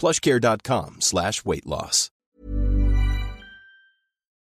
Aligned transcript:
plushcare.com 0.00 1.00
slash 1.00 1.44
weight 1.44 1.66
loss. 1.66 2.10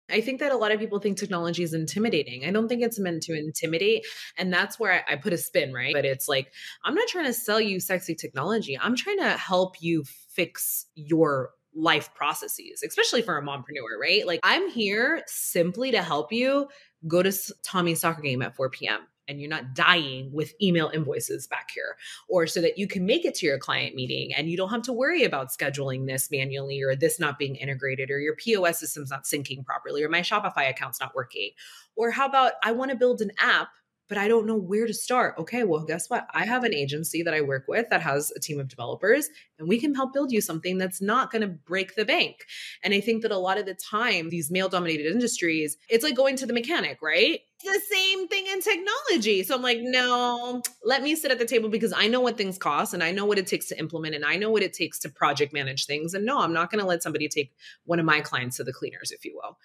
I 0.09 0.21
think 0.21 0.39
that 0.39 0.53
a 0.53 0.57
lot 0.57 0.71
of 0.71 0.79
people 0.79 0.99
think 0.99 1.17
technology 1.17 1.63
is 1.63 1.73
intimidating. 1.73 2.45
I 2.45 2.51
don't 2.51 2.69
think 2.69 2.81
it's 2.81 2.97
meant 2.97 3.23
to 3.23 3.37
intimidate. 3.37 4.05
And 4.37 4.53
that's 4.53 4.79
where 4.79 4.93
I, 4.93 5.13
I 5.13 5.15
put 5.17 5.33
a 5.33 5.37
spin, 5.37 5.73
right? 5.73 5.93
But 5.93 6.05
it's 6.05 6.29
like, 6.29 6.53
I'm 6.85 6.95
not 6.95 7.07
trying 7.09 7.25
to 7.25 7.33
sell 7.33 7.59
you 7.59 7.79
sexy 7.81 8.15
technology. 8.15 8.77
I'm 8.79 8.95
trying 8.95 9.17
to 9.17 9.31
help 9.31 9.81
you 9.81 10.05
fix 10.29 10.85
your 10.95 11.49
life 11.75 12.13
processes, 12.15 12.83
especially 12.85 13.21
for 13.21 13.37
a 13.37 13.43
mompreneur, 13.43 13.99
right? 13.99 14.25
Like, 14.25 14.39
I'm 14.43 14.69
here 14.69 15.23
simply 15.27 15.91
to 15.91 16.01
help 16.01 16.31
you 16.31 16.69
go 17.05 17.21
to 17.21 17.33
Tommy's 17.63 17.99
soccer 17.99 18.21
game 18.21 18.41
at 18.41 18.55
4 18.55 18.69
p.m 18.69 19.01
and 19.27 19.39
you're 19.39 19.49
not 19.49 19.73
dying 19.73 20.31
with 20.31 20.53
email 20.61 20.89
invoices 20.93 21.47
back 21.47 21.69
here, 21.73 21.97
or 22.29 22.47
so 22.47 22.61
that 22.61 22.77
you 22.77 22.87
can 22.87 23.05
make 23.05 23.25
it 23.25 23.35
to 23.35 23.45
your 23.45 23.57
client 23.57 23.95
meeting 23.95 24.33
and 24.33 24.49
you 24.49 24.57
don't 24.57 24.69
have 24.69 24.81
to 24.83 24.93
worry 24.93 25.23
about 25.23 25.49
scheduling 25.49 26.07
this 26.07 26.29
manually 26.31 26.81
or 26.81 26.95
this 26.95 27.19
not 27.19 27.37
being 27.37 27.55
integrated 27.55 28.09
or 28.09 28.19
your 28.19 28.35
POS 28.35 28.79
system's 28.79 29.11
not 29.11 29.25
syncing 29.25 29.65
properly 29.65 30.03
or 30.03 30.09
my 30.09 30.21
Shopify 30.21 30.69
account's 30.69 30.99
not 30.99 31.15
working. 31.15 31.51
Or 31.95 32.11
how 32.11 32.27
about 32.27 32.53
I 32.63 32.71
want 32.71 32.91
to 32.91 32.97
build 32.97 33.21
an 33.21 33.31
app 33.39 33.69
but 34.07 34.17
I 34.17 34.27
don't 34.27 34.45
know 34.45 34.55
where 34.55 34.87
to 34.87 34.93
start. 34.93 35.35
Okay, 35.37 35.63
well, 35.63 35.83
guess 35.83 36.09
what? 36.09 36.27
I 36.33 36.45
have 36.45 36.63
an 36.63 36.73
agency 36.73 37.23
that 37.23 37.33
I 37.33 37.41
work 37.41 37.65
with 37.67 37.89
that 37.89 38.01
has 38.01 38.31
a 38.35 38.39
team 38.39 38.59
of 38.59 38.67
developers, 38.67 39.29
and 39.59 39.67
we 39.67 39.79
can 39.79 39.93
help 39.95 40.13
build 40.13 40.31
you 40.31 40.41
something 40.41 40.77
that's 40.77 41.01
not 41.01 41.31
going 41.31 41.41
to 41.41 41.47
break 41.47 41.95
the 41.95 42.05
bank. 42.05 42.45
And 42.83 42.93
I 42.93 43.01
think 43.01 43.21
that 43.23 43.31
a 43.31 43.37
lot 43.37 43.57
of 43.57 43.65
the 43.65 43.73
time, 43.73 44.29
these 44.29 44.51
male 44.51 44.69
dominated 44.69 45.11
industries, 45.11 45.77
it's 45.89 46.03
like 46.03 46.15
going 46.15 46.37
to 46.37 46.45
the 46.45 46.53
mechanic, 46.53 47.01
right? 47.01 47.41
The 47.63 47.81
same 47.89 48.27
thing 48.27 48.45
in 48.47 48.61
technology. 48.61 49.43
So 49.43 49.55
I'm 49.55 49.61
like, 49.61 49.79
no, 49.81 50.61
let 50.83 51.01
me 51.01 51.15
sit 51.15 51.31
at 51.31 51.39
the 51.39 51.45
table 51.45 51.69
because 51.69 51.93
I 51.95 52.07
know 52.07 52.21
what 52.21 52.37
things 52.37 52.57
cost 52.57 52.93
and 52.93 53.03
I 53.03 53.11
know 53.11 53.25
what 53.25 53.39
it 53.39 53.47
takes 53.47 53.67
to 53.67 53.79
implement 53.79 54.15
and 54.15 54.23
I 54.23 54.35
know 54.35 54.49
what 54.49 54.63
it 54.63 54.73
takes 54.73 54.99
to 54.99 55.09
project 55.09 55.53
manage 55.53 55.85
things. 55.85 56.13
And 56.13 56.25
no, 56.25 56.39
I'm 56.39 56.53
not 56.53 56.71
going 56.71 56.81
to 56.81 56.87
let 56.87 57.03
somebody 57.03 57.27
take 57.27 57.53
one 57.85 57.99
of 57.99 58.05
my 58.05 58.21
clients 58.21 58.57
to 58.57 58.63
the 58.63 58.73
cleaners, 58.73 59.11
if 59.11 59.25
you 59.25 59.39
will 59.41 59.57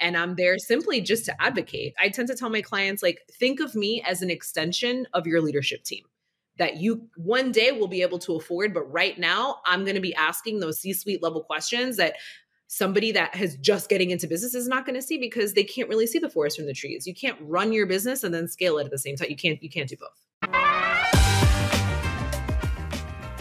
and 0.00 0.16
I'm 0.16 0.36
there 0.36 0.58
simply 0.58 1.00
just 1.00 1.24
to 1.26 1.42
advocate. 1.42 1.94
I 1.98 2.08
tend 2.08 2.28
to 2.28 2.36
tell 2.36 2.50
my 2.50 2.62
clients, 2.62 3.02
like, 3.02 3.20
think 3.32 3.60
of 3.60 3.74
me 3.74 4.02
as 4.06 4.22
an 4.22 4.30
extension 4.30 5.06
of 5.12 5.26
your 5.26 5.40
leadership 5.40 5.84
team 5.84 6.04
that 6.58 6.76
you 6.76 7.08
one 7.16 7.52
day 7.52 7.72
will 7.72 7.88
be 7.88 8.02
able 8.02 8.18
to 8.18 8.34
afford. 8.34 8.74
But 8.74 8.90
right 8.92 9.18
now, 9.18 9.56
I'm 9.64 9.84
going 9.84 9.94
to 9.94 10.00
be 10.00 10.14
asking 10.14 10.60
those 10.60 10.80
C 10.80 10.92
suite 10.92 11.22
level 11.22 11.42
questions 11.42 11.96
that 11.96 12.16
somebody 12.68 13.10
that 13.12 13.34
has 13.34 13.56
just 13.56 13.88
getting 13.88 14.10
into 14.10 14.26
business 14.26 14.54
is 14.54 14.68
not 14.68 14.84
going 14.84 14.94
to 14.94 15.02
see 15.02 15.18
because 15.18 15.54
they 15.54 15.64
can't 15.64 15.88
really 15.88 16.06
see 16.06 16.18
the 16.18 16.28
forest 16.28 16.58
from 16.58 16.66
the 16.66 16.74
trees. 16.74 17.06
You 17.06 17.14
can't 17.14 17.38
run 17.40 17.72
your 17.72 17.86
business 17.86 18.22
and 18.22 18.32
then 18.32 18.46
scale 18.46 18.78
it 18.78 18.84
at 18.84 18.90
the 18.90 18.98
same 18.98 19.16
time. 19.16 19.28
You 19.30 19.36
can't 19.36 19.60
you 19.62 19.70
can't 19.70 19.88
do 19.88 19.96
both. 19.96 20.10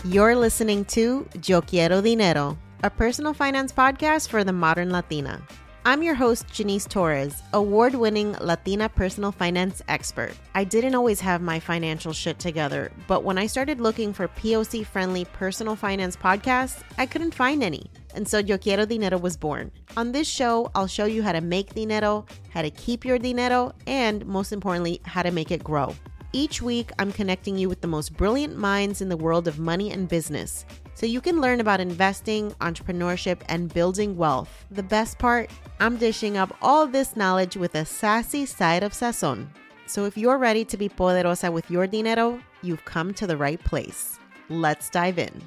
You're 0.06 0.38
listening 0.38 0.86
to 0.86 1.28
Yo 1.46 1.62
Quiero 1.62 2.02
Dinero, 2.02 2.58
a 2.84 2.90
personal 2.90 3.34
finance 3.34 3.74
podcast 3.74 4.30
for 4.30 4.46
the 4.46 4.54
modern 4.54 4.92
Latina. 4.92 5.42
I'm 5.84 6.04
your 6.04 6.16
host, 6.16 6.48
Jannese 6.48 6.88
Torres, 6.88 7.42
award 7.54 7.96
winning 7.96 8.34
Latina 8.42 8.90
personal 8.90 9.32
finance 9.32 9.82
expert. 9.88 10.34
I 10.56 10.64
didn't 10.64 10.96
always 10.96 11.20
have 11.22 11.42
my 11.42 11.60
financial 11.60 12.14
shit 12.14 12.40
together, 12.40 12.92
but 13.08 13.24
when 13.24 13.38
I 13.38 13.48
started 13.48 13.82
looking 13.82 14.14
for 14.14 14.28
POC 14.30 14.86
friendly 14.86 15.26
personal 15.26 15.76
finance 15.76 16.16
podcasts, 16.16 16.82
I 16.98 17.06
couldn't 17.06 17.36
find 17.36 17.64
any. 17.64 17.90
And 18.16 18.28
so 18.28 18.40
Yo 18.40 18.58
Quiero 18.58 18.86
Dinero 18.86 19.18
was 19.18 19.38
born. 19.38 19.72
On 19.96 20.12
this 20.12 20.28
show, 20.28 20.72
I'll 20.76 20.88
show 20.88 21.06
you 21.06 21.24
how 21.24 21.32
to 21.32 21.42
make 21.42 21.74
dinero, 21.74 22.26
how 22.50 22.62
to 22.62 22.70
keep 22.72 23.06
your 23.06 23.20
dinero, 23.20 23.74
and 23.86 24.26
most 24.26 24.52
importantly, 24.52 25.02
how 25.04 25.24
to 25.24 25.32
make 25.32 25.52
it 25.52 25.64
grow. 25.64 25.96
Each 26.34 26.62
week, 26.62 26.92
I'm 27.00 27.12
connecting 27.12 27.58
you 27.58 27.70
with 27.70 27.82
the 27.82 27.88
most 27.88 28.16
brilliant 28.18 28.58
minds 28.58 29.02
in 29.02 29.10
the 29.10 29.18
world 29.18 29.48
of 29.48 29.60
money 29.60 29.92
and 29.92 30.08
business 30.08 30.66
so 30.94 31.06
you 31.06 31.22
can 31.22 31.40
learn 31.40 31.60
about 31.60 31.80
investing, 31.80 32.52
entrepreneurship, 32.60 33.42
and 33.50 33.72
building 33.72 34.18
wealth. 34.18 34.66
The 34.72 34.82
best 34.82 35.20
part, 35.20 35.52
I'm 35.80 35.96
dishing 35.98 36.38
up 36.38 36.58
all 36.62 36.88
this 36.88 37.16
knowledge 37.16 37.56
with 37.56 37.76
a 37.76 37.86
sassy 37.86 38.48
side 38.48 38.82
of 38.82 38.94
sazon. 38.94 39.48
So 39.86 40.06
if 40.06 40.18
you're 40.18 40.40
ready 40.40 40.66
to 40.66 40.76
be 40.76 40.90
poderosa 40.90 41.52
with 41.52 41.70
your 41.70 41.86
dinero, 41.86 42.42
you've 42.64 42.84
come 42.84 43.14
to 43.14 43.28
the 43.28 43.38
right 43.38 43.64
place. 43.64 44.20
Let's 44.50 44.90
dive 44.90 45.20
in. 45.20 45.42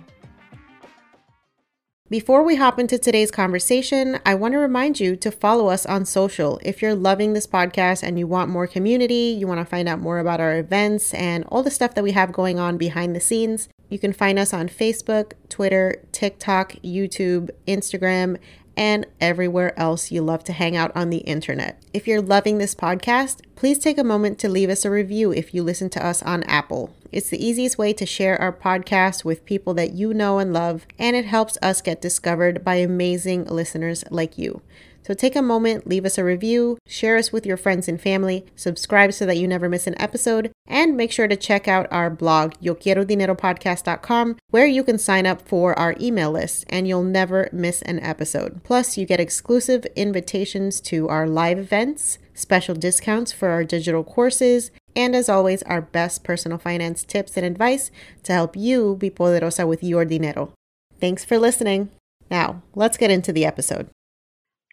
Before 2.10 2.43
we 2.43 2.56
hop 2.56 2.81
into 2.81 2.98
today's 2.98 3.31
conversation, 3.31 4.19
I 4.26 4.34
want 4.34 4.50
to 4.55 4.58
remind 4.58 4.99
you 4.99 5.14
to 5.14 5.31
follow 5.31 5.69
us 5.69 5.87
on 5.87 6.05
social. 6.05 6.58
If 6.61 6.82
you're 6.82 6.96
loving 6.96 7.34
this 7.34 7.46
podcast 7.46 8.02
and 8.02 8.19
you 8.19 8.26
want 8.26 8.50
more 8.50 8.67
community, 8.67 9.37
you 9.38 9.46
want 9.46 9.61
to 9.61 9.64
find 9.64 9.88
out 9.88 10.00
more 10.00 10.19
about 10.19 10.40
our 10.40 10.58
events 10.58 11.14
and 11.14 11.44
all 11.44 11.62
the 11.62 11.70
stuff 11.70 11.94
that 11.94 12.02
we 12.02 12.11
have 12.11 12.32
going 12.32 12.58
on 12.58 12.76
behind 12.79 13.14
the 13.14 13.20
scenes, 13.20 13.69
you 13.88 14.00
can 14.00 14.12
find 14.12 14.40
us 14.40 14.52
on 14.52 14.69
Facebook, 14.69 15.34
Twitter, 15.49 16.02
TikTok, 16.11 16.73
YouTube, 16.82 17.50
Instagram, 17.69 18.38
and 18.76 19.06
everywhere 19.20 19.79
else 19.79 20.11
you 20.11 20.20
love 20.20 20.43
to 20.43 20.52
hang 20.52 20.76
out 20.76 20.90
on 20.96 21.11
the 21.11 21.19
internet. 21.19 21.81
If 21.94 22.08
you're 22.08 22.20
loving 22.20 22.58
this 22.58 22.75
podcast, 22.75 23.43
please 23.55 23.79
take 23.79 23.99
a 23.99 24.02
moment 24.02 24.40
to 24.40 24.49
leave 24.49 24.69
us 24.69 24.84
a 24.84 24.90
review 24.90 25.31
if 25.31 25.55
you 25.55 25.62
listen 25.62 25.88
to 25.90 26.05
us 26.05 26.25
on 26.25 26.43
Apple. 26.43 26.93
It's 27.12 27.30
the 27.30 27.44
easiest 27.44 27.76
way 27.76 27.92
to 27.94 28.06
share 28.06 28.40
our 28.40 28.52
podcast 28.52 29.24
with 29.24 29.44
people 29.44 29.74
that 29.74 29.94
you 29.94 30.14
know 30.14 30.38
and 30.38 30.52
love, 30.52 30.86
and 30.98 31.16
it 31.16 31.24
helps 31.24 31.58
us 31.60 31.82
get 31.82 32.00
discovered 32.00 32.64
by 32.64 32.76
amazing 32.76 33.44
listeners 33.46 34.04
like 34.10 34.38
you. 34.38 34.62
So 35.02 35.14
take 35.14 35.34
a 35.34 35.42
moment, 35.42 35.86
leave 35.86 36.04
us 36.04 36.18
a 36.18 36.24
review, 36.24 36.78
share 36.86 37.16
us 37.16 37.32
with 37.32 37.46
your 37.46 37.56
friends 37.56 37.88
and 37.88 38.00
family, 38.00 38.44
subscribe 38.54 39.12
so 39.12 39.26
that 39.26 39.38
you 39.38 39.48
never 39.48 39.68
miss 39.68 39.86
an 39.86 40.00
episode, 40.00 40.52
and 40.66 40.96
make 40.96 41.10
sure 41.10 41.26
to 41.26 41.36
check 41.36 41.66
out 41.66 41.88
our 41.90 42.10
blog, 42.10 42.52
YoQuieroDineroPodcast.com, 42.62 44.36
where 44.50 44.66
you 44.66 44.84
can 44.84 44.98
sign 44.98 45.26
up 45.26 45.40
for 45.48 45.76
our 45.78 45.96
email 46.00 46.30
list 46.30 46.64
and 46.68 46.86
you'll 46.86 47.02
never 47.02 47.48
miss 47.50 47.82
an 47.82 47.98
episode. 48.00 48.62
Plus, 48.62 48.96
you 48.96 49.06
get 49.06 49.18
exclusive 49.20 49.84
invitations 49.96 50.80
to 50.82 51.08
our 51.08 51.26
live 51.26 51.58
events, 51.58 52.18
special 52.34 52.74
discounts 52.74 53.32
for 53.32 53.48
our 53.48 53.64
digital 53.64 54.04
courses, 54.04 54.70
and 54.96 55.14
as 55.14 55.28
always, 55.28 55.62
our 55.64 55.81
best 55.81 56.25
personal 56.25 56.58
finance 56.58 57.04
tips 57.04 57.37
and 57.37 57.46
advice 57.46 57.90
to 58.25 58.32
help 58.32 58.56
you 58.56 58.96
be 58.96 59.10
poderosa 59.10 59.66
with 59.66 59.82
your 59.82 60.04
dinero. 60.04 60.52
Thanks 61.00 61.25
for 61.25 61.38
listening. 61.38 61.90
Now, 62.31 62.62
let's 62.75 62.96
get 62.96 63.10
into 63.10 63.32
the 63.32 63.44
episode. 63.44 63.88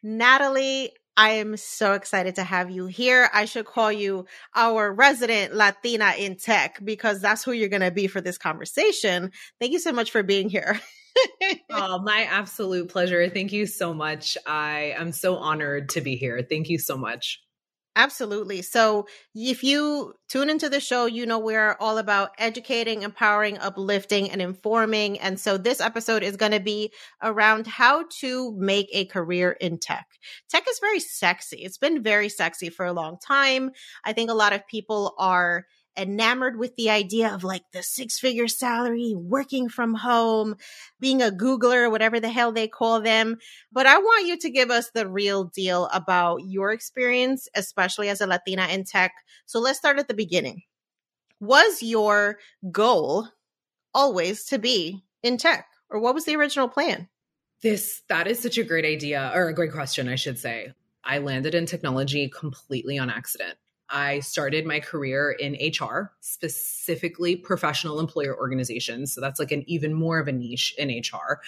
Natalie, 0.03 0.91
I 1.15 1.31
am 1.31 1.57
so 1.57 1.93
excited 1.93 2.35
to 2.35 2.43
have 2.43 2.69
you 2.69 2.85
here. 2.85 3.27
I 3.33 3.45
should 3.45 3.65
call 3.65 3.91
you 3.91 4.27
our 4.55 4.93
resident 4.93 5.55
Latina 5.55 6.13
in 6.17 6.35
tech 6.35 6.79
because 6.83 7.21
that's 7.21 7.43
who 7.43 7.51
you're 7.51 7.69
going 7.69 7.81
to 7.81 7.89
be 7.89 8.05
for 8.05 8.21
this 8.21 8.37
conversation. 8.37 9.31
Thank 9.59 9.73
you 9.73 9.79
so 9.79 9.91
much 9.91 10.11
for 10.11 10.21
being 10.21 10.47
here. 10.47 10.79
oh, 11.71 11.99
my 11.99 12.27
absolute 12.29 12.89
pleasure. 12.89 13.27
Thank 13.29 13.51
you 13.51 13.65
so 13.65 13.95
much. 13.95 14.37
I 14.45 14.93
am 14.95 15.11
so 15.11 15.37
honored 15.37 15.89
to 15.89 16.01
be 16.01 16.15
here. 16.15 16.45
Thank 16.47 16.69
you 16.69 16.77
so 16.77 16.95
much. 16.95 17.41
Absolutely. 17.97 18.61
So, 18.61 19.07
if 19.33 19.63
you 19.63 20.13
tune 20.29 20.51
into 20.51 20.69
the 20.69 20.79
show, 20.79 21.07
you 21.07 21.25
know 21.25 21.39
we're 21.39 21.75
all 21.79 21.97
about 21.97 22.29
educating, 22.37 23.01
empowering, 23.01 23.57
uplifting, 23.57 24.29
and 24.29 24.39
informing. 24.39 25.19
And 25.19 25.39
so, 25.39 25.57
this 25.57 25.81
episode 25.81 26.21
is 26.21 26.37
going 26.37 26.51
to 26.51 26.59
be 26.59 26.93
around 27.23 27.65
how 27.65 28.05
to 28.19 28.53
make 28.55 28.87
a 28.93 29.05
career 29.05 29.53
in 29.59 29.79
tech. 29.79 30.05
Tech 30.47 30.65
is 30.69 30.79
very 30.79 30.99
sexy. 30.99 31.57
It's 31.63 31.79
been 31.79 32.03
very 32.03 32.29
sexy 32.29 32.69
for 32.69 32.85
a 32.85 32.93
long 32.93 33.17
time. 33.17 33.71
I 34.05 34.13
think 34.13 34.29
a 34.29 34.35
lot 34.35 34.53
of 34.53 34.67
people 34.67 35.15
are 35.17 35.65
enamored 35.97 36.57
with 36.57 36.75
the 36.75 36.89
idea 36.89 37.33
of 37.33 37.43
like 37.43 37.63
the 37.73 37.81
six 37.81 38.19
figure 38.19 38.47
salary, 38.47 39.15
working 39.15 39.67
from 39.67 39.95
home, 39.95 40.55
being 40.99 41.21
a 41.21 41.31
Googler, 41.31 41.89
whatever 41.89 42.19
the 42.19 42.29
hell 42.29 42.51
they 42.51 42.67
call 42.67 43.01
them. 43.01 43.37
But 43.71 43.87
I 43.87 43.97
want 43.97 44.27
you 44.27 44.37
to 44.37 44.49
give 44.49 44.69
us 44.69 44.91
the 44.91 45.07
real 45.07 45.45
deal 45.45 45.89
about 45.91 46.45
your 46.45 46.71
experience, 46.71 47.47
especially 47.55 48.09
as 48.09 48.21
a 48.21 48.27
Latina 48.27 48.67
in 48.67 48.83
tech. 48.83 49.13
So 49.45 49.59
let's 49.59 49.79
start 49.79 49.99
at 49.99 50.07
the 50.07 50.13
beginning. 50.13 50.61
Was 51.39 51.83
your 51.83 52.37
goal 52.71 53.27
always 53.93 54.45
to 54.45 54.59
be 54.59 55.03
in 55.23 55.37
tech, 55.37 55.67
or 55.89 55.99
what 55.99 56.13
was 56.13 56.25
the 56.25 56.35
original 56.35 56.67
plan? 56.67 57.09
This, 57.61 58.03
that 58.09 58.27
is 58.27 58.39
such 58.39 58.57
a 58.57 58.63
great 58.63 58.85
idea, 58.85 59.31
or 59.33 59.47
a 59.47 59.53
great 59.53 59.71
question, 59.71 60.07
I 60.07 60.15
should 60.15 60.37
say. 60.37 60.73
I 61.03 61.17
landed 61.19 61.55
in 61.55 61.65
technology 61.65 62.29
completely 62.29 62.99
on 62.99 63.09
accident. 63.09 63.57
I 63.89 64.19
started 64.19 64.65
my 64.65 64.79
career 64.79 65.31
in 65.31 65.53
HR, 65.53 66.11
specifically 66.19 67.35
professional 67.35 67.99
employer 67.99 68.37
organizations. 68.37 69.13
So 69.13 69.21
that's 69.21 69.39
like 69.39 69.51
an 69.51 69.63
even 69.67 69.93
more 69.93 70.19
of 70.19 70.27
a 70.27 70.31
niche 70.31 70.75
in 70.77 70.89
HR. 70.89 71.41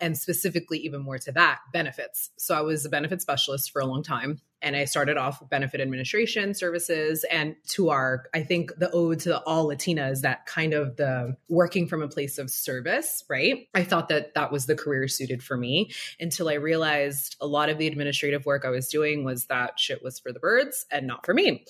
And 0.00 0.18
specifically, 0.18 0.78
even 0.78 1.00
more 1.00 1.18
to 1.18 1.32
that, 1.32 1.60
benefits. 1.72 2.30
So 2.36 2.54
I 2.56 2.60
was 2.60 2.84
a 2.84 2.88
benefit 2.88 3.22
specialist 3.22 3.70
for 3.70 3.80
a 3.80 3.86
long 3.86 4.02
time 4.02 4.40
and 4.66 4.74
I 4.74 4.84
started 4.84 5.16
off 5.16 5.48
benefit 5.48 5.80
administration 5.80 6.52
services. 6.52 7.24
And 7.30 7.54
to 7.68 7.90
our, 7.90 8.24
I 8.34 8.42
think 8.42 8.72
the 8.76 8.90
ode 8.90 9.20
to 9.20 9.28
the 9.28 9.40
all 9.44 9.68
Latinas, 9.68 10.22
that 10.22 10.44
kind 10.46 10.74
of 10.74 10.96
the 10.96 11.36
working 11.48 11.86
from 11.86 12.02
a 12.02 12.08
place 12.08 12.36
of 12.36 12.50
service, 12.50 13.22
right? 13.30 13.68
I 13.76 13.84
thought 13.84 14.08
that 14.08 14.34
that 14.34 14.50
was 14.50 14.66
the 14.66 14.74
career 14.74 15.06
suited 15.06 15.40
for 15.40 15.56
me 15.56 15.92
until 16.18 16.48
I 16.48 16.54
realized 16.54 17.36
a 17.40 17.46
lot 17.46 17.68
of 17.68 17.78
the 17.78 17.86
administrative 17.86 18.44
work 18.44 18.64
I 18.64 18.70
was 18.70 18.88
doing 18.88 19.22
was 19.22 19.44
that 19.44 19.78
shit 19.78 20.02
was 20.02 20.18
for 20.18 20.32
the 20.32 20.40
birds 20.40 20.84
and 20.90 21.06
not 21.06 21.24
for 21.24 21.32
me. 21.32 21.64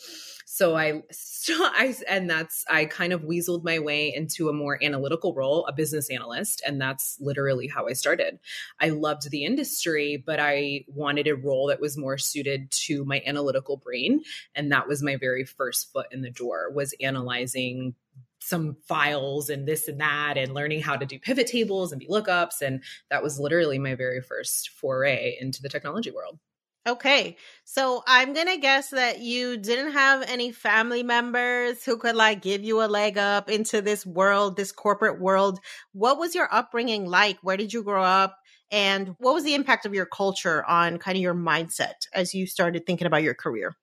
So 0.57 0.75
I, 0.75 1.03
so 1.13 1.53
I, 1.55 1.95
and 2.09 2.31
that's, 2.31 2.65
I 2.69 2.87
kind 2.87 3.13
of 3.13 3.23
weaseled 3.23 3.63
my 3.63 3.79
way 3.79 4.15
into 4.15 4.49
a 4.49 4.55
more 4.55 4.83
analytical 4.83 5.35
role, 5.35 5.67
a 5.67 5.73
business 5.73 6.09
analyst. 6.09 6.63
And 6.67 6.81
that's 6.81 7.19
literally 7.21 7.69
how 7.69 7.89
I 7.89 7.93
started. 7.93 8.39
I 8.81 8.89
loved 8.89 9.31
the 9.31 9.45
industry, 9.45 10.17
but 10.25 10.41
I 10.41 10.87
wanted 10.89 11.29
a 11.29 11.37
role 11.37 11.67
that 11.67 11.81
was 11.81 11.99
more 11.99 12.17
suited 12.17 12.71
to 12.87 13.05
my 13.05 13.23
analytical 13.27 13.77
brain. 13.77 14.23
And 14.55 14.73
that 14.73 14.89
was 14.89 15.03
my 15.03 15.17
very 15.17 15.45
first 15.45 15.93
foot 15.93 16.07
in 16.11 16.23
the 16.23 16.31
door 16.31 16.71
was 16.73 16.95
analyzing 17.03 17.95
some 18.41 18.79
files 18.89 19.51
and 19.51 19.69
this 19.69 19.89
and 19.89 20.01
that 20.01 20.39
and 20.39 20.55
learning 20.55 20.81
how 20.81 20.97
to 20.97 21.05
do 21.05 21.19
pivot 21.19 21.49
tables 21.49 21.93
and 21.93 22.01
VLOOKUPs 22.01 22.63
And 22.63 22.83
that 23.11 23.23
was 23.23 23.39
literally 23.39 23.79
my 23.79 23.95
very 23.95 24.23
first 24.23 24.71
foray 24.71 25.37
into 25.39 25.61
the 25.61 25.69
technology 25.69 26.13
world. 26.13 26.39
Okay. 26.87 27.37
So 27.65 28.05
I'm 28.07 28.33
going 28.33 28.47
to 28.47 28.59
guess 28.59 28.91
that 28.91 29.19
you 29.19 29.57
didn't 29.57 29.93
have 29.93 30.23
any 30.23 30.53
family 30.53 31.03
members 31.03 31.85
who 31.85 31.97
could 31.97 32.15
like 32.15 32.43
give 32.43 32.63
you 32.63 32.81
a 32.81 32.87
leg 32.87 33.19
up 33.19 33.51
into 33.51 33.83
this 33.83 34.07
world, 34.07 34.57
this 34.57 34.71
corporate 34.71 35.21
world. 35.21 35.59
What 35.93 36.19
was 36.19 36.35
your 36.35 36.49
upbringing 36.53 37.07
like? 37.07 37.39
Where 37.43 37.57
did 37.57 37.73
you 37.73 37.83
grow 37.83 38.05
up? 38.05 38.39
And 38.71 39.17
what 39.19 39.35
was 39.35 39.43
the 39.43 39.55
impact 39.55 39.85
of 39.85 39.95
your 39.95 40.07
culture 40.07 40.65
on 40.65 40.99
kind 40.99 41.17
of 41.17 41.23
your 41.23 41.35
mindset 41.35 41.95
as 42.15 42.35
you 42.35 42.47
started 42.47 42.87
thinking 42.87 43.07
about 43.07 43.23
your 43.23 43.35
career? 43.35 43.77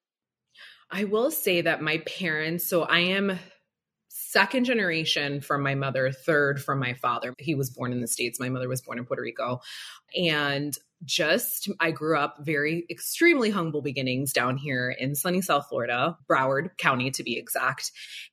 I 0.89 1.05
will 1.05 1.31
say 1.31 1.61
that 1.61 1.81
my 1.81 1.97
parents, 1.99 2.67
so 2.67 2.83
I 2.83 2.99
am 2.99 3.37
second 4.33 4.65
generation 4.65 5.39
from 5.39 5.61
my 5.61 5.75
mother, 5.75 6.11
third 6.11 6.61
from 6.61 6.79
my 6.79 6.95
father. 6.95 7.35
He 7.37 7.53
was 7.53 7.69
born 7.69 7.91
in 7.91 8.01
the 8.01 8.07
States. 8.07 8.39
My 8.39 8.49
mother 8.49 8.67
was 8.67 8.81
born 8.81 8.97
in 8.97 9.05
Puerto 9.05 9.21
Rico. 9.21 9.61
And 10.17 10.75
just 11.05 11.69
I 11.79 11.91
grew 11.91 12.17
up 12.17 12.37
very 12.39 12.85
extremely 12.89 13.51
humble 13.51 13.83
beginnings 13.83 14.33
down 14.33 14.57
here 14.57 14.89
in 14.89 15.15
sunny 15.15 15.41
South 15.41 15.67
Florida, 15.69 16.17
Broward 16.27 16.77
County 16.77 17.11
to 17.11 17.23
be 17.23 17.37
exact. 17.37 17.91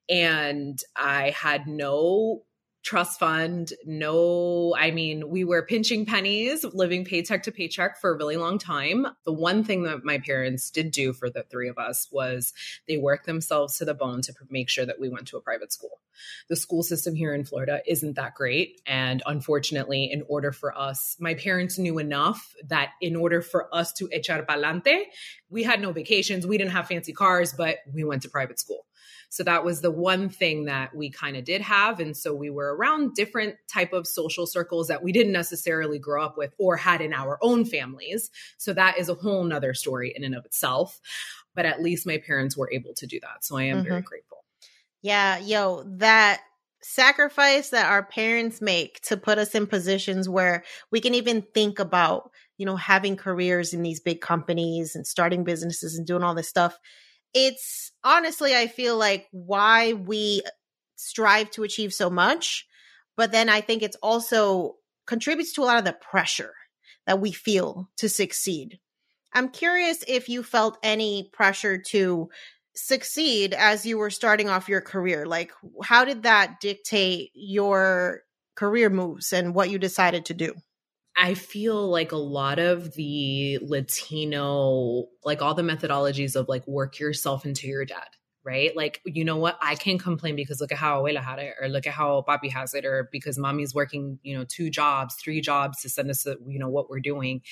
And 0.09 0.79
I 0.97 1.31
had 1.31 1.67
no 1.67 2.43
trust 2.83 3.19
fund. 3.19 3.73
No, 3.85 4.75
I 4.79 4.91
mean, 4.91 5.29
we 5.29 5.45
were 5.45 5.63
pinching 5.63 6.07
pennies, 6.07 6.65
living 6.65 7.05
paycheck 7.05 7.43
to 7.45 7.53
paycheck 7.53 8.01
for 8.01 8.11
a 8.11 8.17
really 8.17 8.37
long 8.37 8.59
time. 8.59 9.07
The 9.25 9.33
one 9.33 9.65
thing 9.65 9.83
that 9.83 10.05
my 10.05 10.19
parents 10.19 10.71
did 10.71 10.91
do 10.91 11.13
for 11.13 11.29
the 11.29 11.43
three 11.43 11.69
of 11.69 11.79
us 11.79 12.09
was 12.11 12.53
they 12.89 12.97
worked 12.97 13.27
themselves 13.27 13.77
to 13.79 13.85
the 13.85 13.95
bone 13.95 14.23
to 14.23 14.33
make 14.49 14.69
sure 14.69 14.87
that 14.87 14.99
we 14.99 15.09
went 15.09 15.29
to 15.29 15.37
a 15.37 15.43
private 15.43 15.73
school. 15.73 16.01
The 16.49 16.57
school 16.57 16.83
system 16.83 17.15
here 17.15 17.35
in 17.35 17.45
Florida 17.45 17.81
isn't 17.87 18.17
that 18.17 18.35
great. 18.35 18.81
And 18.87 19.23
unfortunately, 19.27 20.11
in 20.11 20.23
order 20.29 20.53
for 20.53 20.77
us, 20.77 21.17
my 21.21 21.35
parents 21.35 21.79
knew 21.79 21.99
enough 21.99 22.55
that 22.69 22.91
in 23.01 23.17
order 23.17 23.43
for 23.43 23.75
us 23.75 23.93
to 23.95 24.09
echar 24.09 24.45
palante, 24.47 25.03
we 25.49 25.63
had 25.63 25.81
no 25.81 25.93
vacations, 25.93 26.47
we 26.47 26.59
didn't 26.59 26.73
have 26.73 26.89
fancy 26.89 27.13
cars, 27.13 27.53
but 27.53 27.79
we 27.93 28.05
went 28.05 28.23
to 28.23 28.29
private 28.29 28.59
school. 28.59 28.87
So 29.31 29.45
that 29.45 29.65
was 29.65 29.81
the 29.81 29.93
one 29.93 30.29
thing 30.29 30.65
that 30.65 30.95
we 30.95 31.09
kind 31.09 31.37
of 31.37 31.45
did 31.45 31.61
have. 31.63 32.01
And 32.01 32.17
so 32.17 32.35
we 32.35 32.51
were 32.51 32.75
around 32.75 33.15
different 33.15 33.55
type 33.73 33.93
of 33.93 34.09
social 34.09 34.45
circles 34.45 34.89
that 34.89 35.05
we 35.05 35.13
didn't 35.13 35.33
necessarily 35.33 36.01
grow 36.01 36.25
up 36.25 36.37
with 36.37 36.53
or 36.59 36.77
had 36.77 37.01
in 37.01 37.15
our 37.15 37.39
own 37.41 37.65
families. 37.65 38.31
So 38.59 38.73
that 38.73 38.99
is 38.99 39.09
a 39.09 39.15
whole 39.15 39.45
nother 39.45 39.73
story 39.73 40.13
in 40.15 40.25
and 40.25 40.35
of 40.35 40.45
itself. 40.45 41.01
But 41.55 41.65
at 41.65 41.81
least 41.81 42.09
my 42.09 42.19
parents 42.19 42.57
were 42.57 42.73
able 42.73 42.93
to 42.95 43.07
do 43.07 43.21
that. 43.21 43.45
So 43.45 43.57
I 43.57 43.65
am 43.65 43.79
mm-hmm. 43.79 43.89
very 43.89 44.03
grateful. 44.03 44.45
Yeah, 45.01 45.39
yo, 45.39 45.85
that 45.99 46.41
sacrifice 46.83 47.71
that 47.71 47.87
our 47.87 48.03
parents 48.03 48.61
make 48.61 49.01
to 49.03 49.17
put 49.17 49.39
us 49.39 49.55
in 49.55 49.69
positions 49.69 50.29
where 50.29 50.65
we 50.91 51.01
can 51.01 51.15
even 51.15 51.43
think 51.55 51.79
about, 51.79 52.33
you 52.59 52.67
know, 52.67 52.77
having 52.77 53.17
careers 53.17 53.75
in 53.75 53.83
these 53.83 54.01
big 54.01 54.21
companies 54.21 54.97
and 54.97 55.07
starting 55.07 55.45
businesses 55.45 55.97
and 55.97 56.07
doing 56.07 56.25
all 56.25 56.35
this 56.35 56.49
stuff 56.49 56.77
it's 57.35 57.93
honestly, 58.05 58.55
I 58.55 58.67
feel 58.67 58.97
like 58.97 59.27
why 59.31 59.93
we 59.93 60.43
strive 60.97 61.51
to 61.53 61.63
achieve 61.63 61.93
so 61.93 62.11
much. 62.11 62.67
But 63.17 63.33
then 63.33 63.49
I 63.49 63.61
think 63.61 63.83
it's 63.83 63.97
also 64.03 64.77
contributes 65.07 65.53
to 65.55 65.63
a 65.63 65.65
lot 65.65 65.79
of 65.79 65.85
the 65.85 65.93
pressure 65.93 66.55
that 67.07 67.21
we 67.21 67.33
feel 67.33 67.91
to 67.99 68.09
succeed. 68.09 68.79
I'm 69.33 69.49
curious 69.49 70.05
if 70.07 70.29
you 70.29 70.43
felt 70.43 70.79
any 70.83 71.29
pressure 71.33 71.79
to 71.89 72.31
succeed 72.75 73.55
as 73.55 73.85
you 73.85 73.99
were 73.99 74.11
starting 74.11 74.49
off 74.49 74.69
your 74.69 74.81
career. 74.81 75.27
Like, 75.27 75.53
how 75.83 76.05
did 76.05 76.23
that 76.25 76.61
dictate 76.61 77.31
your 77.35 78.23
career 78.55 78.91
moves 78.91 79.33
and 79.33 79.55
what 79.55 79.71
you 79.71 79.79
decided 79.79 80.27
to 80.27 80.35
do? 80.35 80.55
I 81.17 81.35
feel 81.35 81.89
like 81.89 82.13
a 82.13 82.17
lot 82.17 82.59
of 82.59 82.95
the 82.95 83.59
Latino, 83.63 85.07
like 85.25 85.43
all 85.43 85.55
the 85.55 85.63
methodologies 85.63 86.37
of 86.37 86.49
like 86.49 86.67
work 86.67 86.99
yourself 86.99 87.45
into 87.45 87.67
your 87.67 87.85
dad, 87.85 88.09
right? 88.45 88.75
Like, 88.75 89.01
you 89.05 89.25
know 89.25 89.37
what? 89.37 89.59
I 89.61 89.75
can't 89.75 90.01
complain 90.01 90.37
because 90.37 90.61
look 90.61 90.73
at 90.73 90.79
how 90.79 91.03
Abuela 91.03 91.23
had 91.23 91.39
it, 91.39 91.55
or 91.61 91.69
look 91.69 91.87
at 91.87 91.93
how 91.93 92.25
Papi 92.27 92.51
has 92.53 92.75
it, 92.75 92.85
or 92.85 93.09
because 93.13 93.37
mommy's 93.39 93.75
working, 93.75 94.19
you 94.23 94.39
know, 94.39 94.45
two 94.49 94.71
jobs, 94.71 95.15
three 95.17 95.41
jobs 95.41 95.83
to 95.83 95.89
send 95.89 96.11
us, 96.11 96.25
you 96.25 96.59
know, 96.59 96.69
what 96.69 96.89
we're 96.89 97.01
doing. 97.01 97.43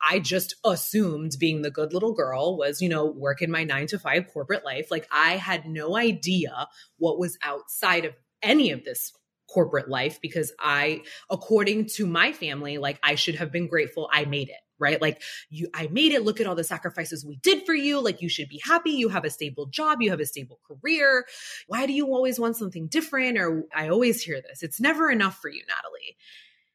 I 0.00 0.20
just 0.20 0.54
assumed 0.64 1.32
being 1.40 1.62
the 1.62 1.72
good 1.72 1.92
little 1.92 2.14
girl 2.14 2.56
was, 2.56 2.80
you 2.80 2.88
know, 2.88 3.04
working 3.04 3.50
my 3.50 3.64
nine 3.64 3.88
to 3.88 3.98
five 3.98 4.28
corporate 4.32 4.64
life. 4.64 4.90
Like, 4.90 5.08
I 5.10 5.32
had 5.32 5.66
no 5.66 5.96
idea 5.96 6.68
what 6.98 7.18
was 7.18 7.36
outside 7.42 8.04
of 8.04 8.14
any 8.40 8.70
of 8.70 8.84
this 8.84 9.12
corporate 9.48 9.88
life 9.88 10.20
because 10.20 10.52
I, 10.58 11.02
according 11.30 11.86
to 11.96 12.06
my 12.06 12.32
family, 12.32 12.78
like 12.78 12.98
I 13.02 13.14
should 13.14 13.36
have 13.36 13.50
been 13.50 13.66
grateful 13.66 14.08
I 14.12 14.24
made 14.24 14.48
it 14.48 14.60
right? 14.78 15.00
Like 15.00 15.22
you, 15.50 15.68
I 15.74 15.88
made 15.88 16.12
it. 16.12 16.22
Look 16.22 16.40
at 16.40 16.46
all 16.46 16.54
the 16.54 16.64
sacrifices 16.64 17.24
we 17.24 17.36
did 17.36 17.66
for 17.66 17.74
you. 17.74 18.00
Like 18.00 18.22
you 18.22 18.28
should 18.28 18.48
be 18.48 18.60
happy. 18.64 18.92
You 18.92 19.08
have 19.08 19.24
a 19.24 19.30
stable 19.30 19.66
job. 19.66 20.00
You 20.00 20.10
have 20.10 20.20
a 20.20 20.26
stable 20.26 20.60
career. 20.66 21.26
Why 21.66 21.86
do 21.86 21.92
you 21.92 22.06
always 22.06 22.38
want 22.38 22.56
something 22.56 22.86
different? 22.86 23.38
Or 23.38 23.64
I 23.74 23.88
always 23.88 24.22
hear 24.22 24.40
this. 24.40 24.62
It's 24.62 24.80
never 24.80 25.10
enough 25.10 25.38
for 25.40 25.50
you, 25.50 25.62
Natalie. 25.68 26.16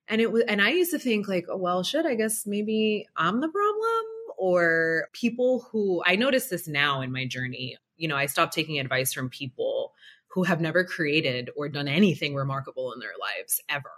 And 0.07 0.19
it 0.19 0.31
was, 0.31 0.43
and 0.47 0.61
I 0.61 0.71
used 0.71 0.91
to 0.91 0.99
think 0.99 1.27
like, 1.27 1.45
oh, 1.49 1.57
well, 1.57 1.83
shit, 1.83 2.05
I 2.05 2.15
guess 2.15 2.45
maybe 2.45 3.07
I'm 3.15 3.39
the 3.39 3.47
problem 3.47 4.05
or 4.37 5.07
people 5.13 5.67
who 5.71 6.03
I 6.05 6.17
notice 6.17 6.47
this 6.47 6.67
now 6.67 7.01
in 7.01 7.11
my 7.11 7.25
journey. 7.25 7.77
You 7.95 8.09
know, 8.09 8.17
I 8.17 8.25
stopped 8.25 8.53
taking 8.53 8.79
advice 8.79 9.13
from 9.13 9.29
people 9.29 9.93
who 10.33 10.43
have 10.43 10.61
never 10.61 10.83
created 10.83 11.51
or 11.55 11.69
done 11.69 11.87
anything 11.87 12.33
remarkable 12.33 12.91
in 12.91 12.99
their 12.99 13.13
lives 13.19 13.61
ever. 13.69 13.91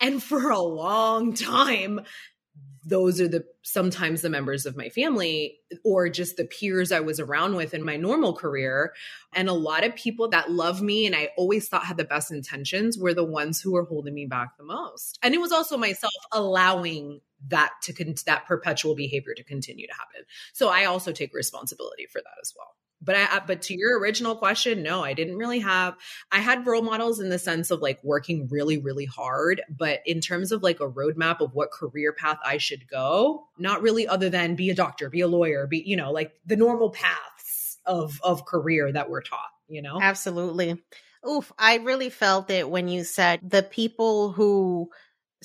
And 0.00 0.22
for 0.22 0.50
a 0.50 0.60
long 0.60 1.34
time, 1.34 2.02
those 2.84 3.20
are 3.20 3.26
the 3.26 3.44
sometimes 3.62 4.22
the 4.22 4.30
members 4.30 4.64
of 4.64 4.76
my 4.76 4.88
family 4.88 5.58
or 5.84 6.08
just 6.08 6.36
the 6.36 6.44
peers 6.44 6.92
I 6.92 7.00
was 7.00 7.18
around 7.18 7.56
with 7.56 7.74
in 7.74 7.84
my 7.84 7.96
normal 7.96 8.32
career. 8.32 8.94
And 9.34 9.48
a 9.48 9.54
lot 9.54 9.84
of 9.84 9.96
people 9.96 10.28
that 10.28 10.52
love 10.52 10.80
me 10.80 11.04
and 11.04 11.16
I 11.16 11.30
always 11.36 11.68
thought 11.68 11.84
had 11.84 11.96
the 11.96 12.04
best 12.04 12.30
intentions 12.30 12.96
were 12.96 13.12
the 13.12 13.24
ones 13.24 13.60
who 13.60 13.72
were 13.72 13.84
holding 13.84 14.14
me 14.14 14.26
back 14.26 14.56
the 14.56 14.64
most. 14.64 15.18
And 15.20 15.34
it 15.34 15.40
was 15.40 15.50
also 15.50 15.76
myself 15.76 16.12
allowing 16.30 17.20
that 17.48 17.72
to 17.82 17.92
con- 17.92 18.14
that 18.26 18.46
perpetual 18.46 18.94
behavior 18.94 19.34
to 19.34 19.42
continue 19.42 19.88
to 19.88 19.94
happen. 19.94 20.24
So 20.52 20.68
I 20.68 20.84
also 20.84 21.10
take 21.10 21.34
responsibility 21.34 22.06
for 22.06 22.20
that 22.20 22.38
as 22.40 22.54
well 22.56 22.76
but 23.06 23.14
I, 23.16 23.40
but 23.46 23.62
to 23.62 23.78
your 23.78 23.98
original 23.98 24.36
question, 24.36 24.82
no, 24.82 25.02
I 25.02 25.14
didn't 25.14 25.36
really 25.36 25.60
have, 25.60 25.96
I 26.30 26.40
had 26.40 26.66
role 26.66 26.82
models 26.82 27.20
in 27.20 27.30
the 27.30 27.38
sense 27.38 27.70
of 27.70 27.80
like 27.80 28.02
working 28.02 28.48
really, 28.50 28.76
really 28.76 29.06
hard. 29.06 29.62
But 29.70 30.00
in 30.04 30.20
terms 30.20 30.52
of 30.52 30.62
like 30.62 30.80
a 30.80 30.90
roadmap 30.90 31.40
of 31.40 31.54
what 31.54 31.70
career 31.70 32.12
path 32.12 32.38
I 32.44 32.58
should 32.58 32.88
go, 32.88 33.46
not 33.56 33.80
really 33.80 34.06
other 34.06 34.28
than 34.28 34.56
be 34.56 34.68
a 34.70 34.74
doctor, 34.74 35.08
be 35.08 35.20
a 35.20 35.28
lawyer, 35.28 35.66
be, 35.66 35.82
you 35.86 35.96
know, 35.96 36.10
like 36.10 36.32
the 36.44 36.56
normal 36.56 36.90
paths 36.90 37.78
of, 37.86 38.20
of 38.22 38.44
career 38.44 38.90
that 38.92 39.08
we're 39.08 39.22
taught, 39.22 39.50
you 39.68 39.80
know? 39.80 39.98
Absolutely. 40.02 40.82
Oof. 41.28 41.52
I 41.58 41.76
really 41.76 42.10
felt 42.10 42.50
it 42.50 42.68
when 42.68 42.88
you 42.88 43.04
said 43.04 43.40
the 43.42 43.62
people 43.62 44.32
who, 44.32 44.90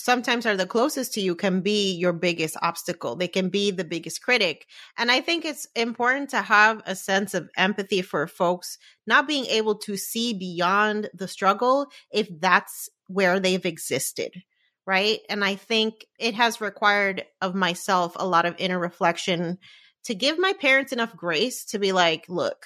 sometimes 0.03 0.45
are 0.45 0.57
the 0.57 0.65
closest 0.65 1.13
to 1.13 1.21
you 1.21 1.35
can 1.35 1.61
be 1.61 1.93
your 1.93 2.13
biggest 2.13 2.57
obstacle. 2.61 3.15
They 3.15 3.27
can 3.27 3.49
be 3.49 3.71
the 3.71 3.83
biggest 3.83 4.21
critic. 4.21 4.65
And 4.97 5.11
I 5.11 5.21
think 5.21 5.45
it's 5.45 5.67
important 5.75 6.29
to 6.31 6.41
have 6.41 6.81
a 6.85 6.95
sense 6.95 7.33
of 7.33 7.49
empathy 7.55 8.01
for 8.01 8.27
folks 8.27 8.77
not 9.05 9.27
being 9.27 9.45
able 9.45 9.75
to 9.79 9.97
see 9.97 10.33
beyond 10.33 11.09
the 11.13 11.27
struggle 11.27 11.87
if 12.11 12.27
that's 12.39 12.89
where 13.07 13.39
they've 13.39 13.65
existed. 13.65 14.43
Right. 14.87 15.19
And 15.29 15.43
I 15.43 15.55
think 15.55 16.05
it 16.19 16.33
has 16.33 16.59
required 16.59 17.23
of 17.39 17.53
myself 17.53 18.13
a 18.15 18.27
lot 18.27 18.45
of 18.45 18.55
inner 18.57 18.79
reflection 18.79 19.59
to 20.05 20.15
give 20.15 20.39
my 20.39 20.53
parents 20.53 20.91
enough 20.91 21.15
grace 21.15 21.65
to 21.65 21.79
be 21.79 21.91
like, 21.91 22.25
look, 22.27 22.65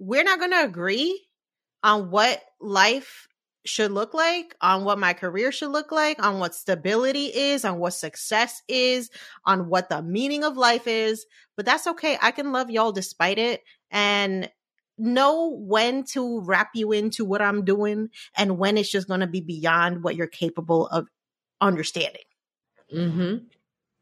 we're 0.00 0.24
not 0.24 0.40
going 0.40 0.50
to 0.50 0.64
agree 0.64 1.24
on 1.82 2.10
what 2.10 2.42
life 2.60 3.28
should 3.64 3.92
look 3.92 4.14
like, 4.14 4.56
on 4.60 4.84
what 4.84 4.98
my 4.98 5.12
career 5.12 5.52
should 5.52 5.70
look 5.70 5.92
like, 5.92 6.22
on 6.22 6.38
what 6.38 6.54
stability 6.54 7.26
is, 7.26 7.64
on 7.64 7.78
what 7.78 7.92
success 7.92 8.62
is, 8.68 9.10
on 9.44 9.68
what 9.68 9.88
the 9.88 10.02
meaning 10.02 10.44
of 10.44 10.56
life 10.56 10.86
is. 10.86 11.26
But 11.56 11.66
that's 11.66 11.86
okay. 11.86 12.18
I 12.22 12.30
can 12.30 12.52
love 12.52 12.70
y'all 12.70 12.92
despite 12.92 13.38
it 13.38 13.62
and 13.90 14.50
know 14.96 15.48
when 15.58 16.04
to 16.04 16.40
wrap 16.40 16.70
you 16.74 16.92
into 16.92 17.24
what 17.24 17.42
I'm 17.42 17.64
doing 17.64 18.08
and 18.36 18.58
when 18.58 18.76
it's 18.76 18.90
just 18.90 19.08
going 19.08 19.20
to 19.20 19.26
be 19.26 19.40
beyond 19.40 20.02
what 20.02 20.16
you're 20.16 20.26
capable 20.26 20.86
of 20.88 21.08
understanding. 21.60 22.22
Mhm. 22.94 23.46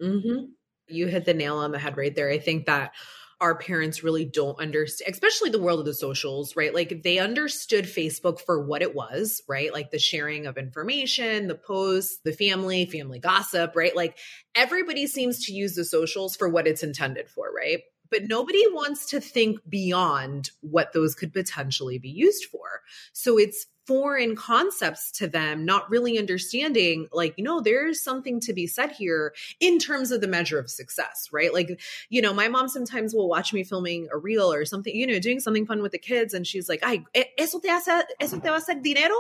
Mhm. 0.01 0.51
You 0.87 1.07
hit 1.07 1.25
the 1.25 1.35
nail 1.35 1.57
on 1.57 1.73
the 1.73 1.79
head 1.79 1.97
right 1.97 2.15
there. 2.15 2.31
I 2.31 2.39
think 2.39 2.67
that 2.67 2.93
our 3.41 3.57
parents 3.57 4.03
really 4.03 4.25
don't 4.25 4.59
understand, 4.59 5.13
especially 5.13 5.51
the 5.51 5.61
world 5.61 5.79
of 5.79 5.87
the 5.87 5.95
socials, 5.95 6.57
right? 6.57 6.75
Like 6.75 7.03
they 7.05 7.19
understood 7.19 7.85
Facebook 7.85 8.41
for 8.41 8.65
what 8.65 8.83
it 8.83 8.95
was, 8.95 9.43
right? 9.49 9.73
Like 9.73 9.91
the 9.91 9.99
sharing 9.99 10.47
of 10.47 10.59
information, 10.59 11.47
the 11.47 11.55
posts, 11.55 12.19
the 12.25 12.33
family, 12.33 12.87
family 12.87 13.21
gossip, 13.21 13.77
right? 13.77 13.95
Like 13.95 14.19
everybody 14.55 15.07
seems 15.07 15.45
to 15.47 15.53
use 15.53 15.75
the 15.75 15.85
socials 15.85 16.35
for 16.35 16.49
what 16.49 16.67
it's 16.67 16.83
intended 16.83 17.29
for, 17.29 17.53
right? 17.55 17.81
but 18.11 18.25
nobody 18.27 18.65
wants 18.69 19.07
to 19.11 19.21
think 19.21 19.59
beyond 19.69 20.51
what 20.61 20.93
those 20.93 21.15
could 21.15 21.33
potentially 21.33 21.99
be 21.99 22.09
used 22.09 22.47
for. 22.47 22.81
So 23.13 23.39
it's 23.39 23.67
foreign 23.89 24.37
concepts 24.37 25.11
to 25.11 25.27
them, 25.27 25.65
not 25.65 25.89
really 25.89 26.19
understanding, 26.19 27.09
like, 27.11 27.33
you 27.39 27.43
know, 27.43 27.63
there's 27.63 28.03
something 28.03 28.39
to 28.39 28.53
be 28.53 28.67
said 28.67 28.93
here 28.93 29.33
in 29.61 29.79
terms 29.79 30.13
of 30.13 30.21
the 30.21 30.29
measure 30.29 30.59
of 30.59 30.69
success, 30.69 31.31
right? 31.33 31.55
Like, 31.55 31.81
you 32.11 32.21
know, 32.21 32.35
my 32.35 32.49
mom 32.49 32.69
sometimes 32.69 33.15
will 33.15 33.31
watch 33.31 33.55
me 33.55 33.65
filming 33.65 34.07
a 34.13 34.19
reel 34.19 34.53
or 34.53 34.67
something, 34.67 34.95
you 34.95 35.07
know, 35.07 35.19
doing 35.19 35.41
something 35.41 35.65
fun 35.65 35.81
with 35.81 35.93
the 35.93 35.99
kids. 35.99 36.35
And 36.35 36.47
she's 36.47 36.69
like, 36.69 36.81
ay, 36.83 37.03
eso 37.39 37.61
te 37.61 37.69
hace, 37.69 38.05
eso 38.21 38.39
te 38.39 38.49
va 38.51 38.57
a 38.57 38.61
hacer 38.61 38.83
dinero? 38.83 39.17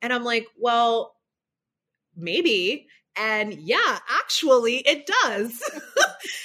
And 0.00 0.12
I'm 0.12 0.22
like, 0.22 0.46
well, 0.56 1.16
maybe 2.16 2.86
and 3.16 3.54
yeah, 3.54 3.98
actually, 4.08 4.78
it 4.78 5.06
does. 5.06 5.62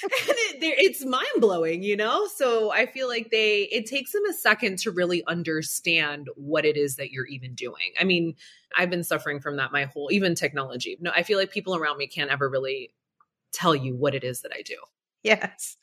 and 0.02 0.36
it, 0.62 0.62
it's 0.62 1.04
mind 1.04 1.26
blowing, 1.38 1.82
you 1.82 1.96
know? 1.96 2.28
So 2.28 2.70
I 2.70 2.86
feel 2.86 3.08
like 3.08 3.30
they, 3.30 3.62
it 3.62 3.86
takes 3.86 4.12
them 4.12 4.24
a 4.26 4.32
second 4.32 4.78
to 4.80 4.90
really 4.90 5.24
understand 5.26 6.28
what 6.36 6.64
it 6.64 6.76
is 6.76 6.96
that 6.96 7.10
you're 7.10 7.26
even 7.26 7.54
doing. 7.54 7.92
I 7.98 8.04
mean, 8.04 8.34
I've 8.76 8.90
been 8.90 9.04
suffering 9.04 9.40
from 9.40 9.56
that 9.56 9.72
my 9.72 9.84
whole, 9.84 10.10
even 10.12 10.34
technology. 10.34 10.96
No, 11.00 11.10
I 11.14 11.22
feel 11.22 11.38
like 11.38 11.50
people 11.50 11.74
around 11.74 11.98
me 11.98 12.06
can't 12.06 12.30
ever 12.30 12.48
really 12.48 12.94
tell 13.52 13.74
you 13.74 13.96
what 13.96 14.14
it 14.14 14.22
is 14.22 14.42
that 14.42 14.52
I 14.54 14.62
do. 14.62 14.76
Yes. 15.22 15.76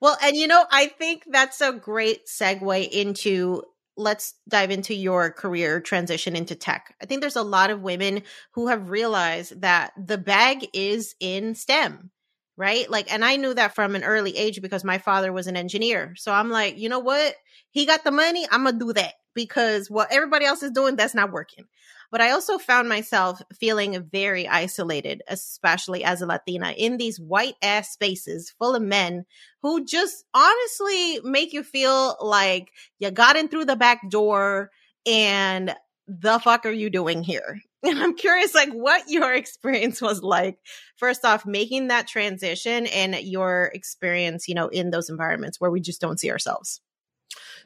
Well, 0.00 0.18
and 0.22 0.36
you 0.36 0.46
know, 0.46 0.66
I 0.70 0.86
think 0.86 1.24
that's 1.30 1.60
a 1.60 1.72
great 1.72 2.26
segue 2.26 2.88
into 2.88 3.62
let's 3.96 4.34
dive 4.48 4.70
into 4.70 4.94
your 4.94 5.30
career 5.30 5.80
transition 5.80 6.36
into 6.36 6.54
tech. 6.54 6.94
I 7.00 7.06
think 7.06 7.20
there's 7.20 7.36
a 7.36 7.42
lot 7.42 7.70
of 7.70 7.82
women 7.82 8.22
who 8.52 8.68
have 8.68 8.90
realized 8.90 9.60
that 9.60 9.92
the 9.96 10.18
bag 10.18 10.66
is 10.72 11.14
in 11.20 11.54
STEM, 11.54 12.10
right? 12.56 12.90
Like, 12.90 13.12
and 13.12 13.24
I 13.24 13.36
knew 13.36 13.54
that 13.54 13.74
from 13.74 13.94
an 13.94 14.04
early 14.04 14.36
age 14.36 14.60
because 14.60 14.84
my 14.84 14.98
father 14.98 15.32
was 15.32 15.46
an 15.46 15.56
engineer. 15.56 16.14
So 16.16 16.32
I'm 16.32 16.50
like, 16.50 16.78
you 16.78 16.88
know 16.88 16.98
what? 16.98 17.34
He 17.70 17.86
got 17.86 18.04
the 18.04 18.10
money. 18.10 18.46
I'm 18.50 18.64
going 18.64 18.78
to 18.78 18.86
do 18.86 18.92
that 18.94 19.14
because 19.34 19.90
what 19.90 20.12
everybody 20.12 20.44
else 20.44 20.62
is 20.62 20.70
doing, 20.70 20.96
that's 20.96 21.14
not 21.14 21.32
working. 21.32 21.64
But 22.10 22.20
I 22.20 22.30
also 22.30 22.58
found 22.58 22.88
myself 22.88 23.42
feeling 23.58 24.08
very 24.10 24.46
isolated, 24.46 25.22
especially 25.28 26.04
as 26.04 26.22
a 26.22 26.26
Latina, 26.26 26.72
in 26.76 26.96
these 26.96 27.18
white 27.18 27.54
ass 27.62 27.92
spaces 27.92 28.54
full 28.58 28.74
of 28.74 28.82
men 28.82 29.24
who 29.62 29.84
just 29.84 30.24
honestly 30.34 31.20
make 31.24 31.52
you 31.52 31.62
feel 31.62 32.16
like 32.20 32.70
you 32.98 33.10
got 33.10 33.36
in 33.36 33.48
through 33.48 33.64
the 33.64 33.76
back 33.76 34.08
door 34.10 34.70
and 35.06 35.74
the 36.06 36.38
fuck 36.38 36.66
are 36.66 36.70
you 36.70 36.90
doing 36.90 37.22
here? 37.22 37.60
And 37.86 37.98
I'm 37.98 38.14
curious, 38.14 38.54
like, 38.54 38.72
what 38.72 39.10
your 39.10 39.34
experience 39.34 40.00
was 40.00 40.22
like. 40.22 40.56
First 40.96 41.22
off, 41.22 41.44
making 41.44 41.88
that 41.88 42.08
transition 42.08 42.86
and 42.86 43.14
your 43.16 43.70
experience, 43.74 44.48
you 44.48 44.54
know, 44.54 44.68
in 44.68 44.88
those 44.88 45.10
environments 45.10 45.60
where 45.60 45.70
we 45.70 45.82
just 45.82 46.00
don't 46.00 46.18
see 46.18 46.30
ourselves. 46.30 46.80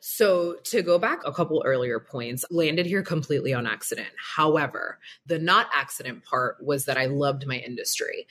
So, 0.01 0.57
to 0.65 0.83
go 0.83 0.99
back 0.99 1.21
a 1.25 1.33
couple 1.33 1.63
earlier 1.65 2.01
points, 2.01 2.45
landed 2.51 2.87
here 2.87 3.03
completely 3.03 3.53
on 3.53 3.67
accident. 3.67 4.09
However, 4.37 4.99
the 5.27 5.39
not 5.39 5.69
accident 5.75 6.25
part 6.25 6.57
was 6.63 6.85
that 6.85 6.97
I 6.97 7.07
loved 7.07 7.47
my 7.47 7.57
industry. 7.57 8.27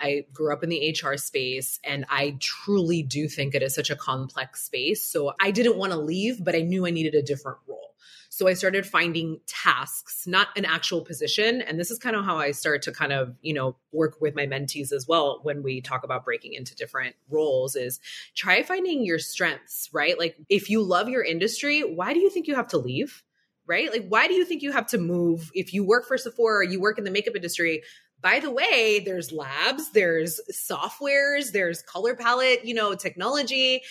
I 0.00 0.26
grew 0.32 0.52
up 0.52 0.64
in 0.64 0.68
the 0.68 0.90
HR 0.90 1.16
space 1.16 1.78
and 1.84 2.04
I 2.10 2.36
truly 2.40 3.02
do 3.02 3.28
think 3.28 3.54
it 3.54 3.62
is 3.62 3.74
such 3.74 3.88
a 3.88 3.96
complex 3.96 4.64
space. 4.64 5.04
So 5.04 5.32
I 5.40 5.52
didn't 5.52 5.76
want 5.76 5.92
to 5.92 5.98
leave, 5.98 6.44
but 6.44 6.56
I 6.56 6.60
knew 6.60 6.86
I 6.86 6.90
needed 6.90 7.14
a 7.14 7.22
different 7.22 7.58
role. 7.68 7.94
So 8.34 8.48
I 8.48 8.54
started 8.54 8.86
finding 8.86 9.40
tasks, 9.46 10.26
not 10.26 10.48
an 10.56 10.64
actual 10.64 11.02
position. 11.02 11.60
And 11.60 11.78
this 11.78 11.90
is 11.90 11.98
kind 11.98 12.16
of 12.16 12.24
how 12.24 12.38
I 12.38 12.52
start 12.52 12.80
to 12.84 12.90
kind 12.90 13.12
of, 13.12 13.36
you 13.42 13.52
know, 13.52 13.76
work 13.92 14.22
with 14.22 14.34
my 14.34 14.46
mentees 14.46 14.90
as 14.90 15.06
well 15.06 15.40
when 15.42 15.62
we 15.62 15.82
talk 15.82 16.02
about 16.02 16.24
breaking 16.24 16.54
into 16.54 16.74
different 16.74 17.14
roles 17.28 17.76
is 17.76 18.00
try 18.34 18.62
finding 18.62 19.04
your 19.04 19.18
strengths, 19.18 19.90
right? 19.92 20.18
Like 20.18 20.34
if 20.48 20.70
you 20.70 20.82
love 20.82 21.10
your 21.10 21.22
industry, 21.22 21.82
why 21.82 22.14
do 22.14 22.20
you 22.20 22.30
think 22.30 22.46
you 22.46 22.54
have 22.54 22.68
to 22.68 22.78
leave? 22.78 23.22
Right? 23.66 23.92
Like, 23.92 24.06
why 24.08 24.26
do 24.28 24.34
you 24.34 24.46
think 24.46 24.62
you 24.62 24.72
have 24.72 24.86
to 24.88 24.98
move? 24.98 25.50
If 25.54 25.74
you 25.74 25.84
work 25.84 26.08
for 26.08 26.16
Sephora 26.16 26.60
or 26.60 26.62
you 26.64 26.80
work 26.80 26.98
in 26.98 27.04
the 27.04 27.10
makeup 27.10 27.36
industry, 27.36 27.82
by 28.22 28.40
the 28.40 28.50
way, 28.50 29.02
there's 29.04 29.30
labs, 29.30 29.90
there's 29.92 30.40
softwares, 30.52 31.52
there's 31.52 31.82
color 31.82 32.14
palette, 32.14 32.64
you 32.64 32.72
know, 32.72 32.94
technology 32.94 33.82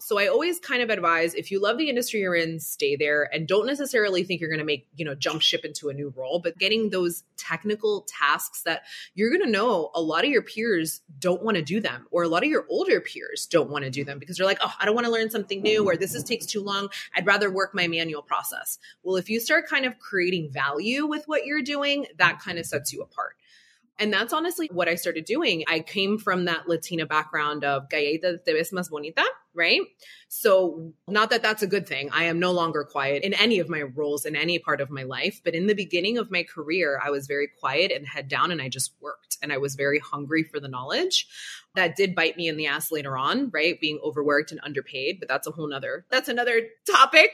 So 0.00 0.18
I 0.18 0.26
always 0.26 0.58
kind 0.58 0.82
of 0.82 0.90
advise 0.90 1.34
if 1.34 1.50
you 1.50 1.60
love 1.60 1.78
the 1.78 1.88
industry 1.88 2.20
you're 2.20 2.34
in, 2.34 2.58
stay 2.60 2.96
there 2.96 3.28
and 3.32 3.46
don't 3.46 3.66
necessarily 3.66 4.24
think 4.24 4.40
you're 4.40 4.50
going 4.50 4.58
to 4.58 4.64
make, 4.64 4.86
you 4.96 5.04
know, 5.04 5.14
jump 5.14 5.40
ship 5.40 5.64
into 5.64 5.88
a 5.88 5.94
new 5.94 6.12
role, 6.16 6.40
but 6.40 6.58
getting 6.58 6.90
those 6.90 7.22
technical 7.36 8.04
tasks 8.08 8.62
that 8.62 8.82
you're 9.14 9.30
going 9.30 9.42
to 9.42 9.50
know 9.50 9.90
a 9.94 10.00
lot 10.00 10.24
of 10.24 10.30
your 10.30 10.42
peers 10.42 11.00
don't 11.20 11.42
want 11.42 11.56
to 11.56 11.62
do 11.62 11.80
them 11.80 12.06
or 12.10 12.24
a 12.24 12.28
lot 12.28 12.42
of 12.42 12.48
your 12.48 12.66
older 12.68 13.00
peers 13.00 13.46
don't 13.46 13.70
want 13.70 13.84
to 13.84 13.90
do 13.90 14.04
them 14.04 14.18
because 14.18 14.36
they're 14.36 14.46
like, 14.46 14.58
"Oh, 14.60 14.72
I 14.80 14.84
don't 14.84 14.94
want 14.94 15.06
to 15.06 15.12
learn 15.12 15.30
something 15.30 15.62
new 15.62 15.86
or 15.86 15.96
this 15.96 16.14
is, 16.14 16.24
takes 16.24 16.46
too 16.46 16.62
long. 16.62 16.88
I'd 17.14 17.26
rather 17.26 17.50
work 17.50 17.74
my 17.74 17.86
manual 17.86 18.22
process." 18.22 18.78
Well, 19.04 19.16
if 19.16 19.30
you 19.30 19.40
start 19.40 19.68
kind 19.68 19.86
of 19.86 19.98
creating 19.98 20.50
value 20.50 21.06
with 21.06 21.26
what 21.26 21.46
you're 21.46 21.62
doing, 21.62 22.06
that 22.18 22.40
kind 22.40 22.58
of 22.58 22.66
sets 22.66 22.92
you 22.92 23.00
apart. 23.00 23.36
And 23.98 24.12
that's 24.12 24.32
honestly 24.32 24.68
what 24.72 24.88
I 24.88 24.96
started 24.96 25.24
doing. 25.24 25.64
I 25.68 25.80
came 25.80 26.18
from 26.18 26.46
that 26.46 26.68
Latina 26.68 27.06
background 27.06 27.64
of 27.64 27.88
galleta 27.88 28.38
te 28.44 28.52
ves 28.52 28.72
más 28.72 28.90
bonita, 28.90 29.22
right? 29.54 29.82
So, 30.28 30.92
not 31.06 31.30
that 31.30 31.42
that's 31.42 31.62
a 31.62 31.68
good 31.68 31.86
thing. 31.86 32.10
I 32.12 32.24
am 32.24 32.40
no 32.40 32.50
longer 32.50 32.82
quiet 32.82 33.22
in 33.22 33.34
any 33.34 33.60
of 33.60 33.68
my 33.68 33.82
roles 33.82 34.26
in 34.26 34.34
any 34.34 34.58
part 34.58 34.80
of 34.80 34.90
my 34.90 35.04
life. 35.04 35.40
But 35.44 35.54
in 35.54 35.68
the 35.68 35.74
beginning 35.74 36.18
of 36.18 36.30
my 36.30 36.42
career, 36.42 37.00
I 37.02 37.10
was 37.10 37.28
very 37.28 37.48
quiet 37.60 37.92
and 37.92 38.06
head 38.06 38.28
down 38.28 38.50
and 38.50 38.60
I 38.60 38.68
just 38.68 38.92
worked. 39.00 39.38
And 39.42 39.52
I 39.52 39.58
was 39.58 39.76
very 39.76 40.00
hungry 40.00 40.42
for 40.42 40.58
the 40.58 40.68
knowledge. 40.68 41.28
That 41.76 41.94
did 41.94 42.16
bite 42.16 42.36
me 42.36 42.48
in 42.48 42.56
the 42.56 42.66
ass 42.66 42.90
later 42.90 43.16
on, 43.16 43.50
right? 43.50 43.80
Being 43.80 44.00
overworked 44.02 44.50
and 44.50 44.60
underpaid. 44.64 45.20
But 45.20 45.28
that's 45.28 45.46
a 45.46 45.52
whole 45.52 45.68
nother, 45.68 46.04
that's 46.10 46.28
another 46.28 46.62
topic 46.90 47.30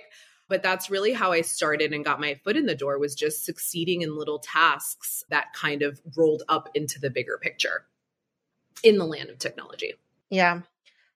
but 0.51 0.65
that's 0.65 0.91
really 0.91 1.13
how 1.13 1.31
I 1.31 1.43
started 1.43 1.95
and 1.95 2.05
got 2.05 2.21
my 2.21 2.35
foot 2.35 2.57
in 2.57 2.67
the 2.67 2.75
door 2.75 2.99
was 2.99 3.15
just 3.15 3.45
succeeding 3.45 4.03
in 4.03 4.19
little 4.19 4.41
tasks 4.41 5.25
that 5.31 5.55
kind 5.55 5.81
of 5.81 6.01
rolled 6.17 6.43
up 6.49 6.69
into 6.75 6.99
the 6.99 7.09
bigger 7.09 7.39
picture 7.41 7.87
in 8.83 8.99
the 8.99 9.07
land 9.07 9.31
of 9.31 9.39
technology. 9.39 9.95
Yeah. 10.29 10.63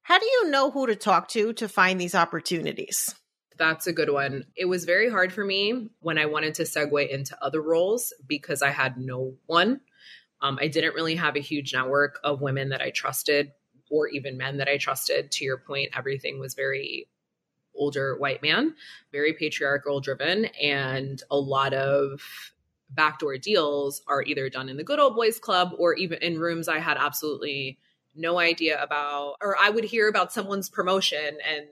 How 0.03 0.21
do 0.21 0.25
you 0.25 0.51
know 0.51 0.71
who 0.71 0.87
to 0.87 0.95
talk 0.95 1.29
to 1.31 1.53
to 1.55 1.69
find 1.69 2.01
these 2.01 2.15
opportunities? 2.15 3.13
That's 3.59 3.89
a 3.89 3.93
good 3.93 4.11
one. 4.11 4.45
It 4.57 4.67
was 4.67 4.85
very 4.85 5.11
hard 5.11 5.33
for 5.33 5.45
me 5.45 5.89
when 6.01 6.17
I 6.17 6.27
wanted 6.27 6.55
to 6.55 6.63
segue 6.63 7.09
into 7.09 7.37
other 7.43 7.61
roles 7.61 8.13
because 8.29 8.63
I 8.63 8.71
had 8.71 8.99
no 8.99 9.35
one. 9.47 9.81
Um, 10.43 10.59
I 10.61 10.69
didn't 10.69 10.95
really 10.95 11.17
have 11.17 11.37
a 11.37 11.41
huge 11.41 11.73
network 11.73 12.21
of 12.23 12.41
women 12.41 12.69
that 12.69 12.83
I 12.83 12.91
trusted 12.91 13.51
or 13.91 14.09
even 14.09 14.37
men 14.37 14.59
that 14.59 14.69
I 14.69 14.79
trusted. 14.79 15.33
To 15.33 15.45
your 15.45 15.59
point, 15.59 15.91
everything 15.97 16.39
was 16.39 16.55
very 16.55 17.09
older 17.75 18.17
white 18.17 18.43
man, 18.43 18.75
very 19.13 19.33
patriarchal 19.33 20.01
driven, 20.01 20.47
and 20.61 21.23
a 21.31 21.37
lot 21.37 21.75
of 21.75 22.21
backdoor 22.91 23.39
deals 23.39 24.03
are 24.07 24.23
either 24.23 24.49
done 24.49 24.69
in 24.69 24.77
the 24.77 24.85
good 24.85 24.99
old 24.99 25.17
boys 25.17 25.39
club 25.39 25.73
or 25.79 25.95
even 25.95 26.19
in 26.23 26.39
rooms 26.39 26.69
I 26.69 26.79
had 26.79 26.97
absolutely 26.97 27.79
no 28.15 28.39
idea 28.39 28.81
about, 28.81 29.37
or 29.41 29.57
I 29.59 29.71
would 29.71 29.85
hear 29.85 30.09
about 30.09 30.33
someone's 30.33 30.69
promotion 30.69 31.39
and 31.49 31.67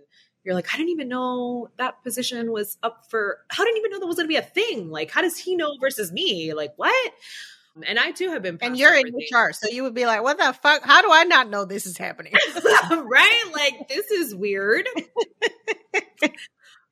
you're 0.44 0.54
like, 0.54 0.74
I 0.74 0.76
didn't 0.76 0.90
even 0.90 1.08
know 1.08 1.68
that 1.78 2.02
position 2.02 2.50
was 2.50 2.76
up 2.82 3.06
for, 3.08 3.38
how 3.48 3.64
didn't 3.64 3.78
even 3.78 3.92
know 3.92 4.00
that 4.00 4.06
was 4.06 4.16
going 4.16 4.26
to 4.26 4.28
be 4.28 4.36
a 4.36 4.42
thing. 4.42 4.90
Like, 4.90 5.10
how 5.10 5.22
does 5.22 5.38
he 5.38 5.54
know 5.54 5.76
versus 5.80 6.10
me? 6.10 6.52
Like, 6.52 6.72
what? 6.76 7.12
And 7.86 7.98
I 7.98 8.10
too 8.10 8.30
have 8.30 8.42
been. 8.42 8.58
And 8.60 8.76
you're 8.76 8.94
in 8.94 9.14
HR, 9.14 9.52
so 9.52 9.68
you 9.68 9.82
would 9.84 9.94
be 9.94 10.04
like, 10.04 10.22
"What 10.22 10.36
the 10.36 10.52
fuck? 10.52 10.82
How 10.82 11.00
do 11.00 11.08
I 11.10 11.24
not 11.24 11.48
know 11.48 11.64
this 11.64 11.86
is 11.86 11.96
happening?" 11.96 12.34
right? 12.90 13.42
Like 13.54 13.88
this 13.88 14.10
is 14.10 14.34
weird. 14.34 14.86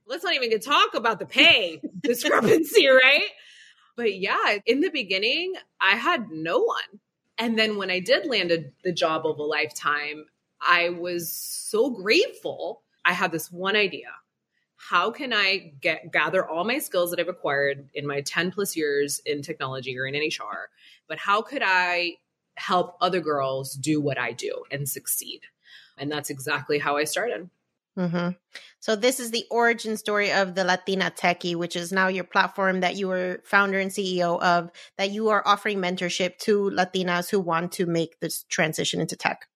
Let's 0.06 0.24
not 0.24 0.34
even 0.34 0.50
get 0.50 0.64
talk 0.64 0.94
about 0.94 1.18
the 1.18 1.26
pay 1.26 1.80
discrepancy, 2.00 2.88
right? 2.88 3.28
But 3.96 4.18
yeah, 4.18 4.58
in 4.66 4.80
the 4.80 4.90
beginning, 4.90 5.54
I 5.80 5.96
had 5.96 6.30
no 6.30 6.58
one. 6.60 7.00
And 7.38 7.58
then 7.58 7.76
when 7.76 7.90
I 7.90 8.00
did 8.00 8.26
land 8.26 8.50
a, 8.50 8.64
the 8.84 8.92
job 8.92 9.26
of 9.26 9.38
a 9.38 9.42
lifetime, 9.42 10.26
I 10.60 10.90
was 10.90 11.32
so 11.32 11.90
grateful. 11.90 12.82
I 13.04 13.12
had 13.12 13.32
this 13.32 13.50
one 13.50 13.76
idea 13.76 14.08
how 14.80 15.10
can 15.10 15.32
I 15.32 15.74
get 15.80 16.10
gather 16.10 16.48
all 16.48 16.64
my 16.64 16.78
skills 16.78 17.10
that 17.10 17.20
I've 17.20 17.28
acquired 17.28 17.90
in 17.92 18.06
my 18.06 18.22
10 18.22 18.50
plus 18.50 18.74
years 18.74 19.20
in 19.26 19.42
technology 19.42 19.96
or 19.98 20.06
in 20.06 20.14
HR, 20.14 20.70
but 21.06 21.18
how 21.18 21.42
could 21.42 21.62
I 21.62 22.14
help 22.54 22.96
other 23.00 23.20
girls 23.20 23.74
do 23.74 24.00
what 24.00 24.18
I 24.18 24.32
do 24.32 24.64
and 24.70 24.88
succeed? 24.88 25.42
And 25.98 26.10
that's 26.10 26.30
exactly 26.30 26.78
how 26.78 26.96
I 26.96 27.04
started. 27.04 27.50
Mm-hmm. 28.00 28.30
So 28.78 28.96
this 28.96 29.20
is 29.20 29.30
the 29.30 29.44
origin 29.50 29.98
story 29.98 30.32
of 30.32 30.54
the 30.54 30.64
Latina 30.64 31.12
Techie, 31.14 31.54
which 31.54 31.76
is 31.76 31.92
now 31.92 32.08
your 32.08 32.24
platform 32.24 32.80
that 32.80 32.96
you 32.96 33.08
were 33.08 33.40
founder 33.44 33.78
and 33.78 33.90
CEO 33.90 34.40
of. 34.40 34.70
That 34.96 35.10
you 35.10 35.28
are 35.28 35.46
offering 35.46 35.78
mentorship 35.78 36.38
to 36.38 36.70
Latinas 36.70 37.28
who 37.28 37.40
want 37.40 37.72
to 37.72 37.84
make 37.84 38.18
this 38.20 38.44
transition 38.44 39.00
into 39.00 39.16
tech. 39.16 39.46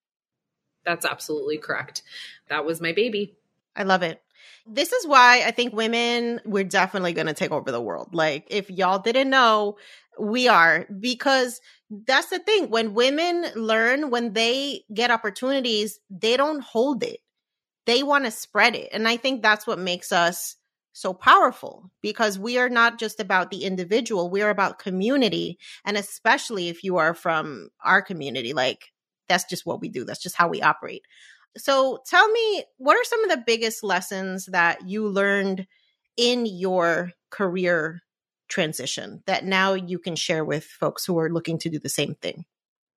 That's 0.84 1.06
absolutely 1.06 1.56
correct. 1.56 2.02
That 2.50 2.66
was 2.66 2.82
my 2.82 2.92
baby. 2.92 3.34
I 3.74 3.84
love 3.84 4.02
it. 4.02 4.20
This 4.66 4.92
is 4.92 5.06
why 5.06 5.42
I 5.46 5.50
think 5.50 5.72
women, 5.72 6.40
we're 6.44 6.64
definitely 6.64 7.14
going 7.14 7.26
to 7.26 7.34
take 7.34 7.50
over 7.50 7.70
the 7.70 7.80
world. 7.80 8.14
Like, 8.14 8.46
if 8.48 8.70
y'all 8.70 8.98
didn't 8.98 9.30
know, 9.30 9.78
we 10.18 10.48
are 10.48 10.86
because 11.00 11.60
that's 11.90 12.28
the 12.28 12.38
thing. 12.38 12.68
When 12.68 12.94
women 12.94 13.46
learn, 13.54 14.10
when 14.10 14.32
they 14.32 14.84
get 14.92 15.10
opportunities, 15.10 15.98
they 16.10 16.36
don't 16.36 16.62
hold 16.62 17.02
it, 17.02 17.20
they 17.86 18.02
want 18.02 18.24
to 18.24 18.30
spread 18.30 18.74
it. 18.74 18.88
And 18.92 19.06
I 19.06 19.16
think 19.16 19.42
that's 19.42 19.66
what 19.66 19.78
makes 19.78 20.12
us 20.12 20.56
so 20.92 21.12
powerful 21.12 21.90
because 22.02 22.38
we 22.38 22.56
are 22.58 22.68
not 22.68 22.98
just 22.98 23.18
about 23.18 23.50
the 23.50 23.64
individual, 23.64 24.30
we 24.30 24.42
are 24.42 24.50
about 24.50 24.78
community. 24.78 25.58
And 25.84 25.96
especially 25.96 26.68
if 26.68 26.84
you 26.84 26.98
are 26.98 27.14
from 27.14 27.70
our 27.84 28.00
community, 28.00 28.52
like, 28.52 28.92
that's 29.28 29.44
just 29.44 29.66
what 29.66 29.80
we 29.80 29.88
do, 29.88 30.04
that's 30.04 30.22
just 30.22 30.36
how 30.36 30.48
we 30.48 30.62
operate. 30.62 31.02
So 31.56 32.00
tell 32.06 32.28
me, 32.28 32.64
what 32.78 32.96
are 32.96 33.04
some 33.04 33.24
of 33.24 33.30
the 33.30 33.42
biggest 33.44 33.82
lessons 33.84 34.46
that 34.46 34.88
you 34.88 35.08
learned 35.08 35.66
in 36.16 36.46
your 36.46 37.12
career 37.30 38.02
transition 38.48 39.22
that 39.26 39.44
now 39.44 39.74
you 39.74 39.98
can 39.98 40.16
share 40.16 40.44
with 40.44 40.64
folks 40.64 41.04
who 41.04 41.18
are 41.18 41.30
looking 41.30 41.58
to 41.58 41.70
do 41.70 41.78
the 41.78 41.88
same 41.88 42.14
thing? 42.14 42.44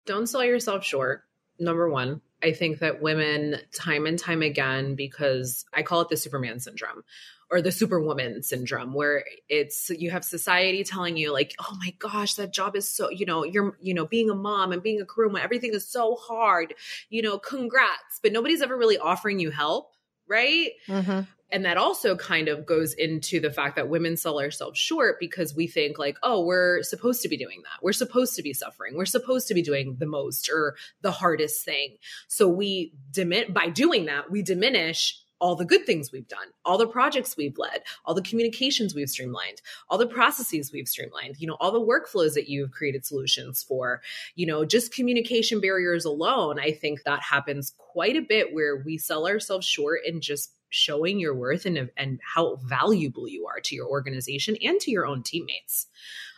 Don't 0.05 0.27
sell 0.27 0.43
yourself 0.43 0.83
short. 0.83 1.23
Number 1.59 1.89
one, 1.89 2.21
I 2.43 2.51
think 2.51 2.79
that 2.79 3.01
women, 3.01 3.57
time 3.73 4.05
and 4.05 4.17
time 4.17 4.41
again, 4.41 4.95
because 4.95 5.65
I 5.73 5.81
call 5.81 6.01
it 6.01 6.09
the 6.09 6.17
Superman 6.17 6.59
syndrome, 6.59 7.03
or 7.49 7.61
the 7.61 7.71
superwoman 7.71 8.43
syndrome 8.43 8.93
where 8.93 9.23
it's 9.47 9.89
you 9.89 10.11
have 10.11 10.23
society 10.23 10.83
telling 10.83 11.17
you 11.17 11.31
like 11.31 11.55
oh 11.59 11.77
my 11.79 11.93
gosh 11.99 12.35
that 12.35 12.51
job 12.51 12.75
is 12.75 12.89
so 12.89 13.09
you 13.09 13.25
know 13.25 13.43
you're 13.43 13.77
you 13.81 13.93
know 13.93 14.05
being 14.05 14.29
a 14.29 14.35
mom 14.35 14.71
and 14.71 14.83
being 14.83 15.01
a 15.01 15.05
crew 15.05 15.35
everything 15.37 15.73
is 15.73 15.87
so 15.87 16.15
hard 16.15 16.73
you 17.09 17.21
know 17.21 17.37
congrats 17.37 18.19
but 18.21 18.31
nobody's 18.31 18.61
ever 18.61 18.77
really 18.77 18.97
offering 18.97 19.39
you 19.39 19.49
help 19.49 19.91
right 20.27 20.71
mm-hmm. 20.87 21.21
And 21.51 21.65
that 21.65 21.77
also 21.77 22.15
kind 22.15 22.47
of 22.47 22.65
goes 22.65 22.93
into 22.93 23.39
the 23.39 23.51
fact 23.51 23.75
that 23.75 23.89
women 23.89 24.17
sell 24.17 24.39
ourselves 24.39 24.77
short 24.77 25.19
because 25.19 25.55
we 25.55 25.67
think 25.67 25.97
like 25.97 26.17
oh 26.23 26.43
we're 26.43 26.83
supposed 26.83 27.21
to 27.21 27.29
be 27.29 27.37
doing 27.37 27.61
that. 27.63 27.83
We're 27.83 27.93
supposed 27.93 28.35
to 28.35 28.43
be 28.43 28.53
suffering. 28.53 28.95
We're 28.95 29.05
supposed 29.05 29.47
to 29.47 29.53
be 29.53 29.61
doing 29.61 29.97
the 29.99 30.05
most 30.05 30.49
or 30.49 30.75
the 31.01 31.11
hardest 31.11 31.63
thing. 31.63 31.97
So 32.27 32.47
we 32.47 32.93
diminish 33.11 33.49
by 33.49 33.69
doing 33.69 34.05
that 34.05 34.29
we 34.31 34.41
diminish 34.41 35.21
all 35.39 35.55
the 35.55 35.65
good 35.65 35.85
things 35.85 36.11
we've 36.11 36.27
done, 36.27 36.47
all 36.65 36.77
the 36.77 36.87
projects 36.87 37.37
we've 37.37 37.57
led, 37.57 37.83
all 38.05 38.13
the 38.13 38.21
communications 38.21 38.95
we've 38.95 39.09
streamlined, 39.09 39.61
all 39.89 39.97
the 39.97 40.07
processes 40.07 40.71
we've 40.71 40.87
streamlined, 40.87 41.35
you 41.39 41.47
know, 41.47 41.57
all 41.59 41.71
the 41.71 41.79
workflows 41.79 42.33
that 42.33 42.49
you've 42.49 42.71
created 42.71 43.05
solutions 43.05 43.63
for, 43.63 44.01
you 44.35 44.45
know, 44.45 44.65
just 44.65 44.93
communication 44.93 45.61
barriers 45.61 46.05
alone. 46.05 46.59
I 46.59 46.71
think 46.71 47.03
that 47.03 47.21
happens 47.21 47.73
quite 47.77 48.15
a 48.15 48.21
bit 48.21 48.53
where 48.53 48.77
we 48.77 48.97
sell 48.97 49.27
ourselves 49.27 49.65
short 49.67 49.99
and 50.07 50.21
just 50.21 50.53
showing 50.69 51.19
your 51.19 51.33
worth 51.33 51.65
and, 51.65 51.89
and 51.97 52.19
how 52.23 52.55
valuable 52.55 53.27
you 53.27 53.47
are 53.47 53.59
to 53.61 53.75
your 53.75 53.87
organization 53.87 54.57
and 54.63 54.79
to 54.81 54.91
your 54.91 55.05
own 55.05 55.23
teammates. 55.23 55.87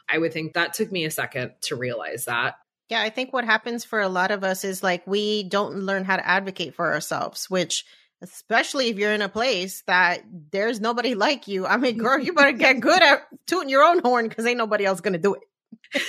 I 0.07 0.17
would 0.17 0.33
think 0.33 0.53
that 0.53 0.73
took 0.73 0.91
me 0.91 1.05
a 1.05 1.11
second 1.11 1.53
to 1.61 1.75
realize 1.75 2.25
that. 2.25 2.55
Yeah, 2.89 3.01
I 3.01 3.09
think 3.09 3.31
what 3.31 3.45
happens 3.45 3.85
for 3.85 4.01
a 4.01 4.09
lot 4.09 4.31
of 4.31 4.43
us 4.43 4.63
is 4.63 4.81
like 4.81 5.05
we 5.05 5.43
don't 5.43 5.75
learn 5.75 6.03
how 6.03 6.15
to 6.15 6.27
advocate 6.27 6.73
for 6.73 6.91
ourselves, 6.91 7.49
which 7.49 7.85
especially 8.21 8.89
if 8.89 8.97
you're 8.97 9.13
in 9.13 9.21
a 9.21 9.29
place 9.29 9.83
that 9.87 10.23
there's 10.51 10.81
nobody 10.81 11.15
like 11.15 11.47
you. 11.47 11.65
I 11.65 11.77
mean, 11.77 11.97
girl, 11.97 12.19
you 12.19 12.33
better 12.33 12.51
get 12.57 12.79
good 12.79 13.01
at 13.01 13.27
tooting 13.45 13.69
your 13.69 13.83
own 13.83 13.99
horn 13.99 14.27
because 14.27 14.45
ain't 14.45 14.57
nobody 14.57 14.85
else 14.85 15.01
going 15.01 15.13
to 15.13 15.19
do 15.19 15.35
it. 15.35 15.41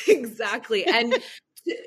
exactly. 0.08 0.84
And 0.84 1.14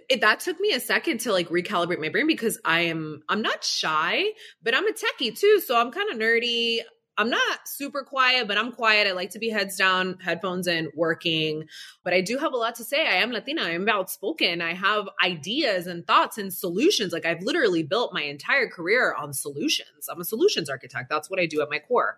it, 0.09 0.21
that 0.21 0.39
took 0.39 0.59
me 0.59 0.71
a 0.73 0.79
second 0.79 1.19
to 1.21 1.31
like 1.31 1.49
recalibrate 1.49 1.99
my 1.99 2.09
brain 2.09 2.27
because 2.27 2.59
I 2.63 2.81
am, 2.81 3.23
I'm 3.29 3.41
not 3.41 3.63
shy, 3.63 4.25
but 4.61 4.75
I'm 4.75 4.87
a 4.87 4.91
techie 4.91 5.37
too. 5.37 5.59
So 5.59 5.77
I'm 5.79 5.91
kind 5.91 6.09
of 6.11 6.17
nerdy. 6.17 6.79
I'm 7.15 7.29
not 7.29 7.67
super 7.67 8.01
quiet, 8.03 8.47
but 8.47 8.57
I'm 8.57 8.71
quiet. 8.71 9.07
I 9.07 9.11
like 9.11 9.29
to 9.31 9.39
be 9.39 9.49
heads 9.49 9.75
down, 9.75 10.17
headphones 10.19 10.65
in, 10.65 10.89
working. 10.95 11.65
But 12.03 12.13
I 12.13 12.21
do 12.21 12.39
have 12.39 12.53
a 12.53 12.57
lot 12.57 12.75
to 12.75 12.83
say. 12.83 13.05
I 13.05 13.17
am 13.17 13.31
Latina. 13.31 13.61
I'm 13.61 13.87
outspoken. 13.87 14.61
I 14.61 14.73
have 14.73 15.07
ideas 15.23 15.85
and 15.85 16.07
thoughts 16.07 16.39
and 16.39 16.51
solutions. 16.51 17.13
Like 17.13 17.27
I've 17.27 17.43
literally 17.43 17.83
built 17.83 18.15
my 18.15 18.23
entire 18.23 18.67
career 18.67 19.13
on 19.13 19.31
solutions. 19.31 20.09
I'm 20.09 20.21
a 20.21 20.25
solutions 20.25 20.71
architect. 20.71 21.09
That's 21.09 21.29
what 21.29 21.39
I 21.39 21.45
do 21.45 21.61
at 21.61 21.69
my 21.69 21.79
core. 21.79 22.17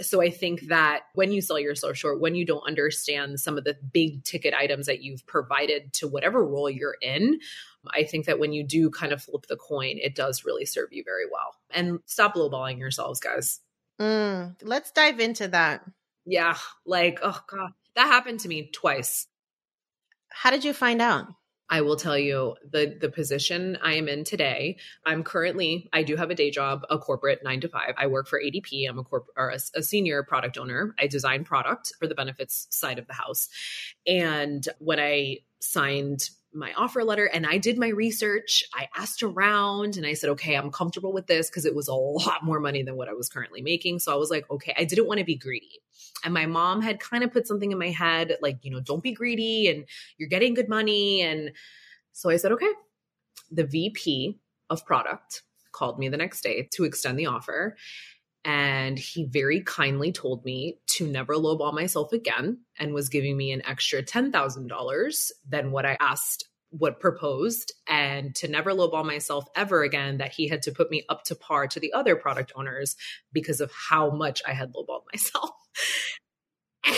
So 0.00 0.22
I 0.22 0.30
think 0.30 0.68
that 0.68 1.02
when 1.14 1.32
you 1.32 1.40
sell 1.40 1.58
yourself 1.58 1.96
short, 1.96 2.20
when 2.20 2.34
you 2.34 2.44
don't 2.44 2.66
understand 2.66 3.40
some 3.40 3.58
of 3.58 3.64
the 3.64 3.76
big 3.92 4.22
ticket 4.22 4.54
items 4.54 4.86
that 4.86 5.02
you've 5.02 5.26
provided 5.26 5.92
to 5.94 6.06
whatever 6.06 6.44
role 6.44 6.70
you're 6.70 6.96
in, 7.02 7.40
I 7.92 8.04
think 8.04 8.26
that 8.26 8.38
when 8.38 8.52
you 8.52 8.64
do 8.64 8.90
kind 8.90 9.12
of 9.12 9.22
flip 9.22 9.46
the 9.48 9.56
coin, 9.56 9.98
it 10.00 10.14
does 10.14 10.44
really 10.44 10.64
serve 10.64 10.92
you 10.92 11.02
very 11.04 11.24
well. 11.30 11.56
And 11.70 11.98
stop 12.06 12.34
lowballing 12.34 12.78
yourselves, 12.78 13.18
guys. 13.18 13.60
Mm, 14.00 14.54
let's 14.62 14.92
dive 14.92 15.18
into 15.20 15.48
that. 15.48 15.84
Yeah, 16.24 16.56
like 16.86 17.18
oh 17.22 17.40
god, 17.48 17.72
that 17.96 18.06
happened 18.06 18.40
to 18.40 18.48
me 18.48 18.70
twice. 18.72 19.26
How 20.28 20.50
did 20.50 20.64
you 20.64 20.72
find 20.72 21.00
out? 21.02 21.26
I 21.70 21.82
will 21.82 21.96
tell 21.96 22.18
you 22.18 22.56
the 22.70 22.96
the 23.00 23.08
position 23.10 23.78
I 23.82 23.94
am 23.94 24.08
in 24.08 24.24
today. 24.24 24.78
I'm 25.04 25.22
currently 25.22 25.88
I 25.92 26.02
do 26.02 26.16
have 26.16 26.30
a 26.30 26.34
day 26.34 26.50
job, 26.50 26.84
a 26.90 26.98
corporate 26.98 27.40
nine 27.44 27.60
to 27.60 27.68
five. 27.68 27.94
I 27.96 28.06
work 28.06 28.26
for 28.26 28.40
ADP. 28.40 28.88
I'm 28.88 28.98
a 28.98 29.04
corp 29.04 29.26
or 29.36 29.50
a, 29.50 29.58
a, 29.74 29.82
senior 29.82 30.22
product 30.22 30.56
owner. 30.58 30.94
I 30.98 31.06
design 31.06 31.44
product 31.44 31.92
for 31.98 32.06
the 32.06 32.14
benefits 32.14 32.66
side 32.70 32.98
of 32.98 33.06
the 33.06 33.12
house. 33.12 33.48
And 34.06 34.66
when 34.78 34.98
I 34.98 35.38
signed 35.60 36.30
my 36.52 36.72
offer 36.74 37.04
letter 37.04 37.26
and 37.26 37.46
I 37.46 37.58
did 37.58 37.78
my 37.78 37.88
research. 37.88 38.64
I 38.74 38.88
asked 38.96 39.22
around 39.22 39.96
and 39.96 40.06
I 40.06 40.14
said, 40.14 40.30
okay, 40.30 40.54
I'm 40.54 40.70
comfortable 40.70 41.12
with 41.12 41.26
this 41.26 41.50
because 41.50 41.66
it 41.66 41.74
was 41.74 41.88
a 41.88 41.94
lot 41.94 42.42
more 42.42 42.58
money 42.58 42.82
than 42.82 42.96
what 42.96 43.08
I 43.08 43.12
was 43.12 43.28
currently 43.28 43.60
making. 43.60 43.98
So 43.98 44.12
I 44.12 44.16
was 44.16 44.30
like, 44.30 44.50
okay, 44.50 44.74
I 44.76 44.84
didn't 44.84 45.06
want 45.06 45.18
to 45.18 45.24
be 45.24 45.36
greedy. 45.36 45.80
And 46.24 46.32
my 46.32 46.46
mom 46.46 46.80
had 46.80 47.00
kind 47.00 47.22
of 47.22 47.32
put 47.32 47.46
something 47.46 47.70
in 47.70 47.78
my 47.78 47.90
head 47.90 48.36
like, 48.40 48.58
you 48.62 48.70
know, 48.70 48.80
don't 48.80 49.02
be 49.02 49.12
greedy 49.12 49.68
and 49.68 49.84
you're 50.16 50.28
getting 50.28 50.54
good 50.54 50.68
money. 50.68 51.22
And 51.22 51.52
so 52.12 52.30
I 52.30 52.36
said, 52.36 52.52
okay. 52.52 52.70
The 53.50 53.64
VP 53.64 54.38
of 54.68 54.84
product 54.84 55.42
called 55.72 55.98
me 55.98 56.08
the 56.08 56.16
next 56.16 56.42
day 56.42 56.68
to 56.72 56.84
extend 56.84 57.18
the 57.18 57.26
offer. 57.26 57.76
And 58.48 58.98
he 58.98 59.26
very 59.26 59.60
kindly 59.60 60.10
told 60.10 60.42
me 60.42 60.78
to 60.86 61.06
never 61.06 61.34
lowball 61.34 61.74
myself 61.74 62.14
again 62.14 62.60
and 62.78 62.94
was 62.94 63.10
giving 63.10 63.36
me 63.36 63.52
an 63.52 63.60
extra 63.66 64.02
$10,000 64.02 65.30
than 65.46 65.70
what 65.70 65.84
I 65.84 65.98
asked, 66.00 66.48
what 66.70 66.98
proposed, 66.98 67.74
and 67.86 68.34
to 68.36 68.48
never 68.48 68.70
lowball 68.70 69.04
myself 69.04 69.44
ever 69.54 69.82
again, 69.82 70.16
that 70.16 70.32
he 70.32 70.48
had 70.48 70.62
to 70.62 70.72
put 70.72 70.90
me 70.90 71.04
up 71.10 71.24
to 71.24 71.34
par 71.34 71.66
to 71.68 71.78
the 71.78 71.92
other 71.92 72.16
product 72.16 72.52
owners 72.56 72.96
because 73.34 73.60
of 73.60 73.70
how 73.70 74.08
much 74.08 74.40
I 74.48 74.54
had 74.54 74.72
lowballed 74.72 75.02
myself. 75.12 75.50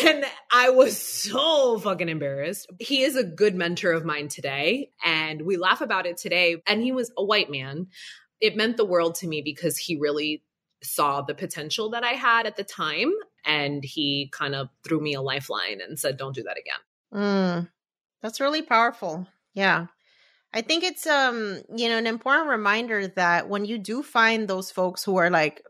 And 0.05 0.25
I 0.53 0.71
was 0.71 0.97
so 0.97 1.81
fucking 1.81 2.09
embarrassed. 2.09 2.71
He 2.79 3.03
is 3.03 3.17
a 3.17 3.25
good 3.25 3.57
mentor 3.57 3.91
of 3.91 4.05
mine 4.05 4.29
today, 4.29 4.93
and 5.05 5.43
we 5.43 5.57
laugh 5.57 5.81
about 5.81 6.07
it 6.07 6.17
today. 6.17 6.63
And 6.69 6.81
he 6.81 6.93
was 6.93 7.11
a 7.19 7.25
white 7.25 7.51
man. 7.51 7.89
It 8.41 8.57
meant 8.57 8.77
the 8.77 8.85
world 8.85 9.17
to 9.17 9.27
me 9.27 9.43
because 9.43 9.77
he 9.77 9.97
really 9.97 10.45
saw 10.83 11.23
the 11.23 11.35
potential 11.35 11.91
that 11.91 12.05
I 12.05 12.13
had 12.13 12.47
at 12.47 12.57
the 12.57 12.65
time. 12.65 13.13
And 13.45 13.85
he 13.85 14.31
kind 14.33 14.55
of 14.55 14.69
threw 14.85 15.01
me 15.01 15.15
a 15.15 15.23
lifeline 15.23 15.81
and 15.81 15.99
said, 15.99 16.17
don't 16.17 16.35
do 16.35 16.43
that 16.43 16.59
again. 16.59 16.81
Mm, 17.13 17.69
that's 18.23 18.41
really 18.41 18.63
powerful. 18.63 19.27
Yeah. 19.55 19.87
I 20.53 20.63
think 20.63 20.85
it's 20.85 21.07
um, 21.07 21.61
you 21.75 21.89
know, 21.89 21.97
an 21.97 22.07
important 22.07 22.49
reminder 22.49 23.07
that 23.09 23.49
when 23.49 23.65
you 23.65 23.79
do 23.79 24.03
find 24.03 24.47
those 24.47 24.71
folks 24.71 25.05
who 25.05 25.17
are 25.17 25.31
like 25.31 25.63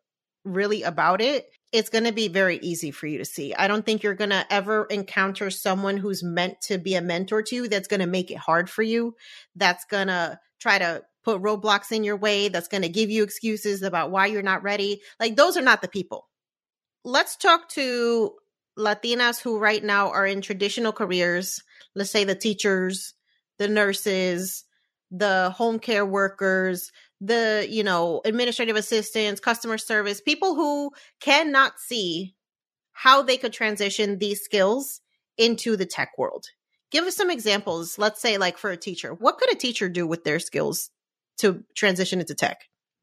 really 0.44 0.83
about 0.83 1.20
it, 1.20 1.51
it's 1.73 1.90
going 1.90 2.05
to 2.05 2.12
be 2.12 2.29
very 2.29 2.59
easy 2.59 2.90
for 2.90 3.07
you 3.07 3.18
to 3.18 3.25
see. 3.25 3.55
I 3.55 3.68
don't 3.68 3.87
think 3.87 4.03
you're 4.03 4.14
going 4.14 4.31
to 4.31 4.44
ever 4.51 4.87
encounter 4.87 5.51
someone 5.51 5.96
who's 5.96 6.23
meant 6.23 6.61
to 6.62 6.79
be 6.79 6.94
a 6.94 7.03
mentor 7.03 7.42
to 7.42 7.55
you 7.55 7.68
that's 7.68 7.88
going 7.88 8.01
to 8.01 8.07
make 8.07 8.31
it 8.31 8.38
hard 8.38 8.68
for 8.68 8.83
you, 8.83 9.14
that's 9.55 9.85
going 9.85 10.09
to 10.09 10.40
try 10.59 10.79
to 10.79 11.03
put 11.24 11.42
roadblocks 11.42 11.92
in 11.92 12.04
your 12.04 12.16
way, 12.16 12.48
that's 12.48 12.68
going 12.68 12.83
to 12.83 12.88
give 12.88 13.11
you 13.11 13.22
excuses 13.22 13.83
about 13.83 14.11
why 14.11 14.26
you're 14.26 14.42
not 14.42 14.62
ready. 14.62 15.00
Like, 15.18 15.37
those 15.37 15.56
are 15.56 15.62
not 15.62 15.83
the 15.83 15.88
people. 15.88 16.28
Let's 17.04 17.37
talk 17.37 17.68
to 17.70 18.33
Latinas 18.78 19.40
who 19.40 19.59
right 19.59 19.83
now 19.83 20.11
are 20.11 20.26
in 20.26 20.40
traditional 20.40 20.92
careers. 20.92 21.62
Let's 21.94 22.11
say 22.11 22.24
the 22.24 22.35
teachers, 22.35 23.14
the 23.59 23.68
nurses, 23.68 24.64
the 25.11 25.50
home 25.50 25.78
care 25.78 26.06
workers, 26.06 26.92
the, 27.20 27.66
you 27.68 27.85
know, 27.85 28.22
administrative 28.24 28.76
assistants, 28.76 29.40
customer 29.40 29.76
service, 29.76 30.20
people 30.20 30.54
who 30.54 30.90
cannot 31.20 31.78
see 31.78 32.35
how 32.92 33.22
they 33.22 33.37
could 33.37 33.52
transition 33.52 34.18
these 34.18 34.40
skills 34.42 35.00
into 35.37 35.76
the 35.76 35.87
tech 35.87 36.12
world. 36.16 36.46
Give 36.90 37.04
us 37.04 37.16
some 37.16 37.30
examples. 37.30 37.98
Let's 37.98 38.20
say, 38.20 38.37
like 38.38 38.59
for 38.59 38.70
a 38.70 38.76
teacher, 38.76 39.14
what 39.14 39.38
could 39.38 39.52
a 39.52 39.56
teacher 39.56 39.88
do 39.88 40.06
with 40.06 40.24
their 40.24 40.38
skills 40.38 40.90
to 41.40 41.64
transition 41.76 42.20
into 42.20 42.35
tech? 42.35 42.62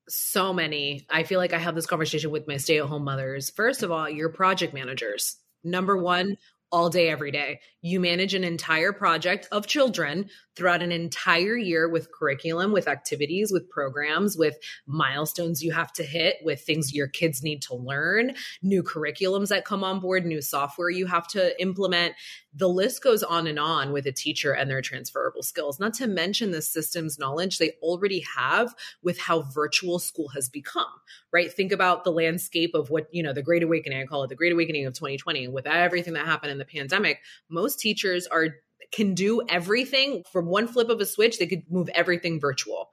So 0.09 0.53
many. 0.53 1.05
I 1.09 1.23
feel 1.23 1.39
like 1.39 1.53
I 1.53 1.57
have 1.57 1.75
this 1.75 1.85
conversation 1.85 2.31
with 2.31 2.47
my 2.47 2.57
stay 2.57 2.79
at 2.79 2.85
home 2.85 3.03
mothers. 3.03 3.49
First 3.49 3.83
of 3.83 3.91
all, 3.91 4.09
your 4.09 4.29
project 4.29 4.73
managers. 4.73 5.35
Number 5.63 5.97
one, 5.97 6.37
all 6.71 6.89
day, 6.89 7.09
every 7.09 7.31
day. 7.31 7.59
You 7.81 7.99
manage 7.99 8.33
an 8.33 8.43
entire 8.43 8.93
project 8.93 9.47
of 9.51 9.67
children 9.67 10.29
throughout 10.57 10.81
an 10.81 10.91
entire 10.91 11.55
year 11.55 11.87
with 11.87 12.11
curriculum, 12.11 12.71
with 12.71 12.87
activities, 12.87 13.51
with 13.51 13.69
programs, 13.69 14.35
with 14.35 14.57
milestones 14.87 15.63
you 15.63 15.71
have 15.71 15.93
to 15.93 16.03
hit, 16.03 16.37
with 16.43 16.61
things 16.61 16.93
your 16.93 17.07
kids 17.07 17.43
need 17.43 17.61
to 17.61 17.75
learn, 17.75 18.33
new 18.63 18.81
curriculums 18.81 19.49
that 19.49 19.65
come 19.65 19.83
on 19.83 19.99
board, 19.99 20.25
new 20.25 20.41
software 20.41 20.89
you 20.89 21.05
have 21.05 21.27
to 21.27 21.61
implement. 21.61 22.15
The 22.55 22.67
list 22.67 23.03
goes 23.03 23.21
on 23.21 23.45
and 23.45 23.59
on 23.59 23.91
with 23.91 24.07
a 24.07 24.11
teacher 24.11 24.51
and 24.51 24.69
their 24.69 24.81
transferable 24.81 25.43
skills, 25.43 25.79
not 25.79 25.93
to 25.95 26.07
mention 26.07 26.49
the 26.49 26.61
systems 26.63 27.19
knowledge 27.19 27.59
they 27.59 27.73
already 27.83 28.25
have 28.35 28.73
with 29.03 29.19
how 29.19 29.43
virtual 29.43 29.99
school 29.99 30.29
has 30.29 30.49
become, 30.49 30.85
right? 31.31 31.53
Think 31.53 31.71
about 31.71 32.03
the 32.03 32.11
landscape 32.11 32.73
of 32.73 32.89
what, 32.89 33.07
you 33.11 33.21
know, 33.21 33.33
the 33.33 33.43
Great 33.43 33.61
Awakening, 33.61 34.01
I 34.01 34.05
call 34.05 34.23
it 34.23 34.29
the 34.29 34.35
Great 34.35 34.53
Awakening 34.53 34.87
of 34.87 34.93
2020, 34.93 35.49
with 35.49 35.67
everything 35.67 36.15
that 36.15 36.25
happened 36.25 36.51
in 36.51 36.57
the 36.57 36.65
pandemic. 36.65 37.19
Most 37.47 37.79
teachers 37.79 38.25
are 38.25 38.55
can 38.91 39.13
do 39.13 39.41
everything 39.49 40.23
from 40.31 40.47
one 40.47 40.67
flip 40.67 40.89
of 40.89 40.99
a 40.99 41.05
switch, 41.05 41.39
they 41.39 41.47
could 41.47 41.63
move 41.69 41.89
everything 41.89 42.39
virtual. 42.39 42.89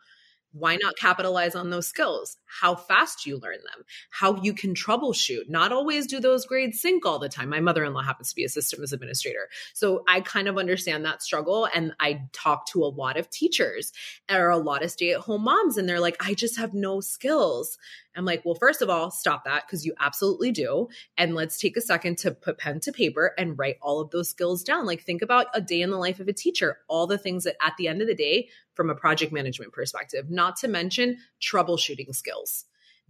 Why 0.53 0.77
not 0.77 0.97
capitalize 0.97 1.55
on 1.55 1.71
those 1.71 1.87
skills? 1.89 2.37
How 2.61 2.77
fast 2.77 3.27
you 3.27 3.39
learn 3.39 3.59
them, 3.59 3.85
how 4.11 4.37
you 4.43 4.53
can 4.53 4.75
troubleshoot. 4.75 5.49
Not 5.49 5.73
always 5.73 6.07
do 6.07 6.21
those 6.21 6.47
grades 6.47 6.81
sync 6.81 7.05
all 7.05 7.19
the 7.19 7.29
time. 7.29 7.49
My 7.49 7.61
mother 7.61 7.85
in 7.85 7.93
law 7.93 8.03
happens 8.03 8.31
to 8.31 8.37
be 8.37 8.45
a 8.45 8.49
systems 8.49 8.93
administrator. 8.93 9.49
So 9.73 10.05
I 10.09 10.21
kind 10.21 10.49
of 10.49 10.59
understand 10.59 11.05
that 11.05 11.23
struggle. 11.23 11.69
And 11.75 11.95
I 11.99 12.23
talk 12.33 12.67
to 12.69 12.85
a 12.85 12.87
lot 12.87 13.17
of 13.17 13.31
teachers 13.31 13.93
or 14.31 14.51
a 14.51 14.59
lot 14.59 14.85
of 14.85 14.91
stay 14.91 15.13
at 15.13 15.21
home 15.21 15.45
moms, 15.45 15.77
and 15.77 15.89
they're 15.89 16.01
like, 16.01 16.17
I 16.25 16.35
just 16.35 16.59
have 16.59 16.75
no 16.75 17.01
skills. 17.01 17.77
I'm 18.17 18.25
like, 18.25 18.45
well, 18.45 18.55
first 18.55 18.81
of 18.81 18.89
all, 18.89 19.11
stop 19.11 19.45
that 19.45 19.67
because 19.67 19.85
you 19.85 19.93
absolutely 19.99 20.53
do. 20.53 20.89
And 21.19 21.35
let's 21.35 21.59
take 21.59 21.77
a 21.77 21.81
second 21.81 22.19
to 22.19 22.31
put 22.31 22.59
pen 22.59 22.79
to 22.81 22.93
paper 22.93 23.35
and 23.37 23.59
write 23.59 23.79
all 23.83 24.01
of 24.01 24.11
those 24.11 24.29
skills 24.29 24.63
down. 24.63 24.87
Like, 24.87 25.03
think 25.03 25.21
about 25.21 25.47
a 25.53 25.61
day 25.61 25.81
in 25.81 25.91
the 25.91 25.97
life 25.97 26.21
of 26.21 26.29
a 26.29 26.33
teacher, 26.33 26.79
all 26.87 27.09
the 27.09 27.19
things 27.19 27.43
that 27.43 27.57
at 27.61 27.73
the 27.77 27.89
end 27.89 28.03
of 28.03 28.07
the 28.07 28.15
day, 28.15 28.49
from 28.75 28.91
a 28.91 28.95
project 28.95 29.33
management 29.33 29.73
perspective, 29.73 30.31
not 30.31 30.57
to 30.57 30.69
mention 30.69 31.19
troubleshooting 31.41 32.15
skills. 32.15 32.44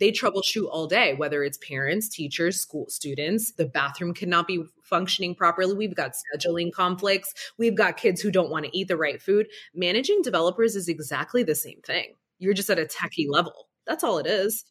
They 0.01 0.11
troubleshoot 0.11 0.69
all 0.69 0.89
day, 0.89 1.15
whether 1.15 1.45
it's 1.45 1.59
parents, 1.59 2.09
teachers, 2.09 2.61
school 2.61 2.87
students. 2.89 3.53
The 3.53 3.67
bathroom 3.67 4.13
cannot 4.13 4.49
be 4.49 4.65
functioning 4.83 5.37
properly. 5.37 5.75
We've 5.75 5.95
got 5.95 6.13
scheduling 6.13 6.73
conflicts. 6.73 7.33
We've 7.59 7.77
got 7.77 7.97
kids 7.97 8.21
who 8.21 8.33
don't 8.33 8.51
want 8.51 8.65
to 8.65 8.77
eat 8.77 8.89
the 8.89 8.97
right 8.97 9.23
food. 9.23 9.47
Managing 9.73 10.23
developers 10.23 10.75
is 10.75 10.89
exactly 10.89 11.45
the 11.45 11.55
same 11.55 11.81
thing. 11.87 12.15
You're 12.39 12.55
just 12.55 12.71
at 12.71 12.81
a 12.81 12.87
techie 12.87 13.29
level. 13.29 13.69
That's 13.87 14.03
all 14.03 14.19
it 14.19 14.27
is 14.27 14.65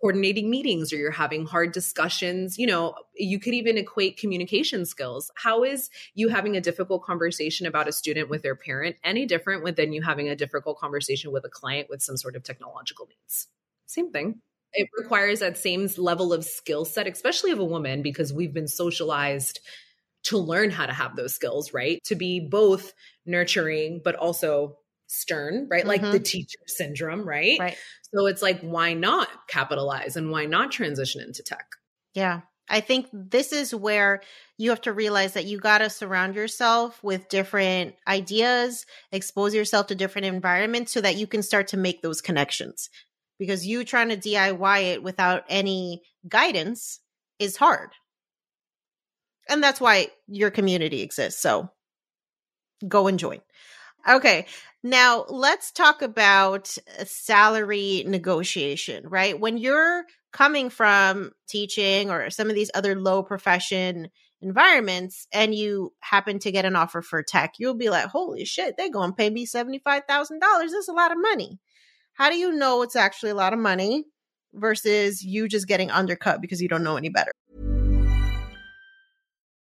coordinating 0.00 0.50
meetings 0.50 0.92
or 0.92 0.96
you're 0.96 1.10
having 1.10 1.46
hard 1.46 1.72
discussions. 1.72 2.58
You 2.58 2.66
know, 2.66 2.94
you 3.14 3.38
could 3.38 3.54
even 3.54 3.78
equate 3.78 4.18
communication 4.18 4.84
skills. 4.84 5.30
How 5.36 5.64
is 5.64 5.90
you 6.14 6.28
having 6.28 6.56
a 6.56 6.60
difficult 6.60 7.02
conversation 7.02 7.66
about 7.66 7.88
a 7.88 7.92
student 7.92 8.28
with 8.28 8.42
their 8.42 8.54
parent 8.54 8.96
any 9.02 9.26
different 9.26 9.76
than 9.76 9.92
you 9.92 10.02
having 10.02 10.28
a 10.28 10.36
difficult 10.36 10.78
conversation 10.78 11.32
with 11.32 11.44
a 11.44 11.48
client 11.48 11.88
with 11.88 12.02
some 12.02 12.16
sort 12.16 12.36
of 12.36 12.42
technological 12.42 13.06
needs? 13.06 13.48
Same 13.86 14.10
thing. 14.10 14.40
It 14.72 14.88
requires 14.98 15.40
that 15.40 15.56
same 15.56 15.88
level 15.96 16.32
of 16.32 16.44
skill 16.44 16.84
set, 16.84 17.06
especially 17.06 17.52
of 17.52 17.60
a 17.60 17.64
woman, 17.64 18.02
because 18.02 18.32
we've 18.32 18.52
been 18.52 18.68
socialized 18.68 19.60
to 20.24 20.38
learn 20.38 20.70
how 20.70 20.86
to 20.86 20.92
have 20.92 21.16
those 21.16 21.34
skills, 21.34 21.72
right? 21.72 22.02
To 22.06 22.14
be 22.14 22.40
both 22.40 22.92
nurturing, 23.26 24.00
but 24.02 24.16
also 24.16 24.78
stern, 25.06 25.68
right? 25.70 25.80
Mm-hmm. 25.80 25.88
Like 25.88 26.00
the 26.00 26.08
mm-hmm. 26.08 26.22
teacher 26.22 26.58
syndrome, 26.66 27.26
right? 27.28 27.58
Right. 27.58 27.76
So 28.14 28.26
it's 28.26 28.42
like, 28.42 28.60
why 28.60 28.94
not 28.94 29.28
capitalize 29.48 30.16
and 30.16 30.30
why 30.30 30.46
not 30.46 30.72
transition 30.72 31.20
into 31.20 31.42
tech? 31.42 31.66
Yeah. 32.14 32.40
I 32.68 32.80
think 32.80 33.08
this 33.12 33.52
is 33.52 33.74
where 33.74 34.22
you 34.56 34.70
have 34.70 34.80
to 34.82 34.92
realize 34.92 35.34
that 35.34 35.44
you 35.44 35.58
got 35.58 35.78
to 35.78 35.90
surround 35.90 36.34
yourself 36.34 37.02
with 37.04 37.28
different 37.28 37.94
ideas, 38.08 38.86
expose 39.12 39.54
yourself 39.54 39.88
to 39.88 39.94
different 39.94 40.26
environments 40.26 40.92
so 40.92 41.02
that 41.02 41.16
you 41.16 41.26
can 41.26 41.42
start 41.42 41.68
to 41.68 41.76
make 41.76 42.00
those 42.00 42.22
connections. 42.22 42.88
Because 43.38 43.66
you 43.66 43.84
trying 43.84 44.10
to 44.10 44.16
DIY 44.16 44.92
it 44.92 45.02
without 45.02 45.44
any 45.48 46.02
guidance 46.28 47.00
is 47.38 47.56
hard. 47.56 47.90
And 49.48 49.62
that's 49.62 49.80
why 49.80 50.08
your 50.26 50.50
community 50.50 51.02
exists. 51.02 51.42
So 51.42 51.70
go 52.86 53.06
and 53.08 53.18
join. 53.18 53.40
Okay. 54.08 54.46
Now 54.82 55.24
let's 55.28 55.72
talk 55.72 56.02
about 56.02 56.76
uh, 56.98 57.04
salary 57.06 58.04
negotiation, 58.06 59.08
right? 59.08 59.38
When 59.38 59.56
you're 59.56 60.04
coming 60.32 60.68
from 60.68 61.32
teaching 61.48 62.10
or 62.10 62.28
some 62.28 62.50
of 62.50 62.54
these 62.54 62.70
other 62.74 63.00
low 63.00 63.22
profession 63.22 64.10
environments 64.42 65.26
and 65.32 65.54
you 65.54 65.94
happen 66.00 66.38
to 66.40 66.52
get 66.52 66.66
an 66.66 66.76
offer 66.76 67.00
for 67.00 67.22
tech, 67.22 67.54
you'll 67.58 67.74
be 67.74 67.88
like, 67.88 68.06
holy 68.06 68.44
shit, 68.44 68.76
they're 68.76 68.90
going 68.90 69.10
to 69.10 69.16
pay 69.16 69.30
me 69.30 69.46
$75,000. 69.46 70.02
That's 70.40 70.88
a 70.88 70.92
lot 70.92 71.12
of 71.12 71.18
money. 71.20 71.58
How 72.14 72.30
do 72.30 72.36
you 72.36 72.52
know 72.52 72.82
it's 72.82 72.94
actually 72.94 73.30
a 73.30 73.34
lot 73.34 73.52
of 73.52 73.58
money 73.58 74.04
versus 74.52 75.24
you 75.24 75.48
just 75.48 75.66
getting 75.66 75.90
undercut 75.90 76.40
because 76.40 76.62
you 76.62 76.68
don't 76.68 76.84
know 76.84 76.96
any 76.96 77.08
better? 77.08 77.32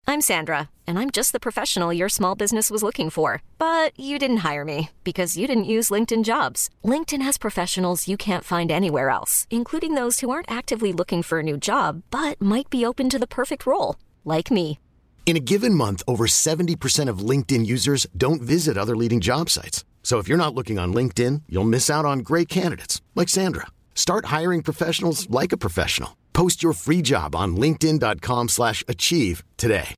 I'm 0.09 0.21
Sandra, 0.21 0.69
and 0.85 0.99
I'm 0.99 1.13
just 1.13 1.31
the 1.33 1.39
professional 1.39 1.93
your 1.93 2.09
small 2.09 2.35
business 2.35 2.69
was 2.69 2.83
looking 2.83 3.09
for. 3.09 3.45
But 3.59 3.93
you 3.97 4.19
didn't 4.19 4.39
hire 4.39 4.65
me 4.65 4.91
because 5.05 5.37
you 5.37 5.47
didn't 5.47 5.73
use 5.77 5.91
LinkedIn 5.91 6.25
jobs. 6.25 6.69
LinkedIn 6.85 7.23
has 7.23 7.39
professionals 7.39 8.09
you 8.09 8.17
can't 8.17 8.45
find 8.45 8.73
anywhere 8.73 9.11
else, 9.11 9.47
including 9.51 9.95
those 9.95 10.19
who 10.19 10.31
aren't 10.31 10.51
actively 10.51 10.93
looking 10.93 11.23
for 11.23 11.39
a 11.39 11.45
new 11.45 11.57
job 11.57 12.03
but 12.11 12.43
might 12.43 12.69
be 12.69 12.85
open 12.85 13.09
to 13.11 13.19
the 13.21 13.29
perfect 13.29 13.65
role, 13.65 13.95
like 14.25 14.51
me. 14.51 14.81
In 15.25 15.37
a 15.37 15.47
given 15.53 15.75
month, 15.75 16.03
over 16.09 16.27
70% 16.27 17.09
of 17.09 17.21
LinkedIn 17.21 17.65
users 17.65 18.09
don't 18.17 18.43
visit 18.43 18.77
other 18.77 18.97
leading 18.97 19.21
job 19.21 19.49
sites. 19.49 19.85
So 20.03 20.19
if 20.19 20.27
you're 20.27 20.37
not 20.37 20.55
looking 20.55 20.81
on 20.81 20.93
LinkedIn, 20.93 21.43
you'll 21.49 21.63
miss 21.63 21.89
out 21.89 22.05
on 22.05 22.21
great 22.21 22.49
candidates 22.49 23.01
like 23.15 23.29
Sandra. 23.29 23.69
Start 23.95 24.25
hiring 24.27 24.63
professionals 24.63 25.31
like 25.31 25.53
a 25.53 25.57
professional. 25.57 26.17
Post 26.33 26.65
your 26.65 26.73
free 26.73 27.03
job 27.03 27.37
on 27.37 27.55
linkedin.com/achieve 27.55 29.45
today. 29.57 29.95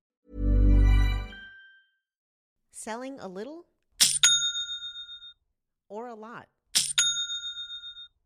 Selling 2.70 3.20
a 3.20 3.28
little 3.28 3.64
or 5.88 6.08
a 6.08 6.14
lot. 6.14 6.48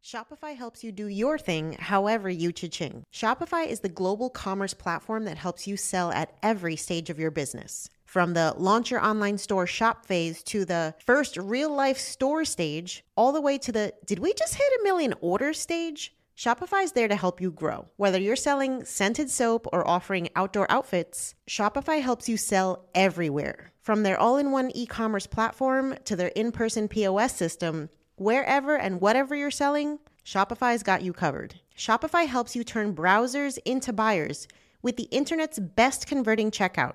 Shopify 0.03 0.57
helps 0.57 0.85
you 0.85 0.93
do 0.93 1.09
your 1.09 1.37
thing 1.37 1.73
however 1.81 2.31
you 2.31 2.53
cha-ching. 2.53 3.03
Shopify 3.13 3.67
is 3.67 3.81
the 3.81 3.89
global 3.89 4.31
commerce 4.31 4.73
platform 4.73 5.25
that 5.25 5.37
helps 5.37 5.67
you 5.67 5.77
sell 5.77 6.13
at 6.13 6.33
every 6.43 6.77
stage 6.77 7.11
of 7.11 7.19
your 7.19 7.33
business. 7.33 7.91
From 8.07 8.35
the 8.35 8.55
launch 8.57 8.93
your 8.93 9.05
online 9.05 9.37
store 9.37 9.67
shop 9.67 10.07
phase 10.07 10.43
to 10.45 10.65
the 10.65 10.95
first 11.05 11.37
real 11.37 11.75
life 11.75 11.99
store 11.99 12.45
stage, 12.45 13.05
all 13.17 13.33
the 13.33 13.41
way 13.41 13.59
to 13.59 13.73
the 13.73 13.93
did 14.07 14.21
we 14.21 14.33
just 14.33 14.55
hit 14.55 14.81
a 14.81 14.85
million 14.85 15.13
order 15.21 15.53
stage? 15.53 16.15
Shopify 16.37 16.85
is 16.85 16.93
there 16.93 17.09
to 17.09 17.17
help 17.17 17.41
you 17.41 17.51
grow. 17.51 17.89
Whether 17.97 18.21
you're 18.21 18.37
selling 18.37 18.85
scented 18.85 19.29
soap 19.29 19.67
or 19.73 19.87
offering 19.87 20.29
outdoor 20.37 20.71
outfits, 20.71 21.35
Shopify 21.51 22.01
helps 22.01 22.29
you 22.29 22.37
sell 22.37 22.87
everywhere. 22.95 23.73
From 23.83 24.05
their 24.05 24.19
all 24.19 24.37
in 24.37 24.53
one 24.53 24.71
e 24.75 24.87
commerce 24.87 25.27
platform 25.27 25.97
to 26.05 26.15
their 26.15 26.29
in 26.29 26.53
person 26.53 26.87
POS 26.87 27.35
system, 27.35 27.91
wherever 28.15 28.77
and 28.77 29.01
whatever 29.01 29.35
you're 29.35 29.51
selling, 29.51 29.99
Shopify's 30.25 30.85
got 30.85 31.03
you 31.03 31.13
covered. 31.13 31.57
Shopify 31.77 32.27
helps 32.27 32.55
you 32.55 32.63
turn 32.63 32.95
browsers 32.95 33.59
into 33.65 33.93
buyers 33.93 34.47
with 34.81 34.97
the 34.97 35.09
internet's 35.11 35.59
best 35.59 36.07
converting 36.07 36.53
checkout 36.53 36.95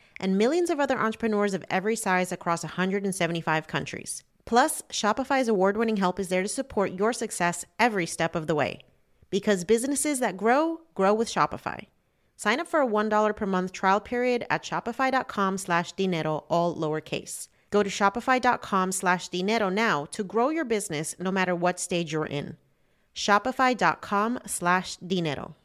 and 0.21 0.37
millions 0.37 0.69
of 0.69 0.79
other 0.79 0.97
entrepreneurs 0.97 1.53
of 1.53 1.65
every 1.69 1.97
size 1.97 2.31
across 2.31 2.63
175 2.63 3.67
countries. 3.67 4.23
Plus, 4.45 4.81
Shopify's 4.89 5.49
award 5.49 5.75
winning 5.75 5.97
help 5.97 6.19
is 6.19 6.29
there 6.29 6.43
to 6.43 6.47
support 6.47 6.93
your 6.93 7.11
success 7.11 7.65
every 7.77 8.05
step 8.05 8.35
of 8.35 8.47
the 8.47 8.55
way. 8.55 8.79
Because 9.29 9.65
businesses 9.65 10.19
that 10.19 10.37
grow, 10.37 10.81
grow 10.95 11.13
with 11.13 11.29
Shopify. 11.29 11.87
Sign 12.37 12.59
up 12.59 12.67
for 12.67 12.81
a 12.81 12.87
$1 12.87 13.35
per 13.35 13.45
month 13.45 13.71
trial 13.71 13.99
period 13.99 14.45
at 14.49 14.63
shopify.com 14.63 15.57
slash 15.57 15.91
dinero, 15.91 16.45
all 16.49 16.75
lowercase. 16.75 17.47
Go 17.69 17.83
to 17.83 17.89
shopify.com 17.89 18.91
slash 18.91 19.29
dinero 19.29 19.69
now 19.69 20.05
to 20.05 20.23
grow 20.23 20.49
your 20.49 20.65
business 20.65 21.15
no 21.19 21.31
matter 21.31 21.55
what 21.55 21.79
stage 21.79 22.11
you're 22.11 22.25
in. 22.25 22.57
Shopify.com 23.15 24.39
slash 24.45 24.97
dinero. 24.97 25.55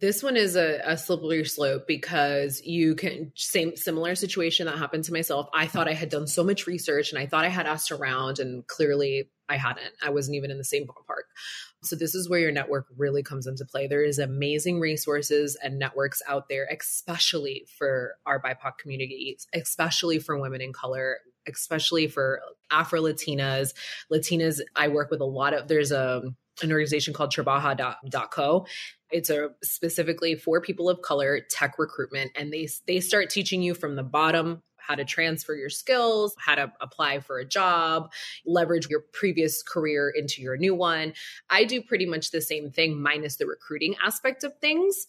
This 0.00 0.22
one 0.22 0.36
is 0.36 0.56
a, 0.56 0.80
a, 0.84 0.98
slippery 0.98 1.44
slope 1.44 1.86
because 1.86 2.60
you 2.62 2.96
can 2.96 3.32
same 3.36 3.76
similar 3.76 4.16
situation 4.16 4.66
that 4.66 4.76
happened 4.76 5.04
to 5.04 5.12
myself. 5.12 5.48
I 5.54 5.66
thought 5.66 5.88
I 5.88 5.94
had 5.94 6.08
done 6.08 6.26
so 6.26 6.42
much 6.42 6.66
research 6.66 7.12
and 7.12 7.18
I 7.18 7.26
thought 7.26 7.44
I 7.44 7.48
had 7.48 7.66
asked 7.66 7.92
around, 7.92 8.40
and 8.40 8.66
clearly 8.66 9.30
I 9.48 9.56
hadn't. 9.56 9.92
I 10.02 10.10
wasn't 10.10 10.36
even 10.36 10.50
in 10.50 10.58
the 10.58 10.64
same 10.64 10.86
ballpark. 10.86 11.24
So 11.84 11.96
this 11.96 12.14
is 12.14 12.28
where 12.28 12.40
your 12.40 12.50
network 12.50 12.86
really 12.96 13.22
comes 13.22 13.46
into 13.46 13.64
play. 13.64 13.86
There 13.86 14.04
is 14.04 14.18
amazing 14.18 14.80
resources 14.80 15.56
and 15.62 15.78
networks 15.78 16.22
out 16.26 16.48
there, 16.48 16.66
especially 16.66 17.66
for 17.78 18.16
our 18.26 18.40
BIPOC 18.42 18.78
communities, 18.78 19.46
especially 19.54 20.18
for 20.18 20.38
women 20.38 20.60
in 20.60 20.72
color, 20.72 21.18
especially 21.46 22.08
for 22.08 22.40
Afro 22.70 23.02
Latinas, 23.02 23.74
Latinas. 24.10 24.60
I 24.74 24.88
work 24.88 25.10
with 25.10 25.20
a 25.20 25.26
lot 25.26 25.54
of. 25.54 25.68
There's 25.68 25.92
a 25.92 26.22
an 26.62 26.70
organization 26.70 27.12
called 27.12 27.32
trabaja.co 27.32 28.66
it's 29.10 29.30
a 29.30 29.50
specifically 29.62 30.34
for 30.34 30.60
people 30.60 30.88
of 30.88 31.02
color 31.02 31.40
tech 31.50 31.78
recruitment 31.78 32.30
and 32.36 32.52
they 32.52 32.68
they 32.86 33.00
start 33.00 33.30
teaching 33.30 33.62
you 33.62 33.74
from 33.74 33.96
the 33.96 34.02
bottom 34.02 34.62
how 34.86 34.94
to 34.94 35.04
transfer 35.04 35.54
your 35.54 35.70
skills, 35.70 36.34
how 36.38 36.54
to 36.54 36.72
apply 36.80 37.20
for 37.20 37.38
a 37.38 37.44
job, 37.44 38.12
leverage 38.44 38.88
your 38.88 39.00
previous 39.12 39.62
career 39.62 40.12
into 40.14 40.42
your 40.42 40.56
new 40.56 40.74
one. 40.74 41.14
I 41.48 41.64
do 41.64 41.80
pretty 41.80 42.06
much 42.06 42.30
the 42.30 42.42
same 42.42 42.70
thing 42.70 43.00
minus 43.00 43.36
the 43.36 43.46
recruiting 43.46 43.94
aspect 44.04 44.44
of 44.44 44.56
things. 44.58 45.06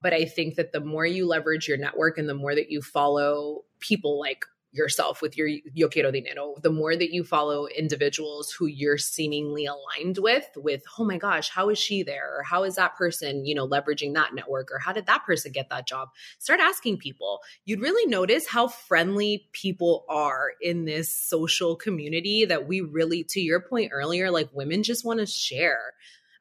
But 0.00 0.14
I 0.14 0.24
think 0.24 0.54
that 0.54 0.72
the 0.72 0.80
more 0.80 1.04
you 1.04 1.26
leverage 1.26 1.66
your 1.66 1.76
network 1.76 2.18
and 2.18 2.28
the 2.28 2.34
more 2.34 2.54
that 2.54 2.70
you 2.70 2.80
follow 2.80 3.64
people 3.80 4.18
like 4.18 4.44
yourself 4.70 5.22
with 5.22 5.36
your 5.36 5.46
yo 5.46 5.88
quiero 5.88 6.10
dinero. 6.10 6.54
The 6.62 6.70
more 6.70 6.94
that 6.94 7.12
you 7.12 7.24
follow 7.24 7.66
individuals 7.66 8.50
who 8.50 8.66
you're 8.66 8.98
seemingly 8.98 9.66
aligned 9.66 10.18
with 10.18 10.46
with 10.56 10.82
oh 10.98 11.04
my 11.04 11.16
gosh 11.16 11.48
how 11.48 11.70
is 11.70 11.78
she 11.78 12.02
there? 12.02 12.38
Or 12.38 12.42
how 12.42 12.64
is 12.64 12.76
that 12.76 12.96
person 12.96 13.46
you 13.46 13.54
know 13.54 13.66
leveraging 13.66 14.14
that 14.14 14.34
network? 14.34 14.70
Or 14.70 14.78
how 14.78 14.92
did 14.92 15.06
that 15.06 15.24
person 15.24 15.52
get 15.52 15.70
that 15.70 15.86
job? 15.86 16.08
Start 16.38 16.60
asking 16.60 16.98
people. 16.98 17.40
You'd 17.64 17.80
really 17.80 18.06
notice 18.06 18.46
how 18.46 18.68
friendly 18.68 19.48
people 19.52 20.04
are 20.08 20.52
in 20.60 20.84
this 20.84 21.10
social 21.10 21.76
community 21.76 22.44
that 22.44 22.68
we 22.68 22.80
really 22.80 23.24
to 23.24 23.40
your 23.40 23.60
point 23.60 23.90
earlier 23.92 24.30
like 24.30 24.48
women 24.52 24.82
just 24.82 25.04
want 25.04 25.20
to 25.20 25.26
share. 25.26 25.94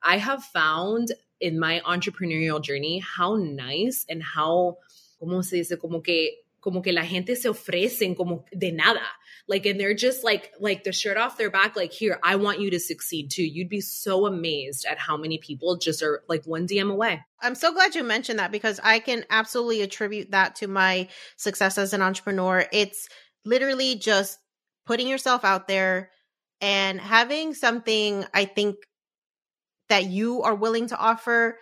I 0.03 0.17
have 0.17 0.43
found 0.43 1.13
in 1.39 1.59
my 1.59 1.81
entrepreneurial 1.85 2.61
journey 2.61 2.99
how 2.99 3.35
nice 3.35 4.05
and 4.09 4.21
how 4.21 4.77
como 5.19 5.41
se 5.41 5.57
dice? 5.57 5.79
Como 5.79 6.01
que 6.01 6.31
como 6.67 6.81
que 6.81 6.91
la 6.91 7.05
gente 7.05 7.37
se 7.37 7.47
ofrecen 7.47 8.13
como 8.13 8.43
de 8.51 8.73
nada. 8.73 8.99
Like, 9.47 9.65
and 9.65 9.79
they're 9.79 9.93
just 9.93 10.21
like, 10.25 10.51
like 10.59 10.83
the 10.83 10.91
shirt 10.91 11.15
off 11.15 11.37
their 11.37 11.49
back, 11.49 11.77
like, 11.77 11.93
here, 11.93 12.19
I 12.21 12.35
want 12.35 12.59
you 12.59 12.71
to 12.71 12.79
succeed 12.81 13.31
too. 13.31 13.45
You'd 13.45 13.69
be 13.69 13.79
so 13.79 14.25
amazed 14.25 14.85
at 14.85 14.99
how 14.99 15.15
many 15.15 15.37
people 15.37 15.77
just 15.77 16.03
are 16.03 16.23
like 16.27 16.43
one 16.43 16.67
DM 16.67 16.91
away. 16.91 17.23
I'm 17.41 17.55
so 17.55 17.71
glad 17.71 17.95
you 17.95 18.03
mentioned 18.03 18.39
that 18.39 18.51
because 18.51 18.81
I 18.83 18.99
can 18.99 19.23
absolutely 19.29 19.81
attribute 19.81 20.31
that 20.31 20.55
to 20.57 20.67
my 20.67 21.07
success 21.37 21.77
as 21.77 21.93
an 21.93 22.01
entrepreneur. 22.01 22.65
It's 22.73 23.07
literally 23.45 23.95
just 23.95 24.37
putting 24.85 25.07
yourself 25.07 25.45
out 25.45 25.69
there 25.69 26.11
and 26.59 26.99
having 26.99 27.53
something 27.53 28.25
I 28.33 28.43
think 28.43 28.75
that 29.87 30.07
you 30.07 30.41
are 30.41 30.55
willing 30.55 30.89
to 30.89 30.97
offer 30.97 31.57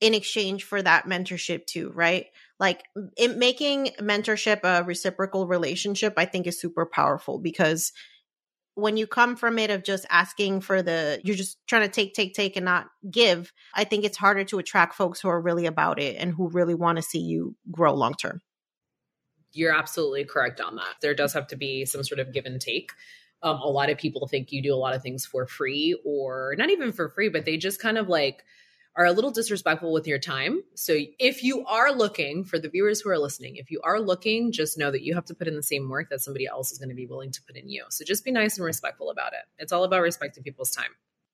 in 0.00 0.14
exchange 0.14 0.64
for 0.64 0.80
that 0.80 1.04
mentorship 1.04 1.66
too, 1.66 1.92
right? 1.94 2.28
Like 2.60 2.84
it 3.16 3.36
making 3.36 3.90
mentorship 4.00 4.60
a 4.64 4.84
reciprocal 4.84 5.46
relationship 5.46 6.14
i 6.16 6.24
think 6.24 6.46
is 6.46 6.60
super 6.60 6.86
powerful 6.86 7.38
because 7.38 7.92
when 8.78 8.96
you 8.96 9.08
come 9.08 9.34
from 9.34 9.58
it 9.58 9.70
of 9.70 9.82
just 9.82 10.06
asking 10.08 10.60
for 10.60 10.82
the 10.82 11.20
you're 11.24 11.36
just 11.36 11.58
trying 11.66 11.82
to 11.82 11.88
take 11.88 12.14
take 12.14 12.32
take 12.32 12.56
and 12.56 12.64
not 12.64 12.86
give 13.10 13.52
i 13.74 13.82
think 13.82 14.04
it's 14.04 14.16
harder 14.16 14.44
to 14.44 14.58
attract 14.58 14.94
folks 14.94 15.20
who 15.20 15.28
are 15.28 15.40
really 15.40 15.66
about 15.66 16.00
it 16.00 16.16
and 16.16 16.32
who 16.32 16.48
really 16.48 16.74
want 16.74 16.96
to 16.96 17.02
see 17.02 17.18
you 17.20 17.56
grow 17.70 17.92
long 17.92 18.14
term. 18.14 18.40
You're 19.52 19.74
absolutely 19.74 20.24
correct 20.24 20.60
on 20.60 20.76
that. 20.76 20.96
There 21.00 21.14
does 21.14 21.32
have 21.32 21.48
to 21.48 21.56
be 21.56 21.86
some 21.86 22.04
sort 22.04 22.20
of 22.20 22.32
give 22.32 22.44
and 22.44 22.60
take. 22.60 22.92
Um, 23.42 23.56
a 23.60 23.68
lot 23.68 23.88
of 23.88 23.98
people 23.98 24.28
think 24.28 24.52
you 24.52 24.62
do 24.62 24.74
a 24.74 24.76
lot 24.76 24.94
of 24.94 25.02
things 25.02 25.24
for 25.24 25.46
free 25.46 25.98
or 26.04 26.54
not 26.58 26.70
even 26.70 26.92
for 26.92 27.08
free 27.08 27.28
but 27.28 27.44
they 27.44 27.56
just 27.56 27.80
kind 27.80 27.96
of 27.96 28.08
like 28.08 28.42
are 28.98 29.06
a 29.06 29.12
little 29.12 29.30
disrespectful 29.30 29.92
with 29.92 30.08
your 30.08 30.18
time. 30.18 30.60
So 30.74 30.98
if 31.20 31.44
you 31.44 31.64
are 31.66 31.92
looking 31.92 32.42
for 32.42 32.58
the 32.58 32.68
viewers 32.68 33.00
who 33.00 33.10
are 33.10 33.18
listening, 33.18 33.54
if 33.54 33.70
you 33.70 33.80
are 33.84 34.00
looking, 34.00 34.50
just 34.50 34.76
know 34.76 34.90
that 34.90 35.02
you 35.02 35.14
have 35.14 35.26
to 35.26 35.34
put 35.34 35.46
in 35.46 35.54
the 35.54 35.62
same 35.62 35.88
work 35.88 36.10
that 36.10 36.20
somebody 36.20 36.46
else 36.48 36.72
is 36.72 36.78
going 36.78 36.88
to 36.88 36.96
be 36.96 37.06
willing 37.06 37.30
to 37.30 37.42
put 37.42 37.56
in 37.56 37.68
you. 37.68 37.84
So 37.90 38.04
just 38.04 38.24
be 38.24 38.32
nice 38.32 38.58
and 38.58 38.64
respectful 38.66 39.10
about 39.10 39.34
it. 39.34 39.44
It's 39.56 39.72
all 39.72 39.84
about 39.84 40.02
respecting 40.02 40.42
people's 40.42 40.72
time. 40.72 40.90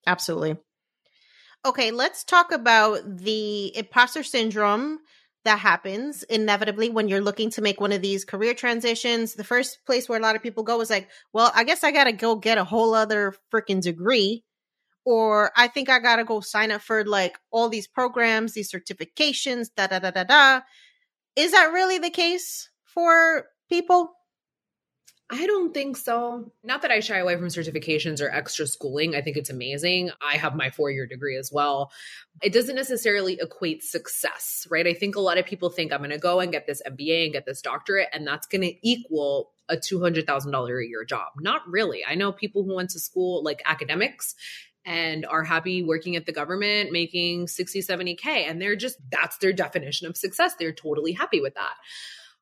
Absolutely. 0.07 0.59
Okay, 1.65 1.91
let's 1.91 2.23
talk 2.23 2.53
about 2.53 3.01
the 3.17 3.75
imposter 3.75 4.23
syndrome 4.23 4.99
that 5.47 5.59
happens 5.59 6.23
inevitably 6.25 6.91
when 6.91 7.09
you're 7.09 7.23
looking 7.23 7.49
to 7.53 7.63
make 7.63 7.81
one 7.81 7.93
of 7.93 8.03
these 8.03 8.27
career 8.27 8.53
transitions. 8.53 9.35
The 9.35 9.45
first 9.45 9.79
place 9.87 10.07
where 10.07 10.19
a 10.19 10.23
lot 10.23 10.37
of 10.37 10.43
people 10.43 10.65
go 10.65 10.79
is 10.83 10.91
like, 10.91 11.09
well, 11.33 11.51
I 11.55 11.65
guess 11.65 11.83
I 11.83 11.93
got 11.93 12.05
to 12.05 12.13
go 12.13 12.37
get 12.37 12.59
a 12.59 12.65
whole 12.65 12.93
other 12.95 13.35
freaking 13.51 13.81
degree 13.81 14.45
or 15.05 15.53
I 15.57 15.69
think 15.69 15.89
I 15.89 15.99
gotta 15.99 16.25
go 16.25 16.41
sign 16.41 16.71
up 16.71 16.81
for 16.81 17.05
like 17.05 17.39
all 17.51 17.69
these 17.69 17.87
programs, 17.87 18.55
these 18.55 18.73
certifications, 18.73 19.69
da 19.75 19.87
da 19.87 19.99
da 19.99 20.11
da 20.11 20.25
da. 20.25 20.61
Is 21.37 21.53
that 21.53 21.73
really 21.73 21.99
the 21.99 22.11
case 22.11 22.71
for 22.85 23.47
people? 23.69 24.13
I 25.31 25.47
don't 25.47 25.73
think 25.73 25.97
so. 25.97 26.53
Not 26.63 26.83
that 26.83 26.91
I 26.91 27.01
shy 27.01 27.17
away 27.19 27.37
from 27.37 27.47
certifications 27.47 28.21
or 28.21 28.31
extra 28.31 28.67
schooling. 28.67 29.17
I 29.17 29.23
think 29.23 29.39
it's 29.39 29.49
amazing. 29.49 30.11
I 30.21 30.37
have 30.37 30.55
my 30.55 30.69
four 30.71 30.91
year 30.91 31.07
degree 31.07 31.39
as 31.39 31.51
well. 31.51 31.91
It 32.43 32.53
doesn't 32.53 32.77
necessarily 32.77 33.39
equate 33.41 33.83
success, 33.83 34.67
right? 34.71 34.87
I 34.87 34.93
think 34.93 35.17
a 35.17 35.21
lot 35.21 35.39
of 35.39 35.47
people 35.47 35.71
think 35.71 35.93
I'm 35.93 36.01
going 36.01 36.11
to 36.11 36.19
go 36.19 36.41
and 36.41 36.53
get 36.53 36.67
this 36.67 36.83
MBA 36.87 37.25
and 37.25 37.33
get 37.33 37.47
this 37.47 37.63
doctorate, 37.63 38.09
and 38.13 38.27
that's 38.27 38.47
going 38.47 38.63
to 38.63 38.89
equal 38.89 39.53
a 39.71 39.77
$200,000 39.77 40.85
a 40.85 40.89
year 40.89 41.05
job. 41.05 41.33
Not 41.41 41.63
really. 41.67 42.05
I 42.07 42.17
know 42.17 42.31
people 42.31 42.63
who 42.63 42.75
went 42.75 42.91
to 42.91 43.01
school 43.01 43.43
like 43.43 43.63
academics 43.65 44.35
and 44.85 45.25
are 45.27 45.43
happy 45.43 45.83
working 45.83 46.17
at 46.17 46.27
the 46.27 46.33
government 46.33 46.93
making 46.93 47.49
60 47.49 47.81
70k 47.81 48.27
and 48.27 48.61
they're 48.61 48.77
just 48.77 48.99
that's 49.11 49.39
their 49.39 49.53
definition 49.53 50.07
of 50.07 50.17
success. 50.17 50.55
They're 50.57 50.73
totally 50.73 51.13
happy 51.13 51.41
with 51.41 51.55
that. 51.55 51.75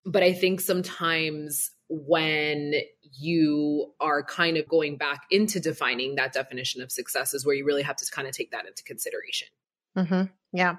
But 0.04 0.22
i 0.22 0.32
think 0.32 0.60
sometimes 0.60 1.70
when 1.88 2.74
you 3.18 3.92
are 4.00 4.22
kind 4.22 4.56
of 4.56 4.66
going 4.66 4.96
back 4.96 5.22
into 5.30 5.60
defining 5.60 6.14
that 6.14 6.32
definition 6.32 6.80
of 6.80 6.90
success 6.90 7.34
is 7.34 7.44
where 7.44 7.54
you 7.54 7.64
really 7.64 7.82
have 7.82 7.96
to 7.96 8.10
kind 8.10 8.26
of 8.26 8.34
take 8.34 8.50
that 8.52 8.66
into 8.66 8.82
consideration. 8.82 9.48
Mm-hmm. 9.96 10.22
yeah. 10.52 10.76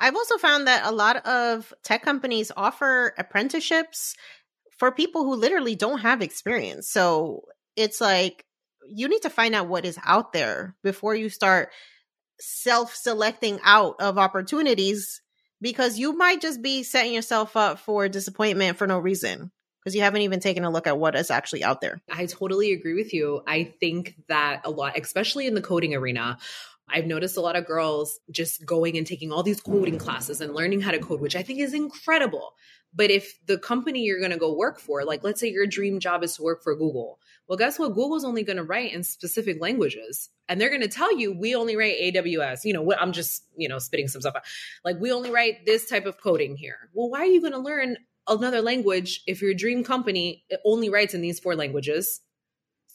I've 0.00 0.16
also 0.16 0.36
found 0.38 0.66
that 0.66 0.84
a 0.84 0.92
lot 0.92 1.24
of 1.26 1.72
tech 1.82 2.02
companies 2.02 2.52
offer 2.56 3.14
apprenticeships 3.18 4.14
for 4.76 4.92
people 4.92 5.24
who 5.24 5.34
literally 5.34 5.74
don't 5.74 6.00
have 6.00 6.22
experience. 6.22 6.88
So 6.88 7.42
it's 7.76 8.00
like 8.00 8.44
you 8.88 9.08
need 9.08 9.22
to 9.22 9.30
find 9.30 9.54
out 9.54 9.68
what 9.68 9.84
is 9.84 9.98
out 10.04 10.32
there 10.32 10.76
before 10.82 11.14
you 11.14 11.28
start 11.28 11.70
self-selecting 12.40 13.58
out 13.64 13.96
of 14.00 14.18
opportunities 14.18 15.20
because 15.60 15.98
you 15.98 16.16
might 16.16 16.40
just 16.40 16.62
be 16.62 16.82
setting 16.82 17.12
yourself 17.12 17.56
up 17.56 17.78
for 17.78 18.08
disappointment 18.08 18.78
for 18.78 18.86
no 18.86 18.98
reason 18.98 19.50
because 19.82 19.94
you 19.94 20.02
haven't 20.02 20.22
even 20.22 20.40
taken 20.40 20.64
a 20.64 20.70
look 20.70 20.86
at 20.86 20.98
what 20.98 21.16
is 21.16 21.30
actually 21.30 21.64
out 21.64 21.80
there. 21.80 22.00
I 22.10 22.26
totally 22.26 22.72
agree 22.72 22.94
with 22.94 23.12
you. 23.12 23.42
I 23.46 23.64
think 23.64 24.14
that 24.28 24.62
a 24.64 24.70
lot, 24.70 24.98
especially 24.98 25.46
in 25.46 25.54
the 25.54 25.62
coding 25.62 25.94
arena, 25.94 26.38
I've 26.88 27.06
noticed 27.06 27.36
a 27.36 27.40
lot 27.40 27.56
of 27.56 27.66
girls 27.66 28.18
just 28.30 28.64
going 28.64 28.96
and 28.96 29.06
taking 29.06 29.32
all 29.32 29.42
these 29.42 29.60
coding 29.60 29.98
classes 29.98 30.40
and 30.40 30.54
learning 30.54 30.80
how 30.80 30.90
to 30.90 30.98
code, 30.98 31.20
which 31.20 31.36
I 31.36 31.42
think 31.42 31.60
is 31.60 31.74
incredible. 31.74 32.54
But 32.94 33.10
if 33.10 33.38
the 33.46 33.58
company 33.58 34.02
you're 34.02 34.18
going 34.18 34.30
to 34.30 34.38
go 34.38 34.56
work 34.56 34.80
for, 34.80 35.04
like 35.04 35.22
let's 35.22 35.40
say 35.40 35.50
your 35.50 35.66
dream 35.66 36.00
job 36.00 36.24
is 36.24 36.36
to 36.36 36.42
work 36.42 36.62
for 36.62 36.74
Google, 36.74 37.18
well, 37.46 37.58
guess 37.58 37.78
what? 37.78 37.94
Google's 37.94 38.24
only 38.24 38.42
going 38.42 38.56
to 38.56 38.64
write 38.64 38.92
in 38.92 39.02
specific 39.02 39.60
languages. 39.60 40.30
And 40.48 40.60
they're 40.60 40.70
going 40.70 40.82
to 40.82 40.88
tell 40.88 41.16
you, 41.16 41.32
we 41.32 41.54
only 41.54 41.76
write 41.76 41.96
AWS. 42.00 42.64
You 42.64 42.72
know, 42.72 42.82
what 42.82 43.00
I'm 43.00 43.12
just, 43.12 43.44
you 43.56 43.68
know, 43.68 43.78
spitting 43.78 44.08
some 44.08 44.20
stuff 44.20 44.36
out. 44.36 44.42
Like, 44.84 44.96
we 45.00 45.12
only 45.12 45.30
write 45.30 45.66
this 45.66 45.88
type 45.88 46.06
of 46.06 46.20
coding 46.20 46.56
here. 46.56 46.90
Well, 46.94 47.10
why 47.10 47.20
are 47.20 47.26
you 47.26 47.40
going 47.40 47.52
to 47.52 47.58
learn 47.58 47.98
another 48.26 48.62
language 48.62 49.22
if 49.26 49.42
your 49.42 49.54
dream 49.54 49.84
company 49.84 50.44
only 50.64 50.88
writes 50.88 51.14
in 51.14 51.20
these 51.20 51.40
four 51.40 51.54
languages? 51.54 52.20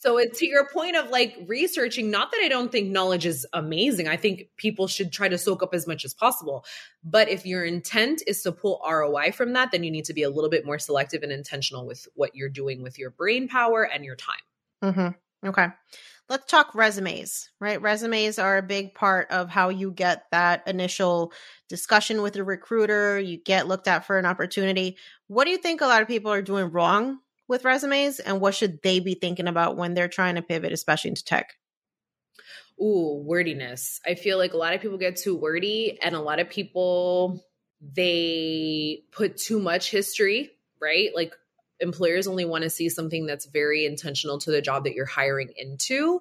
So 0.04 0.18
it's 0.18 0.38
to 0.40 0.46
your 0.46 0.68
point 0.68 0.96
of 0.96 1.08
like 1.08 1.34
researching, 1.46 2.10
not 2.10 2.30
that 2.30 2.42
I 2.44 2.48
don't 2.48 2.70
think 2.70 2.90
knowledge 2.90 3.24
is 3.24 3.46
amazing. 3.54 4.06
I 4.06 4.18
think 4.18 4.48
people 4.58 4.86
should 4.86 5.10
try 5.10 5.28
to 5.28 5.38
soak 5.38 5.62
up 5.62 5.72
as 5.72 5.86
much 5.86 6.04
as 6.04 6.12
possible. 6.12 6.66
But 7.02 7.30
if 7.30 7.46
your 7.46 7.64
intent 7.64 8.22
is 8.26 8.42
to 8.42 8.52
pull 8.52 8.82
ROI 8.86 9.32
from 9.32 9.54
that, 9.54 9.72
then 9.72 9.82
you 9.82 9.90
need 9.90 10.04
to 10.04 10.12
be 10.12 10.22
a 10.22 10.28
little 10.28 10.50
bit 10.50 10.66
more 10.66 10.78
selective 10.78 11.22
and 11.22 11.32
intentional 11.32 11.86
with 11.86 12.06
what 12.16 12.36
you're 12.36 12.50
doing 12.50 12.82
with 12.82 12.98
your 12.98 13.08
brain 13.08 13.48
power 13.48 13.82
and 13.82 14.04
your 14.04 14.16
time. 14.16 14.36
Mm-hmm. 14.82 15.48
Okay. 15.48 15.68
Let's 16.28 16.50
talk 16.50 16.74
resumes, 16.74 17.48
right? 17.58 17.80
Resumes 17.80 18.38
are 18.38 18.58
a 18.58 18.62
big 18.62 18.94
part 18.94 19.30
of 19.30 19.48
how 19.48 19.70
you 19.70 19.90
get 19.90 20.24
that 20.32 20.64
initial 20.66 21.32
discussion 21.70 22.20
with 22.20 22.36
a 22.36 22.44
recruiter. 22.44 23.18
You 23.18 23.38
get 23.38 23.68
looked 23.68 23.88
at 23.88 24.06
for 24.06 24.18
an 24.18 24.26
opportunity. 24.26 24.98
What 25.28 25.44
do 25.44 25.50
you 25.50 25.58
think 25.58 25.80
a 25.80 25.86
lot 25.86 26.02
of 26.02 26.08
people 26.08 26.30
are 26.30 26.42
doing 26.42 26.70
wrong 26.70 27.20
with 27.48 27.64
resumes 27.64 28.20
and 28.20 28.40
what 28.40 28.54
should 28.54 28.82
they 28.82 29.00
be 29.00 29.14
thinking 29.14 29.48
about 29.48 29.76
when 29.76 29.94
they're 29.94 30.08
trying 30.08 30.36
to 30.36 30.42
pivot, 30.42 30.72
especially 30.72 31.10
into 31.10 31.24
tech? 31.24 31.54
Ooh, 32.80 33.22
wordiness. 33.24 34.00
I 34.06 34.14
feel 34.14 34.38
like 34.38 34.52
a 34.52 34.56
lot 34.56 34.74
of 34.74 34.80
people 34.80 34.98
get 34.98 35.16
too 35.16 35.36
wordy 35.36 35.98
and 36.02 36.14
a 36.14 36.20
lot 36.20 36.40
of 36.40 36.48
people 36.48 37.44
they 37.80 39.04
put 39.12 39.36
too 39.36 39.60
much 39.60 39.90
history, 39.90 40.50
right? 40.80 41.10
Like 41.14 41.34
employers 41.80 42.26
only 42.26 42.44
want 42.44 42.62
to 42.64 42.70
see 42.70 42.88
something 42.88 43.26
that's 43.26 43.46
very 43.46 43.84
intentional 43.84 44.38
to 44.38 44.50
the 44.50 44.62
job 44.62 44.84
that 44.84 44.94
you're 44.94 45.04
hiring 45.04 45.52
into 45.56 46.20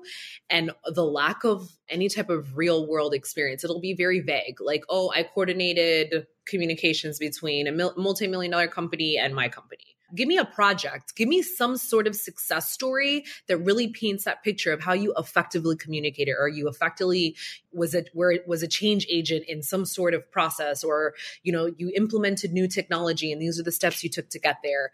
and 0.50 0.72
the 0.86 1.06
lack 1.06 1.44
of 1.44 1.70
any 1.88 2.10
type 2.10 2.30
of 2.30 2.58
real 2.58 2.88
world 2.88 3.14
experience 3.14 3.64
it'll 3.64 3.80
be 3.80 3.94
very 3.94 4.20
vague 4.20 4.60
like 4.60 4.84
oh 4.90 5.12
i 5.16 5.22
coordinated 5.22 6.26
communications 6.46 7.20
between 7.20 7.68
a 7.68 7.72
multi-million 7.72 8.52
dollar 8.52 8.68
company 8.68 9.18
and 9.18 9.36
my 9.36 9.48
company 9.48 9.93
give 10.16 10.28
me 10.28 10.38
a 10.38 10.46
project. 10.46 11.16
Give 11.16 11.28
me 11.28 11.42
some 11.42 11.78
sort 11.78 12.08
of 12.08 12.16
success 12.16 12.72
story 12.72 13.26
that 13.48 13.58
really 13.58 13.88
paints 13.88 14.26
that 14.26 14.44
picture 14.44 14.72
of 14.72 14.82
how 14.82 14.94
you 14.94 15.14
effectively 15.18 15.76
communicated. 15.76 16.36
Or 16.40 16.48
you 16.48 16.68
effectively 16.68 17.36
was 17.72 17.94
it 17.94 18.10
where 18.14 18.32
it 18.32 18.48
was 18.48 18.64
a 18.64 18.68
change 18.68 19.06
agent 19.10 19.46
in 19.48 19.64
some 19.64 19.86
sort 19.86 20.14
of 20.14 20.30
process 20.32 20.84
or 20.84 21.14
you 21.44 21.52
know 21.52 21.72
you 21.78 21.92
implemented 21.96 22.54
new 22.54 22.68
technology 22.68 23.32
and 23.32 23.42
these 23.42 23.60
are 23.60 23.64
the 23.64 23.72
steps 23.72 24.04
you 24.04 24.10
took 24.10 24.30
to 24.30 24.40
get 24.40 24.58
there 24.64 24.92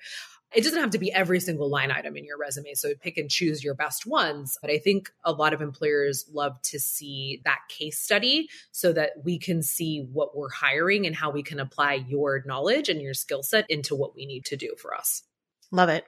it 0.53 0.63
doesn't 0.63 0.79
have 0.79 0.91
to 0.91 0.97
be 0.97 1.13
every 1.13 1.39
single 1.39 1.69
line 1.69 1.91
item 1.91 2.17
in 2.17 2.25
your 2.25 2.37
resume. 2.37 2.73
So 2.73 2.93
pick 2.95 3.17
and 3.17 3.29
choose 3.29 3.63
your 3.63 3.75
best 3.75 4.05
ones. 4.05 4.57
But 4.61 4.71
I 4.71 4.79
think 4.79 5.11
a 5.23 5.31
lot 5.31 5.53
of 5.53 5.61
employers 5.61 6.25
love 6.33 6.59
to 6.63 6.79
see 6.79 7.41
that 7.45 7.59
case 7.69 7.99
study 7.99 8.49
so 8.71 8.91
that 8.93 9.11
we 9.23 9.37
can 9.37 9.61
see 9.61 10.07
what 10.11 10.35
we're 10.35 10.49
hiring 10.49 11.05
and 11.05 11.15
how 11.15 11.29
we 11.29 11.43
can 11.43 11.59
apply 11.59 12.05
your 12.07 12.43
knowledge 12.45 12.89
and 12.89 13.01
your 13.01 13.13
skill 13.13 13.43
set 13.43 13.65
into 13.69 13.95
what 13.95 14.15
we 14.15 14.25
need 14.25 14.45
to 14.45 14.57
do 14.57 14.75
for 14.79 14.95
us. 14.95 15.23
Love 15.71 15.89
it. 15.89 16.05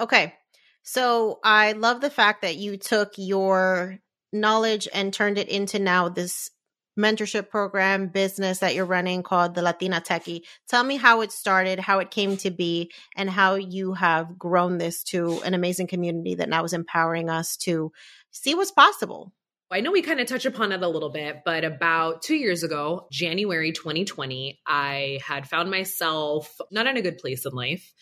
Okay. 0.00 0.34
So 0.82 1.40
I 1.44 1.72
love 1.72 2.00
the 2.00 2.10
fact 2.10 2.42
that 2.42 2.56
you 2.56 2.76
took 2.76 3.14
your 3.16 3.98
knowledge 4.32 4.88
and 4.92 5.12
turned 5.12 5.38
it 5.38 5.48
into 5.48 5.78
now 5.78 6.08
this 6.08 6.50
mentorship 6.98 7.48
program 7.48 8.08
business 8.08 8.58
that 8.58 8.74
you're 8.74 8.84
running 8.84 9.22
called 9.22 9.54
the 9.54 9.62
Latina 9.62 10.00
Techie. 10.00 10.42
Tell 10.68 10.84
me 10.84 10.96
how 10.96 11.20
it 11.22 11.32
started, 11.32 11.78
how 11.78 11.98
it 11.98 12.10
came 12.10 12.36
to 12.38 12.50
be, 12.50 12.90
and 13.16 13.28
how 13.28 13.54
you 13.54 13.94
have 13.94 14.38
grown 14.38 14.78
this 14.78 15.02
to 15.04 15.40
an 15.44 15.54
amazing 15.54 15.86
community 15.86 16.36
that 16.36 16.48
now 16.48 16.64
is 16.64 16.72
empowering 16.72 17.28
us 17.28 17.56
to 17.58 17.92
see 18.30 18.54
what's 18.54 18.72
possible. 18.72 19.32
I 19.70 19.80
know 19.80 19.90
we 19.90 20.02
kind 20.02 20.20
of 20.20 20.28
touch 20.28 20.46
upon 20.46 20.70
it 20.70 20.82
a 20.82 20.88
little 20.88 21.10
bit, 21.10 21.42
but 21.44 21.64
about 21.64 22.22
two 22.22 22.36
years 22.36 22.62
ago, 22.62 23.08
January 23.10 23.72
2020, 23.72 24.60
I 24.66 25.18
had 25.26 25.48
found 25.48 25.68
myself 25.68 26.60
not 26.70 26.86
in 26.86 26.96
a 26.96 27.02
good 27.02 27.18
place 27.18 27.44
in 27.44 27.52
life. 27.52 27.92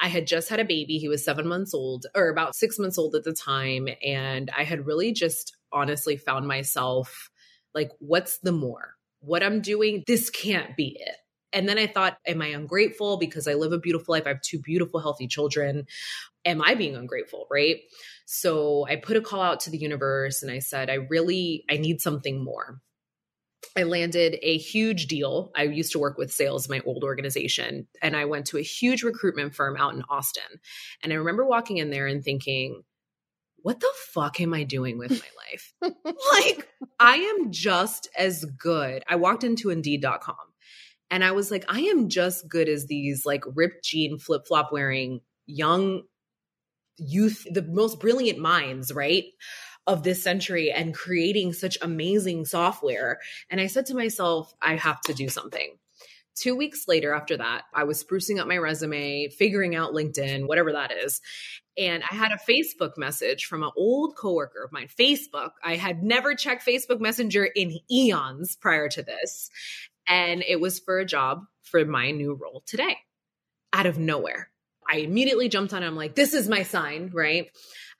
I 0.00 0.08
had 0.08 0.26
just 0.26 0.48
had 0.50 0.60
a 0.60 0.64
baby. 0.64 0.98
He 0.98 1.08
was 1.08 1.24
seven 1.24 1.48
months 1.48 1.74
old, 1.74 2.06
or 2.14 2.28
about 2.28 2.54
six 2.54 2.78
months 2.78 2.98
old 2.98 3.16
at 3.16 3.24
the 3.24 3.32
time. 3.32 3.88
And 4.04 4.50
I 4.56 4.62
had 4.62 4.86
really 4.86 5.12
just 5.12 5.56
honestly 5.72 6.16
found 6.16 6.46
myself 6.46 7.30
like, 7.76 7.92
what's 8.00 8.38
the 8.38 8.50
more? 8.50 8.94
What 9.20 9.44
I'm 9.44 9.60
doing, 9.60 10.02
this 10.08 10.30
can't 10.30 10.76
be 10.76 10.96
it. 10.98 11.16
And 11.52 11.68
then 11.68 11.78
I 11.78 11.86
thought, 11.86 12.18
am 12.26 12.42
I 12.42 12.48
ungrateful 12.48 13.18
because 13.18 13.46
I 13.46 13.54
live 13.54 13.72
a 13.72 13.78
beautiful 13.78 14.12
life? 14.14 14.24
I 14.26 14.30
have 14.30 14.42
two 14.42 14.58
beautiful, 14.58 15.00
healthy 15.00 15.28
children. 15.28 15.86
Am 16.44 16.60
I 16.60 16.74
being 16.74 16.96
ungrateful? 16.96 17.46
Right. 17.50 17.80
So 18.26 18.86
I 18.88 18.96
put 18.96 19.16
a 19.16 19.20
call 19.20 19.40
out 19.40 19.60
to 19.60 19.70
the 19.70 19.78
universe 19.78 20.42
and 20.42 20.50
I 20.50 20.58
said, 20.58 20.90
I 20.90 20.94
really, 20.94 21.64
I 21.70 21.76
need 21.76 22.00
something 22.00 22.42
more. 22.42 22.80
I 23.76 23.82
landed 23.82 24.38
a 24.42 24.56
huge 24.56 25.06
deal. 25.06 25.50
I 25.54 25.64
used 25.64 25.92
to 25.92 25.98
work 25.98 26.18
with 26.18 26.32
sales, 26.32 26.66
in 26.66 26.76
my 26.76 26.82
old 26.86 27.04
organization, 27.04 27.86
and 28.00 28.16
I 28.16 28.24
went 28.24 28.46
to 28.46 28.58
a 28.58 28.62
huge 28.62 29.02
recruitment 29.02 29.54
firm 29.54 29.76
out 29.76 29.94
in 29.94 30.02
Austin. 30.08 30.60
And 31.02 31.12
I 31.12 31.16
remember 31.16 31.44
walking 31.44 31.76
in 31.76 31.90
there 31.90 32.06
and 32.06 32.24
thinking, 32.24 32.82
what 33.66 33.80
the 33.80 33.92
fuck 34.12 34.40
am 34.40 34.54
I 34.54 34.62
doing 34.62 34.96
with 34.96 35.10
my 35.10 35.16
life? 35.50 35.74
like, 36.32 36.68
I 37.00 37.16
am 37.16 37.50
just 37.50 38.08
as 38.16 38.44
good. 38.44 39.02
I 39.08 39.16
walked 39.16 39.42
into 39.42 39.70
Indeed.com 39.70 40.36
and 41.10 41.24
I 41.24 41.32
was 41.32 41.50
like, 41.50 41.64
I 41.68 41.80
am 41.80 42.08
just 42.08 42.48
good 42.48 42.68
as 42.68 42.86
these 42.86 43.26
like 43.26 43.42
ripped 43.56 43.84
jean 43.84 44.20
flip 44.20 44.46
flop 44.46 44.70
wearing 44.70 45.20
young 45.46 46.02
youth, 46.96 47.44
the 47.50 47.62
most 47.62 47.98
brilliant 47.98 48.38
minds, 48.38 48.92
right? 48.92 49.24
of 49.88 50.02
this 50.02 50.20
century 50.20 50.72
and 50.72 50.92
creating 50.92 51.52
such 51.52 51.78
amazing 51.80 52.44
software. 52.44 53.20
And 53.50 53.60
I 53.60 53.68
said 53.68 53.86
to 53.86 53.94
myself, 53.94 54.52
I 54.60 54.74
have 54.74 55.00
to 55.02 55.14
do 55.14 55.28
something. 55.28 55.76
Two 56.34 56.56
weeks 56.56 56.86
later, 56.88 57.14
after 57.14 57.36
that, 57.36 57.62
I 57.72 57.84
was 57.84 58.02
sprucing 58.02 58.40
up 58.40 58.48
my 58.48 58.58
resume, 58.58 59.28
figuring 59.28 59.76
out 59.76 59.92
LinkedIn, 59.92 60.48
whatever 60.48 60.72
that 60.72 60.92
is. 60.92 61.20
And 61.78 62.02
I 62.10 62.14
had 62.14 62.32
a 62.32 62.50
Facebook 62.50 62.96
message 62.96 63.44
from 63.44 63.62
an 63.62 63.70
old 63.76 64.16
coworker 64.16 64.64
of 64.64 64.72
mine, 64.72 64.88
Facebook. 64.88 65.50
I 65.62 65.76
had 65.76 66.02
never 66.02 66.34
checked 66.34 66.66
Facebook 66.66 67.00
Messenger 67.00 67.44
in 67.44 67.78
eons 67.90 68.56
prior 68.56 68.88
to 68.88 69.02
this. 69.02 69.50
And 70.08 70.42
it 70.46 70.60
was 70.60 70.78
for 70.78 70.98
a 70.98 71.04
job 71.04 71.42
for 71.62 71.84
my 71.84 72.12
new 72.12 72.34
role 72.34 72.62
today 72.66 72.96
out 73.72 73.86
of 73.86 73.98
nowhere. 73.98 74.50
I 74.90 74.98
immediately 74.98 75.48
jumped 75.48 75.74
on 75.74 75.82
it. 75.82 75.86
I'm 75.86 75.96
like, 75.96 76.14
this 76.14 76.32
is 76.32 76.48
my 76.48 76.62
sign, 76.62 77.10
right? 77.12 77.48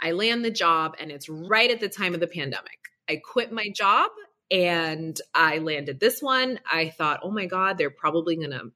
I 0.00 0.12
land 0.12 0.44
the 0.44 0.50
job 0.50 0.94
and 0.98 1.10
it's 1.10 1.28
right 1.28 1.70
at 1.70 1.80
the 1.80 1.88
time 1.88 2.14
of 2.14 2.20
the 2.20 2.26
pandemic. 2.26 2.78
I 3.08 3.20
quit 3.22 3.52
my 3.52 3.68
job 3.74 4.10
and 4.50 5.20
I 5.34 5.58
landed 5.58 5.98
this 5.98 6.22
one. 6.22 6.60
I 6.70 6.90
thought, 6.90 7.20
oh 7.22 7.30
my 7.30 7.46
God, 7.46 7.76
they're 7.76 7.90
probably 7.90 8.36
going 8.36 8.52
to, 8.52 8.70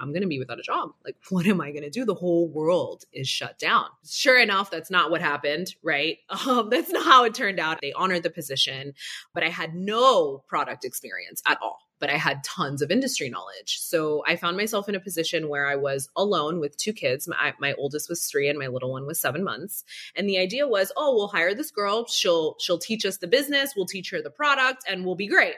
I'm 0.00 0.12
going 0.12 0.22
to 0.22 0.28
be 0.28 0.38
without 0.38 0.58
a 0.58 0.62
job. 0.62 0.90
Like, 1.04 1.16
what 1.30 1.46
am 1.46 1.60
I 1.60 1.70
going 1.70 1.82
to 1.82 1.90
do? 1.90 2.04
The 2.04 2.14
whole 2.14 2.48
world 2.48 3.04
is 3.12 3.28
shut 3.28 3.58
down. 3.58 3.86
Sure 4.08 4.38
enough, 4.38 4.70
that's 4.70 4.90
not 4.90 5.10
what 5.10 5.20
happened, 5.20 5.74
right? 5.82 6.18
Um, 6.50 6.70
that's 6.70 6.90
not 6.90 7.04
how 7.04 7.24
it 7.24 7.34
turned 7.34 7.60
out. 7.60 7.80
They 7.82 7.92
honored 7.92 8.22
the 8.22 8.30
position, 8.30 8.94
but 9.34 9.44
I 9.44 9.50
had 9.50 9.74
no 9.74 10.38
product 10.48 10.86
experience 10.86 11.42
at 11.46 11.58
all 11.60 11.80
but 12.00 12.10
I 12.10 12.16
had 12.16 12.42
tons 12.42 12.82
of 12.82 12.90
industry 12.90 13.28
knowledge. 13.28 13.78
So 13.78 14.24
I 14.26 14.34
found 14.34 14.56
myself 14.56 14.88
in 14.88 14.94
a 14.94 15.00
position 15.00 15.48
where 15.48 15.68
I 15.68 15.76
was 15.76 16.08
alone 16.16 16.58
with 16.58 16.76
two 16.76 16.94
kids. 16.94 17.28
My, 17.28 17.52
my 17.60 17.74
oldest 17.74 18.08
was 18.08 18.26
three 18.26 18.48
and 18.48 18.58
my 18.58 18.66
little 18.66 18.90
one 18.90 19.06
was 19.06 19.20
seven 19.20 19.44
months. 19.44 19.84
And 20.16 20.28
the 20.28 20.38
idea 20.38 20.66
was, 20.66 20.90
oh, 20.96 21.14
we'll 21.14 21.28
hire 21.28 21.54
this 21.54 21.70
girl. 21.70 22.06
She'll, 22.08 22.56
she'll 22.58 22.78
teach 22.78 23.04
us 23.04 23.18
the 23.18 23.28
business. 23.28 23.74
We'll 23.76 23.86
teach 23.86 24.10
her 24.10 24.22
the 24.22 24.30
product 24.30 24.84
and 24.88 25.04
we'll 25.04 25.14
be 25.14 25.28
great. 25.28 25.54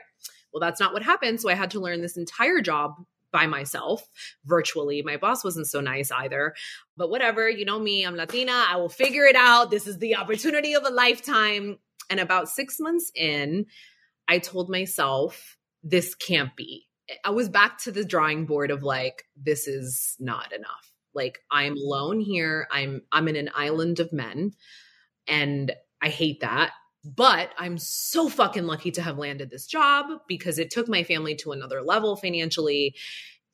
Well, 0.52 0.60
that's 0.60 0.80
not 0.80 0.92
what 0.92 1.02
happened. 1.02 1.40
So 1.40 1.48
I 1.48 1.54
had 1.54 1.70
to 1.70 1.80
learn 1.80 2.02
this 2.02 2.16
entire 2.16 2.60
job 2.60 2.96
by 3.32 3.46
myself 3.46 4.08
virtually. 4.44 5.02
My 5.02 5.16
boss 5.16 5.42
wasn't 5.42 5.66
so 5.66 5.80
nice 5.80 6.10
either. 6.10 6.54
But 6.96 7.10
whatever, 7.10 7.48
you 7.48 7.64
know 7.64 7.78
me, 7.78 8.04
I'm 8.04 8.14
Latina. 8.14 8.52
I 8.68 8.76
will 8.76 8.88
figure 8.88 9.24
it 9.24 9.36
out. 9.36 9.70
This 9.70 9.86
is 9.86 9.98
the 9.98 10.16
opportunity 10.16 10.74
of 10.74 10.84
a 10.84 10.90
lifetime. 10.90 11.78
And 12.10 12.20
about 12.20 12.48
six 12.48 12.78
months 12.78 13.10
in, 13.14 13.66
I 14.28 14.38
told 14.38 14.68
myself, 14.68 15.56
this 15.82 16.14
can't 16.14 16.54
be. 16.56 16.86
I 17.24 17.30
was 17.30 17.48
back 17.48 17.78
to 17.78 17.92
the 17.92 18.04
drawing 18.04 18.46
board 18.46 18.70
of 18.70 18.82
like, 18.82 19.24
this 19.36 19.66
is 19.66 20.16
not 20.20 20.52
enough. 20.52 20.92
Like 21.14 21.40
I'm 21.50 21.76
alone 21.76 22.20
here. 22.20 22.68
I'm 22.70 23.02
I'm 23.10 23.28
in 23.28 23.36
an 23.36 23.50
island 23.54 24.00
of 24.00 24.12
men 24.12 24.52
and 25.26 25.72
I 26.00 26.08
hate 26.08 26.40
that. 26.40 26.72
But 27.04 27.50
I'm 27.58 27.78
so 27.78 28.28
fucking 28.28 28.66
lucky 28.66 28.92
to 28.92 29.02
have 29.02 29.18
landed 29.18 29.50
this 29.50 29.66
job 29.66 30.06
because 30.28 30.58
it 30.58 30.70
took 30.70 30.88
my 30.88 31.02
family 31.02 31.34
to 31.36 31.52
another 31.52 31.82
level 31.82 32.16
financially. 32.16 32.94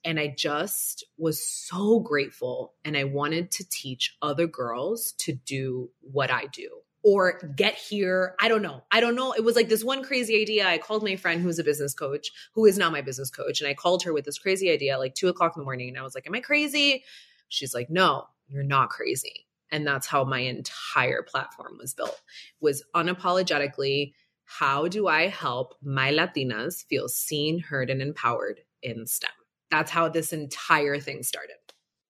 And 0.05 0.21
I 0.21 0.35
just 0.37 1.05
was 1.17 1.45
so 1.45 2.01
grateful. 2.01 2.75
And 2.85 2.97
I 2.97 3.05
wanted 3.05 3.51
to 3.53 3.69
teach 3.69 4.17
other 4.21 4.47
girls 4.47 5.13
to 5.19 5.33
do 5.33 5.91
what 6.01 6.31
I 6.31 6.47
do 6.53 6.69
or 7.03 7.41
get 7.57 7.75
here. 7.75 8.35
I 8.39 8.49
don't 8.49 8.63
know. 8.63 8.83
I 8.93 9.01
don't 9.01 9.15
know. 9.15 9.33
It 9.33 9.45
was 9.45 9.57
like 9.57 9.69
this 9.69 9.85
one 9.85 10.05
crazy 10.05 10.41
idea. 10.41 10.67
I 10.67 10.79
called 10.79 11.03
my 11.03 11.17
friend 11.17 11.41
who's 11.41 11.59
a 11.59 11.65
business 11.65 11.95
coach, 11.95 12.31
who 12.55 12.67
is 12.67 12.77
now 12.77 12.91
my 12.91 13.01
business 13.01 13.31
coach. 13.31 13.61
And 13.61 13.69
I 13.69 13.75
called 13.75 14.03
her 14.03 14.13
with 14.13 14.25
this 14.25 14.39
crazy 14.39 14.71
idea 14.71 14.99
like 14.99 15.15
two 15.15 15.29
o'clock 15.29 15.55
in 15.57 15.61
the 15.61 15.65
morning. 15.65 15.89
And 15.89 15.99
I 15.99 16.03
was 16.03 16.15
like, 16.15 16.27
Am 16.27 16.35
I 16.35 16.41
crazy? 16.41 17.05
She's 17.49 17.75
like, 17.75 17.89
No, 17.89 18.27
you're 18.49 18.63
not 18.63 18.91
crazy. 18.91 19.48
And 19.71 19.87
that's 19.87 20.07
how 20.07 20.25
my 20.25 20.41
entire 20.41 21.23
platform 21.23 21.77
was 21.79 21.95
built. 21.95 22.21
Was 22.61 22.83
unapologetically, 22.95 24.13
how 24.45 24.89
do 24.89 25.09
I 25.09 25.29
help 25.29 25.75
my 25.83 26.11
Latinas 26.11 26.87
feel 26.87 27.09
seen, 27.09 27.59
heard, 27.61 27.91
and 27.91 28.01
empowered 28.01 28.61
in 28.83 29.07
STEM? 29.07 29.31
That's 29.71 29.91
how 29.91 30.09
this 30.09 30.33
entire 30.33 30.99
thing 30.99 31.23
started 31.23 31.57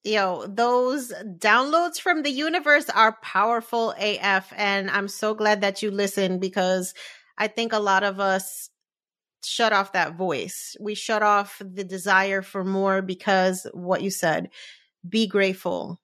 yo, 0.09 0.46
those 0.46 1.12
downloads 1.38 2.00
from 2.00 2.22
the 2.22 2.30
universe 2.30 2.88
are 2.90 3.18
powerful 3.22 3.94
AF. 3.98 4.52
And 4.56 4.90
I'm 4.90 5.09
so 5.09 5.34
glad 5.34 5.61
that 5.61 5.82
you 5.82 5.90
listened 5.90 6.40
because 6.40 6.94
I 7.36 7.48
think 7.48 7.72
a 7.72 7.78
lot 7.78 8.02
of 8.02 8.18
us 8.20 8.70
shut 9.44 9.72
off 9.72 9.92
that 9.92 10.16
voice. 10.16 10.76
We 10.80 10.94
shut 10.94 11.22
off 11.22 11.61
the 11.64 11.84
desire 11.84 12.42
for 12.42 12.64
more 12.64 13.02
because 13.02 13.66
what 13.72 14.02
you 14.02 14.11
said 14.11 14.50
be 15.09 15.26
grateful. 15.26 16.00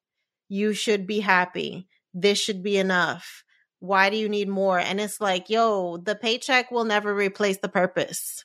You 0.48 0.72
should 0.72 1.06
be 1.06 1.20
happy. 1.20 1.88
This 2.12 2.38
should 2.38 2.62
be 2.62 2.76
enough. 2.76 3.44
Why 3.80 4.10
do 4.10 4.16
you 4.16 4.28
need 4.28 4.48
more? 4.48 4.78
And 4.78 5.00
it's 5.00 5.20
like, 5.20 5.50
yo, 5.50 5.98
the 5.98 6.14
paycheck 6.14 6.70
will 6.70 6.84
never 6.84 7.14
replace 7.14 7.58
the 7.58 7.68
purpose. 7.68 8.44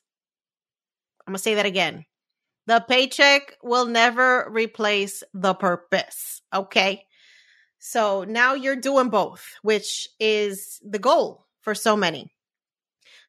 I'm 1.25 1.31
going 1.31 1.37
to 1.37 1.43
say 1.43 1.55
that 1.55 1.65
again. 1.65 2.05
The 2.67 2.83
paycheck 2.87 3.57
will 3.63 3.85
never 3.85 4.49
replace 4.49 5.23
the 5.33 5.53
purpose. 5.53 6.41
Okay. 6.53 7.05
So 7.79 8.25
now 8.25 8.53
you're 8.53 8.75
doing 8.75 9.09
both, 9.09 9.55
which 9.61 10.09
is 10.19 10.79
the 10.83 10.99
goal 10.99 11.45
for 11.61 11.73
so 11.73 11.95
many. 11.95 12.31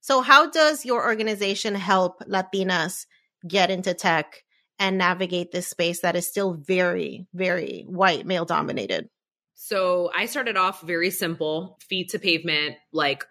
So, 0.00 0.22
how 0.22 0.50
does 0.50 0.84
your 0.84 1.04
organization 1.04 1.74
help 1.74 2.20
Latinas 2.26 3.06
get 3.46 3.70
into 3.70 3.94
tech 3.94 4.42
and 4.80 4.98
navigate 4.98 5.52
this 5.52 5.68
space 5.68 6.00
that 6.00 6.16
is 6.16 6.26
still 6.26 6.54
very, 6.54 7.28
very 7.32 7.84
white, 7.86 8.26
male 8.26 8.44
dominated? 8.44 9.08
So, 9.54 10.10
I 10.16 10.26
started 10.26 10.56
off 10.56 10.80
very 10.80 11.10
simple 11.10 11.78
feet 11.86 12.08
to 12.10 12.18
pavement, 12.18 12.76
like 12.92 13.24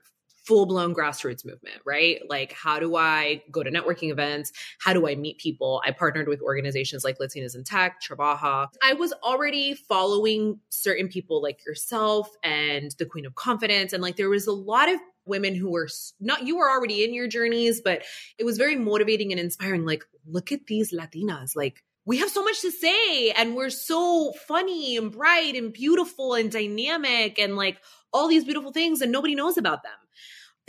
full 0.50 0.66
blown 0.66 0.96
grassroots 0.96 1.46
movement, 1.46 1.78
right? 1.86 2.22
Like, 2.28 2.54
how 2.54 2.80
do 2.80 2.96
I 2.96 3.44
go 3.52 3.62
to 3.62 3.70
networking 3.70 4.12
events? 4.12 4.52
How 4.80 4.94
do 4.94 5.08
I 5.08 5.16
meet 5.16 5.38
people? 5.38 5.82
I 5.86 5.92
partnered 5.92 6.28
with 6.28 6.42
organizations 6.42 7.04
like 7.04 7.20
Latinas 7.20 7.56
in 7.56 7.64
Tech, 7.64 8.02
Trabaja. 8.02 8.68
I 8.84 8.94
was 8.94 9.14
already 9.24 9.76
following 9.76 10.60
certain 10.70 11.08
people 11.08 11.42
like 11.42 11.66
yourself 11.68 12.30
and 12.44 12.96
the 12.98 13.06
Queen 13.06 13.28
of 13.28 13.36
Confidence. 13.36 13.94
And 13.94 14.02
like, 14.02 14.16
there 14.16 14.30
was 14.30 14.48
a 14.48 14.52
lot 14.52 14.90
of 14.90 15.00
women 15.30 15.56
who 15.56 15.70
were 15.70 15.88
not, 16.20 16.46
you 16.46 16.58
were 16.58 16.70
already 16.70 17.04
in 17.04 17.14
your 17.14 17.28
journeys, 17.28 17.80
but 17.80 18.04
it 18.38 18.44
was 18.44 18.58
very 18.58 18.76
motivating 18.76 19.32
and 19.32 19.40
inspiring. 19.40 19.86
Like, 19.86 20.04
look 20.28 20.52
at 20.52 20.68
these 20.68 20.92
Latinas. 20.92 21.56
Like, 21.56 21.84
we 22.06 22.18
have 22.18 22.30
so 22.30 22.44
much 22.44 22.62
to 22.62 22.72
say 22.72 23.32
and 23.32 23.56
we're 23.56 23.70
so 23.70 24.34
funny 24.48 24.98
and 24.98 25.12
bright 25.12 25.56
and 25.56 25.72
beautiful 25.72 26.34
and 26.34 26.52
dynamic 26.52 27.38
and 27.38 27.56
like 27.56 27.78
all 28.12 28.28
these 28.28 28.46
beautiful 28.46 28.72
things 28.72 29.02
and 29.02 29.12
nobody 29.12 29.36
knows 29.36 29.58
about 29.58 29.84
them 29.84 29.92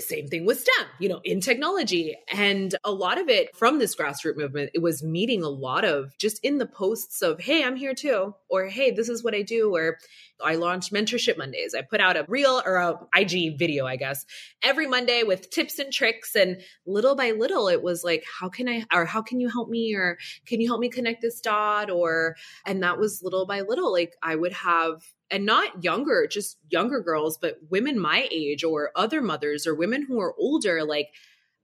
same 0.00 0.28
thing 0.28 0.44
with 0.44 0.60
STEM, 0.60 0.86
you 0.98 1.08
know, 1.08 1.20
in 1.24 1.40
technology. 1.40 2.16
And 2.32 2.74
a 2.84 2.92
lot 2.92 3.18
of 3.18 3.28
it 3.28 3.54
from 3.56 3.78
this 3.78 3.94
grassroots 3.96 4.36
movement, 4.36 4.70
it 4.74 4.82
was 4.82 5.02
meeting 5.02 5.42
a 5.42 5.48
lot 5.48 5.84
of 5.84 6.16
just 6.18 6.42
in 6.44 6.58
the 6.58 6.66
posts 6.66 7.22
of, 7.22 7.40
hey, 7.40 7.64
I'm 7.64 7.76
here 7.76 7.94
too, 7.94 8.34
or 8.48 8.66
hey, 8.66 8.90
this 8.90 9.08
is 9.08 9.22
what 9.22 9.34
I 9.34 9.42
do, 9.42 9.74
or 9.74 9.98
I 10.42 10.56
launched 10.56 10.92
Mentorship 10.92 11.36
Mondays. 11.36 11.74
I 11.74 11.82
put 11.82 12.00
out 12.00 12.16
a 12.16 12.24
reel 12.28 12.62
or 12.64 12.76
a 12.76 12.98
IG 13.14 13.58
video, 13.58 13.86
I 13.86 13.96
guess, 13.96 14.24
every 14.62 14.86
Monday 14.86 15.22
with 15.22 15.50
tips 15.50 15.78
and 15.78 15.92
tricks. 15.92 16.34
And 16.34 16.62
little 16.86 17.14
by 17.14 17.32
little, 17.32 17.68
it 17.68 17.82
was 17.82 18.04
like, 18.04 18.24
how 18.40 18.48
can 18.48 18.68
I, 18.68 18.84
or 18.92 19.04
how 19.04 19.22
can 19.22 19.40
you 19.40 19.48
help 19.48 19.68
me? 19.68 19.94
Or 19.94 20.18
can 20.46 20.60
you 20.60 20.68
help 20.68 20.80
me 20.80 20.88
connect 20.88 21.22
this 21.22 21.40
dot? 21.40 21.90
Or, 21.90 22.36
and 22.66 22.82
that 22.82 22.98
was 22.98 23.22
little 23.22 23.46
by 23.46 23.60
little, 23.60 23.92
like 23.92 24.14
I 24.22 24.34
would 24.34 24.52
have 24.52 25.02
and 25.30 25.46
not 25.46 25.84
younger, 25.84 26.26
just 26.30 26.58
younger 26.68 27.00
girls, 27.00 27.38
but 27.38 27.58
women 27.70 27.98
my 27.98 28.28
age 28.30 28.64
or 28.64 28.90
other 28.96 29.22
mothers 29.22 29.66
or 29.66 29.74
women 29.74 30.04
who 30.06 30.20
are 30.20 30.34
older. 30.38 30.84
Like, 30.84 31.08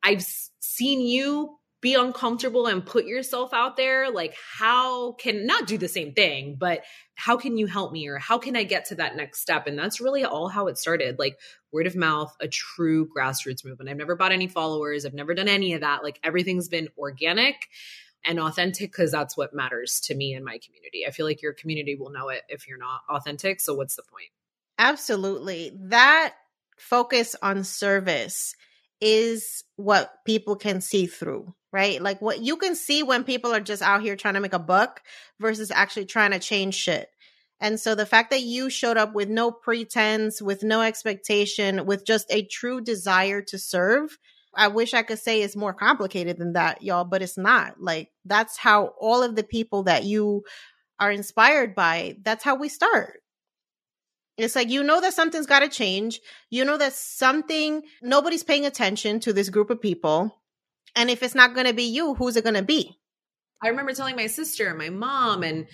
I've 0.03 0.25
seen 0.61 1.01
you 1.01 1.59
be 1.81 1.95
uncomfortable 1.95 2.67
and 2.67 2.85
put 2.85 3.07
yourself 3.07 3.53
out 3.53 3.77
there. 3.77 4.11
Like, 4.11 4.35
how 4.59 5.13
can 5.13 5.47
not 5.47 5.67
do 5.67 5.77
the 5.79 5.89
same 5.89 6.15
thing, 6.15 6.57
but 6.59 6.83
how 7.15 7.37
can 7.37 7.57
you 7.57 7.67
help 7.67 7.93
me 7.93 8.09
or 8.09 8.19
how 8.19 8.39
can 8.39 8.57
I 8.57 8.65
get 8.65 8.87
to 8.87 8.95
that 8.97 9.17
next 9.17 9.41
step? 9.41 9.67
And 9.67 9.79
that's 9.79 10.01
really 10.01 10.25
all 10.25 10.49
how 10.49 10.69
it 10.69 10.79
started 10.79 11.19
like 11.19 11.39
word 11.73 11.87
of 11.87 11.95
mouth, 11.95 12.35
a 12.41 12.49
true 12.49 13.09
grassroots 13.09 13.65
movement. 13.65 13.91
I've 13.91 13.97
never 13.97 14.17
bought 14.17 14.33
any 14.33 14.49
followers, 14.49 15.05
I've 15.05 15.15
never 15.15 15.35
done 15.35 15.49
any 15.49 15.75
of 15.75 15.83
that. 15.83 16.03
Like, 16.03 16.19
everything's 16.25 16.69
been 16.69 16.89
organic 16.99 17.69
and 18.25 18.41
authentic 18.41 18.91
because 18.93 19.13
that's 19.13 19.37
what 19.37 19.55
matters 19.55 20.01
to 20.05 20.15
me 20.15 20.35
and 20.35 20.45
my 20.45 20.59
community. 20.65 21.05
I 21.07 21.11
feel 21.11 21.27
like 21.27 21.43
your 21.43 21.53
community 21.53 21.95
will 21.95 22.11
know 22.11 22.29
it 22.29 22.43
if 22.49 22.67
you're 22.67 22.79
not 22.79 23.03
authentic. 23.09 23.61
So 23.61 23.75
what's 23.75 23.97
the 23.97 24.03
point? 24.03 24.31
Absolutely. 24.79 25.73
That 25.75 26.35
focus 26.79 27.37
on 27.43 27.65
service 27.65 28.55
is 29.01 29.65
what 29.77 30.13
people 30.25 30.57
can 30.57 30.81
see 30.81 31.07
through, 31.07 31.55
right? 31.73 32.01
Like 32.01 32.21
what 32.21 32.41
you 32.41 32.57
can 32.57 32.75
see 32.75 33.03
when 33.03 33.25
people 33.25 33.55
are 33.55 33.61
just 33.61 33.83
out 33.83 34.03
here 34.03 34.17
trying 34.17 34.35
to 34.35 34.41
make 34.41 34.55
a 34.55 34.59
buck 34.59 35.03
versus 35.39 35.71
actually 35.71 36.07
trying 36.07 36.33
to 36.33 36.39
change 36.39 36.75
shit. 36.75 37.09
And 37.61 37.81
so 37.81 37.95
the 37.95 38.07
fact 38.07 38.31
that 38.31 38.43
you 38.43 38.69
showed 38.69 38.97
up 38.97 39.15
with 39.15 39.29
no 39.29 39.51
pretense, 39.51 40.43
with 40.43 40.63
no 40.63 40.83
expectation, 40.83 41.87
with 41.87 42.05
just 42.05 42.27
a 42.31 42.43
true 42.43 42.81
desire 42.81 43.41
to 43.43 43.59
serve 43.59 44.19
I 44.57 44.69
wish 44.69 44.95
I 44.95 45.03
could 45.03 45.19
say 45.19 45.43
it's 45.43 45.57
more 45.57 45.75
complicated 45.75 46.39
than 46.39 46.55
that, 46.55 46.83
y'all, 46.83 47.05
but 47.05 47.23
it's 47.23 47.39
not. 47.39 47.81
Like 47.81 48.11
that's 48.25 48.57
how 48.57 48.95
all 49.01 49.23
of 49.23 49.37
the 49.37 49.45
people 49.45 49.85
that 49.85 50.05
you 50.05 50.45
are 50.99 51.11
inspired 51.11 51.75
by, 51.75 52.17
that's 52.23 52.43
how 52.43 52.57
we 52.57 52.69
start. 52.69 53.21
It's 54.39 54.57
like 54.57 54.71
you 54.71 54.83
know 54.83 55.01
that 55.01 55.15
something's 55.15 55.47
got 55.47 55.61
to 55.61 55.69
change. 55.69 56.21
You 56.51 56.65
know 56.65 56.77
that 56.77 56.93
something 56.93 57.83
nobody's 58.03 58.45
paying 58.45 58.67
attention 58.67 59.21
to 59.21 59.33
this 59.33 59.49
group 59.49 59.71
of 59.71 59.81
people. 59.81 60.35
And 60.95 61.11
if 61.11 61.23
it's 61.23 61.35
not 61.35 61.55
going 61.55 61.67
to 61.67 61.75
be 61.75 61.85
you, 61.85 62.15
who's 62.15 62.37
it 62.37 62.45
going 62.45 62.55
to 62.55 62.63
be? 62.63 62.99
I 63.63 63.69
remember 63.69 63.93
telling 63.93 64.17
my 64.17 64.27
sister 64.27 64.69
and 64.69 64.79
my 64.79 64.91
mom 64.91 65.43
and 65.43 65.67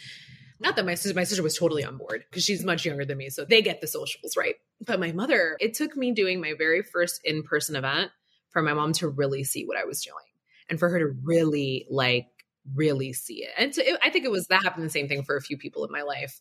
not 0.61 0.77
that 0.77 0.87
my 0.87 0.95
sister 0.95 1.15
my 1.17 1.25
sister 1.25 1.43
was 1.43 1.57
totally 1.57 1.85
on 1.85 1.99
board 1.99 2.25
because 2.31 2.45
she's 2.45 2.65
much 2.65 2.85
younger 2.87 3.05
than 3.05 3.19
me 3.19 3.29
so 3.29 3.45
they 3.45 3.63
get 3.63 3.81
the 3.81 3.87
socials 3.89 4.37
right 4.37 4.55
but 4.87 5.01
my 5.01 5.11
mother 5.11 5.57
it 5.61 5.75
took 5.75 5.97
me 5.97 6.13
doing 6.13 6.41
my 6.41 6.55
very 6.57 6.83
first 6.83 7.21
in-person 7.25 7.75
event 7.75 8.13
for 8.53 8.63
my 8.63 8.75
mom 8.75 8.93
to 8.93 9.09
really 9.09 9.45
see 9.45 9.65
what 9.65 9.77
i 9.77 9.85
was 9.85 10.03
doing 10.03 10.25
and 10.69 10.79
for 10.79 10.89
her 10.89 10.99
to 10.99 11.15
really 11.23 11.87
like 11.91 12.29
really 12.75 13.13
see 13.13 13.43
it. 13.43 13.51
And 13.59 13.75
so 13.75 13.83
it, 13.85 13.99
i 14.03 14.11
think 14.11 14.25
it 14.25 14.31
was 14.31 14.47
that 14.47 14.63
happened 14.63 14.85
the 14.85 14.91
same 14.91 15.09
thing 15.09 15.25
for 15.25 15.37
a 15.37 15.41
few 15.43 15.57
people 15.57 15.85
in 15.85 15.93
my 15.93 16.03
life. 16.03 16.41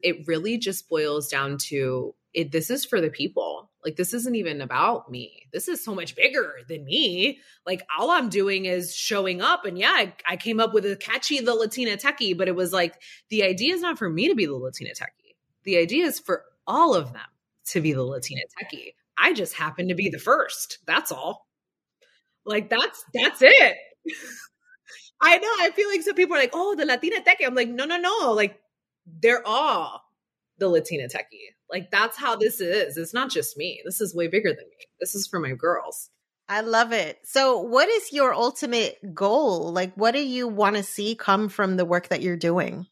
It 0.00 0.26
really 0.26 0.58
just 0.58 0.88
boils 0.88 1.28
down 1.28 1.58
to 1.68 2.14
it 2.34 2.52
this 2.52 2.70
is 2.70 2.84
for 2.84 3.00
the 3.00 3.10
people. 3.10 3.70
Like 3.84 3.96
this 3.96 4.12
isn't 4.12 4.36
even 4.36 4.60
about 4.60 5.10
me. 5.10 5.48
This 5.52 5.66
is 5.66 5.82
so 5.82 5.94
much 5.94 6.14
bigger 6.14 6.56
than 6.68 6.84
me. 6.84 7.40
Like 7.66 7.82
all 7.98 8.10
i'm 8.10 8.28
doing 8.28 8.64
is 8.64 8.94
showing 8.94 9.40
up. 9.40 9.64
And 9.64 9.78
yeah 9.78 9.92
i, 9.92 10.14
I 10.26 10.36
came 10.36 10.60
up 10.60 10.72
with 10.72 10.86
a 10.86 10.96
catchy 10.96 11.40
the 11.40 11.54
latina 11.54 11.96
techie 11.96 12.36
but 12.36 12.48
it 12.48 12.56
was 12.56 12.72
like 12.72 13.00
the 13.28 13.44
idea 13.44 13.74
is 13.74 13.82
not 13.82 13.98
for 13.98 14.08
me 14.08 14.28
to 14.28 14.34
be 14.34 14.46
the 14.46 14.56
latina 14.56 14.90
techie. 14.90 15.36
The 15.64 15.76
idea 15.76 16.06
is 16.06 16.18
for 16.18 16.44
all 16.66 16.94
of 16.94 17.12
them 17.12 17.22
to 17.66 17.80
be 17.80 17.92
the 17.92 18.02
latina 18.02 18.42
techie. 18.60 18.94
I 19.18 19.32
just 19.32 19.54
happen 19.54 19.88
to 19.88 19.94
be 19.94 20.08
the 20.08 20.18
first. 20.18 20.78
That's 20.86 21.12
all 21.12 21.47
like 22.48 22.68
that's 22.68 23.04
that's 23.14 23.40
it 23.42 23.76
i 25.20 25.38
know 25.38 25.48
i 25.60 25.70
feel 25.74 25.88
like 25.88 26.02
some 26.02 26.14
people 26.14 26.36
are 26.36 26.40
like 26.40 26.50
oh 26.54 26.74
the 26.74 26.84
latina 26.84 27.16
techie 27.20 27.46
i'm 27.46 27.54
like 27.54 27.68
no 27.68 27.84
no 27.84 27.96
no 27.96 28.32
like 28.32 28.58
they're 29.20 29.46
all 29.46 30.02
the 30.58 30.68
latina 30.68 31.04
techie 31.04 31.54
like 31.70 31.90
that's 31.90 32.16
how 32.16 32.36
this 32.36 32.60
is. 32.60 32.96
It's 32.96 33.14
not 33.14 33.30
just 33.30 33.56
me. 33.56 33.80
This 33.84 34.00
is 34.00 34.14
way 34.14 34.28
bigger 34.28 34.50
than 34.50 34.68
me. 34.68 34.86
This 35.00 35.14
is 35.14 35.26
for 35.26 35.38
my 35.38 35.52
girls. 35.52 36.10
I 36.48 36.62
love 36.62 36.92
it. 36.92 37.18
So, 37.24 37.60
what 37.60 37.88
is 37.88 38.12
your 38.12 38.32
ultimate 38.32 38.96
goal? 39.14 39.70
Like, 39.70 39.92
what 39.94 40.12
do 40.12 40.26
you 40.26 40.48
want 40.48 40.76
to 40.76 40.82
see 40.82 41.14
come 41.14 41.48
from 41.50 41.76
the 41.76 41.84
work 41.84 42.08
that 42.08 42.22
you're 42.22 42.36
doing? 42.36 42.86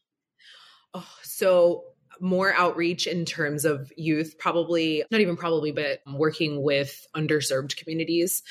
Oh, 0.93 1.07
so 1.23 1.83
more 2.19 2.53
outreach 2.53 3.07
in 3.07 3.25
terms 3.25 3.65
of 3.65 3.91
youth, 3.97 4.37
probably 4.37 5.03
not 5.11 5.21
even 5.21 5.37
probably, 5.37 5.71
but 5.71 6.01
working 6.11 6.61
with 6.61 7.05
underserved 7.15 7.77
communities 7.77 8.43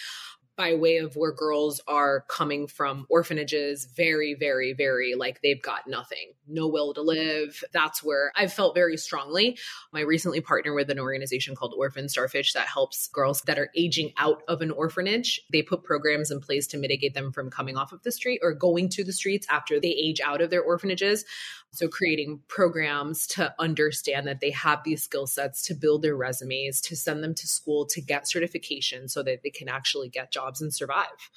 by 0.56 0.74
way 0.74 0.96
of 0.98 1.16
where 1.16 1.32
girls 1.32 1.80
are 1.86 2.24
coming 2.28 2.66
from 2.66 3.06
orphanages, 3.08 3.84
very, 3.96 4.34
very, 4.34 4.72
very 4.72 5.14
like 5.14 5.40
they've 5.42 5.62
got 5.62 5.86
nothing, 5.86 6.32
no 6.48 6.68
will 6.68 6.94
to 6.94 7.02
live. 7.02 7.62
That's 7.72 8.02
where 8.02 8.32
I've 8.36 8.52
felt 8.52 8.74
very 8.74 8.96
strongly. 8.96 9.58
I 9.92 10.00
recently 10.00 10.40
partnered 10.40 10.74
with 10.74 10.90
an 10.90 10.98
organization 10.98 11.54
called 11.54 11.74
Orphan 11.76 12.08
Starfish 12.08 12.52
that 12.52 12.68
helps 12.68 13.08
girls 13.08 13.42
that 13.42 13.58
are 13.58 13.70
aging 13.74 14.12
out 14.16 14.42
of 14.48 14.62
an 14.62 14.70
orphanage. 14.70 15.40
They 15.50 15.62
put 15.62 15.84
programs 15.84 16.30
in 16.30 16.40
place 16.40 16.66
to 16.68 16.78
mitigate 16.78 17.14
them 17.14 17.32
from 17.32 17.50
coming 17.50 17.76
off 17.76 17.92
of 17.92 18.02
the 18.02 18.12
street 18.12 18.40
or 18.42 18.52
going 18.52 18.88
to 18.90 19.04
the 19.04 19.12
streets 19.12 19.46
after 19.50 19.80
they 19.80 19.88
age 19.88 20.20
out 20.20 20.40
of 20.40 20.50
their 20.50 20.62
orphanages. 20.62 21.24
So, 21.72 21.88
creating 21.88 22.40
programs 22.48 23.26
to 23.28 23.54
understand 23.58 24.26
that 24.26 24.40
they 24.40 24.50
have 24.52 24.82
these 24.82 25.02
skill 25.02 25.26
sets 25.26 25.62
to 25.66 25.74
build 25.74 26.00
their 26.00 26.16
resumes, 26.16 26.80
to 26.82 26.96
send 26.96 27.22
them 27.22 27.34
to 27.34 27.46
school 27.46 27.84
to 27.86 28.00
get 28.00 28.26
certification 28.26 29.08
so 29.08 29.22
that 29.24 29.42
they 29.42 29.50
can 29.50 29.68
actually 29.68 30.08
get 30.08 30.32
jobs 30.32 30.62
and 30.62 30.72
survive. 30.72 31.30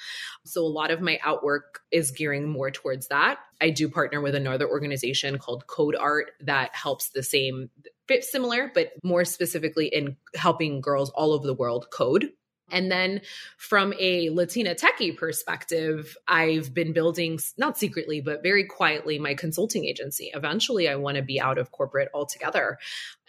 So, 0.46 0.66
a 0.66 0.68
lot 0.68 0.92
of 0.92 1.02
my 1.02 1.20
outwork 1.24 1.82
is 1.92 2.12
gearing 2.12 2.48
more 2.48 2.72
towards 2.72 3.08
that. 3.08 3.40
I 3.62 3.70
do 3.70 3.90
partner 3.90 4.22
with 4.22 4.36
another 4.36 4.68
organization 4.68 5.38
called 5.38 5.68
Code 5.68 5.96
Art 5.96 6.32
that 6.42 6.76
helps 6.76 7.10
the 7.10 7.24
same, 7.24 7.70
bit 8.08 8.24
similar, 8.24 8.72
but 8.74 8.92
more 9.04 9.26
specifically 9.26 9.88
in 9.88 10.18
helping 10.36 10.82
girls 10.82 11.10
all 11.12 11.34
over 11.34 11.46
the 11.46 11.54
world 11.54 11.88
code. 11.92 12.32
And 12.72 12.92
then 12.92 13.22
from 13.58 13.94
a 14.00 14.30
Latina 14.30 14.76
techie 14.76 15.18
perspective, 15.18 16.16
I've 16.28 16.74
been 16.74 16.94
building, 16.94 17.40
not 17.58 17.78
secretly, 17.78 18.22
but 18.22 18.44
very 18.44 18.64
quietly, 18.64 19.18
my 19.18 19.34
consulting 19.34 19.86
agency. 19.86 20.32
Eventually, 20.34 20.88
I 20.88 20.96
want 20.96 21.18
to 21.18 21.24
be 21.24 21.42
out 21.42 21.58
of 21.58 21.72
corporate 21.72 22.10
altogether. 22.14 22.78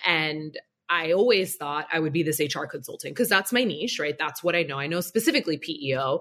And 0.05 0.59
I 0.91 1.13
always 1.13 1.57
thought 1.57 1.87
I 1.93 2.01
would 2.01 2.13
be 2.13 2.25
this 2.25 2.41
HR 2.41 2.65
consultant 2.65 3.15
because 3.15 3.29
that's 3.29 3.53
my 3.53 3.65
niche, 3.65 3.99
right? 4.01 4.17
That's 4.19 4.43
what 4.43 4.57
I 4.57 4.65
know. 4.65 4.79
I 4.79 4.89
know 4.89 5.01
specifically 5.01 5.57
PEO. 5.57 6.21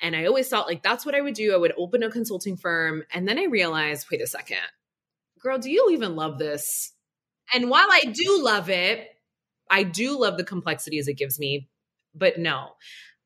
And 0.00 0.14
I 0.14 0.26
always 0.26 0.48
thought 0.48 0.66
like 0.68 0.82
that's 0.82 1.06
what 1.06 1.14
I 1.14 1.22
would 1.22 1.34
do. 1.34 1.54
I 1.54 1.56
would 1.56 1.72
open 1.78 2.02
a 2.02 2.10
consulting 2.10 2.56
firm. 2.56 3.02
And 3.12 3.26
then 3.26 3.38
I 3.38 3.44
realized, 3.44 4.08
wait 4.12 4.20
a 4.20 4.26
second, 4.26 4.58
girl, 5.40 5.58
do 5.58 5.70
you 5.70 5.88
even 5.92 6.16
love 6.16 6.38
this? 6.38 6.92
And 7.54 7.70
while 7.70 7.88
I 7.90 8.02
do 8.12 8.42
love 8.42 8.68
it, 8.68 9.08
I 9.70 9.84
do 9.84 10.20
love 10.20 10.36
the 10.36 10.44
complexities 10.44 11.08
it 11.08 11.14
gives 11.14 11.38
me 11.38 11.68
but 12.14 12.38
no, 12.38 12.72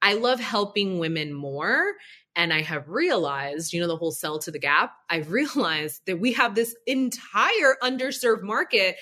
I 0.03 0.15
love 0.15 0.41
helping 0.41 0.99
women 0.99 1.33
more. 1.33 1.95
And 2.37 2.53
I 2.53 2.63
have 2.63 2.89
realized, 2.89 3.73
you 3.73 3.81
know, 3.81 3.87
the 3.87 3.97
whole 3.97 4.11
sell 4.11 4.39
to 4.41 4.51
the 4.51 4.59
gap, 4.59 4.93
I've 5.09 5.31
realized 5.33 6.03
that 6.07 6.21
we 6.21 6.33
have 6.33 6.55
this 6.55 6.75
entire 6.87 7.77
underserved 7.83 8.43
market 8.43 8.97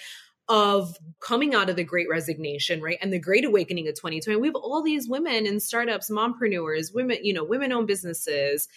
of 0.49 0.97
coming 1.21 1.55
out 1.55 1.71
of 1.71 1.77
the 1.77 1.85
great 1.85 2.09
resignation, 2.09 2.83
right? 2.83 2.99
And 3.01 3.13
the 3.13 3.19
great 3.19 3.45
awakening 3.45 3.89
of 3.89 3.95
2020. 3.95 4.37
We 4.37 4.49
have 4.49 4.57
all 4.57 4.83
these 4.83 5.09
women 5.09 5.47
in 5.47 5.61
startups, 5.61 6.11
mompreneurs, 6.11 6.95
women, 6.95 7.19
you 7.23 7.33
know, 7.33 7.45
women 7.45 7.73
owned 7.73 7.87
businesses 7.87 8.69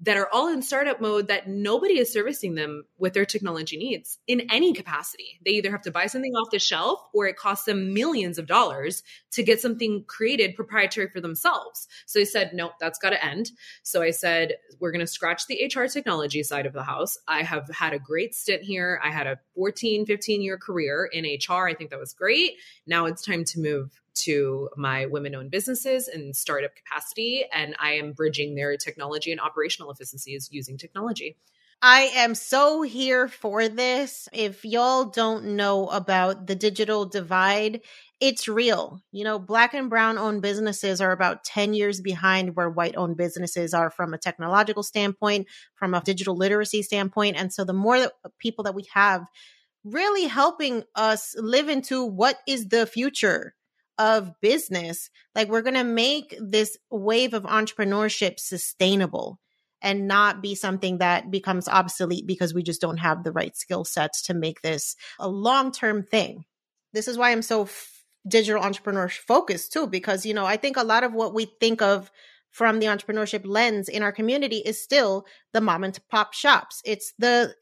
that 0.00 0.16
are 0.16 0.28
all 0.32 0.48
in 0.48 0.62
startup 0.62 1.00
mode 1.00 1.26
that 1.26 1.48
nobody 1.48 1.98
is 1.98 2.12
servicing 2.12 2.54
them 2.54 2.84
with 2.98 3.14
their 3.14 3.24
technology 3.24 3.76
needs 3.76 4.18
in 4.28 4.42
any 4.50 4.72
capacity. 4.72 5.40
They 5.44 5.52
either 5.52 5.72
have 5.72 5.82
to 5.82 5.90
buy 5.90 6.06
something 6.06 6.34
off 6.34 6.50
the 6.52 6.60
shelf 6.60 7.00
or 7.12 7.26
it 7.26 7.36
costs 7.36 7.64
them 7.64 7.92
millions 7.92 8.38
of 8.38 8.46
dollars 8.46 9.02
to 9.32 9.42
get 9.42 9.60
something 9.60 10.04
created 10.06 10.54
proprietary 10.54 11.08
for 11.08 11.20
themselves. 11.20 11.88
So 12.06 12.20
I 12.20 12.24
said, 12.24 12.52
nope, 12.54 12.72
that's 12.78 12.98
got 12.98 13.10
to 13.10 13.24
end. 13.24 13.50
So 13.82 14.02
I 14.02 14.10
said, 14.10 14.54
we're 14.78 14.92
going 14.92 15.00
to 15.00 15.06
scratch 15.06 15.46
the 15.46 15.64
HR 15.64 15.86
technology 15.86 16.44
side 16.44 16.66
of 16.66 16.72
the 16.72 16.84
house. 16.84 17.18
I 17.26 17.42
have 17.42 17.68
had 17.68 17.92
a 17.92 17.98
great 17.98 18.34
stint 18.34 18.62
here. 18.62 19.00
I 19.02 19.10
had 19.10 19.26
a 19.26 19.40
14, 19.56 20.06
15 20.06 20.42
year 20.42 20.58
career 20.58 21.08
in 21.12 21.24
HR. 21.24 21.66
I 21.66 21.74
think 21.74 21.90
that 21.90 21.98
was 21.98 22.12
great. 22.12 22.52
Now 22.86 23.06
it's 23.06 23.22
time 23.22 23.44
to 23.44 23.60
move 23.60 24.00
to 24.24 24.68
my 24.76 25.06
women 25.06 25.34
owned 25.34 25.50
businesses 25.50 26.08
and 26.08 26.34
startup 26.34 26.74
capacity. 26.74 27.44
And 27.52 27.74
I 27.78 27.92
am 27.92 28.12
bridging 28.12 28.54
their 28.54 28.76
technology 28.76 29.32
and 29.32 29.40
operational 29.40 29.90
efficiencies 29.90 30.48
using 30.50 30.76
technology. 30.76 31.36
I 31.80 32.10
am 32.16 32.34
so 32.34 32.82
here 32.82 33.28
for 33.28 33.68
this. 33.68 34.28
If 34.32 34.64
y'all 34.64 35.04
don't 35.04 35.56
know 35.56 35.86
about 35.86 36.48
the 36.48 36.56
digital 36.56 37.04
divide, 37.04 37.82
it's 38.18 38.48
real. 38.48 39.00
You 39.12 39.22
know, 39.22 39.38
black 39.38 39.74
and 39.74 39.88
brown 39.88 40.18
owned 40.18 40.42
businesses 40.42 41.00
are 41.00 41.12
about 41.12 41.44
10 41.44 41.74
years 41.74 42.00
behind 42.00 42.56
where 42.56 42.68
white 42.68 42.96
owned 42.96 43.16
businesses 43.16 43.74
are 43.74 43.90
from 43.90 44.12
a 44.12 44.18
technological 44.18 44.82
standpoint, 44.82 45.46
from 45.76 45.94
a 45.94 46.00
digital 46.00 46.36
literacy 46.36 46.82
standpoint. 46.82 47.36
And 47.36 47.52
so 47.52 47.64
the 47.64 47.72
more 47.72 48.00
that 48.00 48.12
uh, 48.24 48.30
people 48.40 48.64
that 48.64 48.74
we 48.74 48.86
have 48.92 49.24
really 49.84 50.24
helping 50.24 50.82
us 50.96 51.36
live 51.38 51.68
into 51.68 52.04
what 52.04 52.38
is 52.48 52.68
the 52.68 52.86
future 52.86 53.54
of 53.98 54.32
business, 54.40 55.10
like 55.34 55.48
we're 55.48 55.62
going 55.62 55.74
to 55.74 55.84
make 55.84 56.36
this 56.40 56.76
wave 56.90 57.34
of 57.34 57.42
entrepreneurship 57.44 58.38
sustainable 58.38 59.40
and 59.82 60.08
not 60.08 60.42
be 60.42 60.54
something 60.54 60.98
that 60.98 61.30
becomes 61.30 61.68
obsolete 61.68 62.26
because 62.26 62.54
we 62.54 62.62
just 62.62 62.80
don't 62.80 62.98
have 62.98 63.22
the 63.22 63.32
right 63.32 63.56
skill 63.56 63.84
sets 63.84 64.22
to 64.22 64.34
make 64.34 64.62
this 64.62 64.96
a 65.18 65.28
long 65.28 65.72
term 65.72 66.02
thing. 66.02 66.44
This 66.92 67.08
is 67.08 67.18
why 67.18 67.30
I'm 67.30 67.42
so 67.42 67.62
f- 67.62 68.04
digital 68.26 68.62
entrepreneur 68.62 69.08
focused 69.08 69.72
too, 69.72 69.86
because, 69.86 70.26
you 70.26 70.34
know, 70.34 70.44
I 70.44 70.56
think 70.56 70.76
a 70.76 70.84
lot 70.84 71.04
of 71.04 71.12
what 71.12 71.34
we 71.34 71.46
think 71.60 71.82
of 71.82 72.10
from 72.50 72.80
the 72.80 72.86
entrepreneurship 72.86 73.46
lens 73.46 73.88
in 73.88 74.02
our 74.02 74.12
community 74.12 74.58
is 74.58 74.82
still 74.82 75.26
the 75.52 75.60
mom 75.60 75.84
and 75.84 75.98
pop 76.10 76.32
shops. 76.32 76.80
It's 76.84 77.12
the 77.18 77.54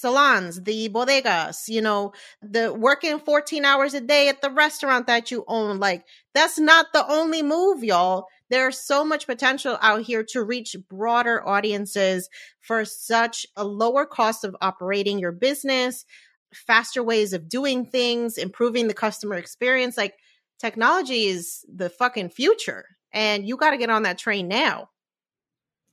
salons, 0.00 0.62
the 0.62 0.88
bodegas, 0.88 1.68
you 1.68 1.80
know, 1.80 2.12
the 2.42 2.72
working 2.72 3.18
14 3.18 3.64
hours 3.64 3.94
a 3.94 4.00
day 4.00 4.28
at 4.28 4.42
the 4.42 4.50
restaurant 4.50 5.06
that 5.06 5.30
you 5.30 5.44
own. 5.46 5.78
Like, 5.78 6.04
that's 6.34 6.58
not 6.58 6.86
the 6.92 7.06
only 7.10 7.42
move, 7.42 7.84
y'all. 7.84 8.26
There's 8.48 8.78
so 8.78 9.04
much 9.04 9.26
potential 9.26 9.78
out 9.80 10.02
here 10.02 10.24
to 10.30 10.42
reach 10.42 10.76
broader 10.88 11.46
audiences 11.46 12.28
for 12.58 12.84
such 12.84 13.46
a 13.56 13.64
lower 13.64 14.06
cost 14.06 14.44
of 14.44 14.56
operating 14.60 15.18
your 15.18 15.32
business, 15.32 16.04
faster 16.52 17.02
ways 17.02 17.32
of 17.32 17.48
doing 17.48 17.86
things, 17.86 18.38
improving 18.38 18.88
the 18.88 18.94
customer 18.94 19.36
experience. 19.36 19.96
Like, 19.96 20.14
technology 20.58 21.26
is 21.26 21.64
the 21.72 21.88
fucking 21.88 22.30
future, 22.30 22.84
and 23.12 23.46
you 23.46 23.56
got 23.56 23.70
to 23.70 23.78
get 23.78 23.90
on 23.90 24.02
that 24.02 24.18
train 24.18 24.48
now. 24.48 24.90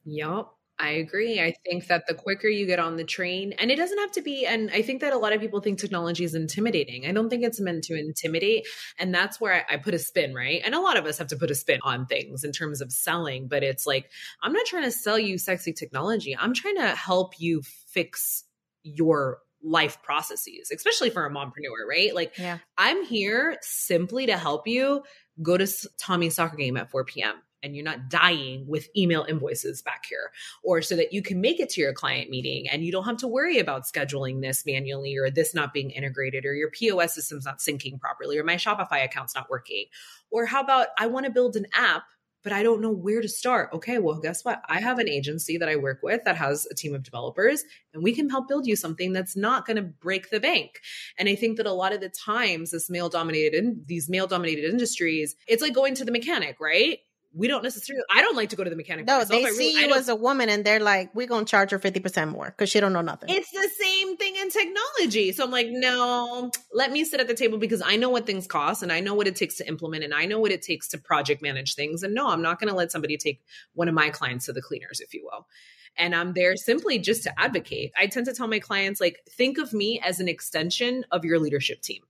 Yup. 0.06 0.57
I 0.80 0.90
agree. 0.92 1.42
I 1.42 1.56
think 1.66 1.88
that 1.88 2.06
the 2.08 2.14
quicker 2.14 2.48
you 2.48 2.68
get 2.68 2.78
on 2.78 2.98
the 2.98 3.04
train, 3.04 3.54
and 3.54 3.72
it 3.72 3.78
doesn't 3.78 3.98
have 3.98 4.12
to 4.12 4.22
be, 4.22 4.46
and 4.46 4.70
I 4.72 4.84
think 4.84 5.02
that 5.02 5.12
a 5.12 5.18
lot 5.18 5.34
of 5.34 5.42
people 5.42 5.60
think 5.60 5.80
technology 5.80 6.24
is 6.24 6.36
intimidating. 6.36 7.08
I 7.08 7.12
don't 7.14 7.30
think 7.30 7.44
it's 7.44 7.60
meant 7.60 7.84
to 7.86 7.98
intimidate. 7.98 8.68
And 9.00 9.14
that's 9.14 9.42
where 9.42 9.54
I, 9.54 9.74
I, 9.74 9.78
put 9.78 9.96
a 9.96 10.00
spin, 10.00 10.36
right? 10.36 10.62
And 10.64 10.76
a 10.76 10.80
lot 10.80 10.96
of 10.96 11.06
us 11.06 11.18
have 11.18 11.28
to 11.28 11.36
put 11.36 11.50
a 11.50 11.56
spin 11.56 11.80
on 11.82 12.06
things 12.06 12.44
in 12.44 12.52
terms 12.52 12.82
of 12.82 12.92
selling, 12.92 13.48
but 13.48 13.64
it's 13.64 13.88
like, 13.88 14.12
I'm 14.44 14.54
not 14.54 14.68
trying 14.68 14.84
to 14.84 14.92
sell 14.92 15.18
you 15.18 15.40
sexy 15.40 15.74
technology. 15.74 16.38
I'm 16.38 16.54
trying 16.54 16.76
to 16.76 16.90
help 16.90 17.34
you 17.40 17.64
fix 17.88 18.44
your 18.84 19.40
life 19.64 20.02
processes, 20.04 20.70
especially 20.72 21.10
for 21.10 21.26
a 21.26 21.32
mompreneur, 21.32 21.88
right? 21.90 22.14
Like, 22.14 22.38
Yeah. 22.38 22.60
I'm 22.78 23.04
here 23.04 23.58
simply 23.62 24.28
to 24.28 24.38
help 24.38 24.68
you 24.68 25.02
go 25.42 25.58
to 25.58 25.68
Tommy's 26.00 26.36
soccer 26.36 26.56
game 26.56 26.78
at 26.78 26.92
4 26.92 27.04
p.m. 27.06 27.36
and 27.64 27.76
you're 27.76 27.84
not 27.84 28.10
dying 28.10 28.66
with 28.68 28.88
email 28.96 29.26
invoices 29.28 29.82
back 29.82 30.06
here, 30.10 30.32
or 30.64 30.82
so 30.82 30.96
that 30.96 31.14
you 31.14 31.22
can 31.22 31.42
make 31.42 31.60
it 31.60 31.70
to 31.70 31.82
your 31.82 31.94
client 31.94 32.30
meeting 32.30 32.68
and 32.70 32.84
you 32.84 32.92
don't 32.92 33.06
have 33.06 33.18
to 33.18 33.28
worry 33.28 33.60
about 33.60 33.84
scheduling 33.84 34.42
this 34.42 34.66
manually 34.66 35.18
or 35.18 35.30
this 35.30 35.54
not 35.54 35.74
being 35.74 35.92
integrated 35.92 36.46
or 36.46 36.54
your 36.54 36.72
POS 36.72 37.16
system's 37.16 37.46
not 37.46 37.60
syncing 37.60 38.00
properly 38.00 38.38
or 38.38 38.44
my 38.44 38.56
Shopify 38.56 39.04
account's 39.04 39.36
not 39.36 39.50
working. 39.50 39.86
Or 40.32 40.46
how 40.46 40.62
about 40.62 40.88
I 40.98 41.08
want 41.08 41.26
to 41.26 41.32
build 41.32 41.56
an 41.56 41.68
app 41.74 42.04
but 42.48 42.54
I 42.54 42.64
don't 42.64 42.80
know 42.80 42.92
where 42.92 43.22
to 43.22 43.28
start. 43.28 43.72
Okay, 43.74 44.00
well, 44.00 44.22
guess 44.22 44.46
what? 44.46 44.62
I 44.70 44.80
have 44.80 45.00
an 45.00 45.10
agency 45.10 45.58
that 45.58 45.68
I 45.68 45.76
work 45.76 46.00
with 46.02 46.24
that 46.24 46.38
has 46.38 46.66
a 46.72 46.74
team 46.74 46.96
of 46.96 47.04
developers, 47.04 47.62
and 47.94 48.02
we 48.02 48.14
can 48.14 48.30
help 48.30 48.48
build 48.48 48.66
you 48.66 48.78
something 48.78 49.12
that's 49.12 49.36
not 49.36 49.66
going 49.66 49.76
to 49.76 49.82
break 49.82 50.30
the 50.30 50.40
bank. 50.40 50.80
And 51.20 51.28
I 51.28 51.36
think 51.36 51.58
that 51.58 51.66
a 51.66 51.74
lot 51.74 51.92
of 51.92 52.00
the 52.00 52.08
times, 52.08 52.72
this 52.72 52.90
male 52.90 53.10
dominated 53.10 53.54
in 53.54 53.84
these 53.86 54.10
male 54.10 54.28
dominated 54.28 54.64
industries, 54.64 55.36
it's 55.46 55.62
like 55.62 55.74
going 55.74 55.96
to 55.96 56.06
the 56.06 56.12
mechanic, 56.14 56.62
right? 56.62 57.00
We 57.38 57.48
don't 57.48 57.64
necessarily. 57.64 58.04
I 58.10 58.22
don't 58.22 58.36
like 58.36 58.50
to 58.50 58.56
go 58.56 58.64
to 58.64 58.70
the 58.70 58.76
mechanic. 58.76 59.06
No, 59.06 59.20
myself. 59.20 59.30
they 59.30 59.46
I 59.46 59.50
really- 59.50 59.72
see 59.74 59.84
I 59.84 59.88
you 59.88 59.94
as 59.94 60.10
a 60.10 60.16
woman 60.16 60.50
and 60.50 60.66
they're 60.66 60.80
like, 60.80 61.14
we're 61.14 61.28
going 61.28 61.46
to 61.46 61.50
charge 61.50 61.72
her 61.72 61.80
50% 61.80 62.32
more 62.32 62.46
because 62.46 62.70
she 62.70 62.80
don't 62.80 62.94
know 62.94 63.02
nothing. 63.02 63.30
It's 63.30 63.52
the 63.52 63.70
same 63.80 64.18
thing 64.18 64.36
in 64.36 64.50
technology. 64.50 65.32
So 65.32 65.44
I'm 65.44 65.52
like, 65.52 65.68
no, 65.70 66.50
let 66.74 66.92
me 66.92 67.04
sit 67.04 67.20
at 67.20 67.28
the 67.28 67.36
table 67.36 67.58
because 67.60 67.82
I 67.86 67.96
know 67.96 68.10
what 68.10 68.26
things 68.26 68.48
cost 68.48 68.82
and 68.82 68.92
I 68.92 69.00
know 69.02 69.14
what 69.14 69.28
it 69.28 69.36
takes 69.36 69.56
to 69.58 69.68
implement 69.68 70.04
and 70.04 70.14
I 70.14 70.26
know 70.26 70.40
what 70.40 70.52
it 70.52 70.62
takes 70.64 70.88
to 70.90 70.98
project 70.98 71.42
manage 71.42 71.76
things. 71.76 72.02
And 72.04 72.16
no, 72.16 72.28
I'm 72.28 72.42
not 72.42 72.60
going 72.60 72.70
to 72.70 72.76
let 72.76 72.92
somebody 72.92 73.18
take 73.18 73.42
one 73.74 73.88
of 73.88 73.94
my 73.94 74.10
clients 74.10 74.48
to 74.48 74.54
the 74.54 74.62
cleaners, 74.62 75.00
if 75.00 75.14
you 75.14 75.24
will. 75.24 75.48
And 75.96 76.16
I'm 76.16 76.34
there 76.34 76.56
simply 76.56 77.00
just 77.00 77.24
to 77.24 77.40
advocate. 77.40 77.92
I 77.98 78.08
tend 78.08 78.26
to 78.28 78.34
tell 78.34 78.48
my 78.48 78.60
clients, 78.60 79.02
like, 79.02 79.20
think 79.30 79.58
of 79.58 79.74
me 79.74 80.00
as 80.04 80.20
an 80.20 80.28
extension 80.28 81.06
of 81.12 81.26
your 81.26 81.40
leadership 81.40 81.82
team 81.82 82.04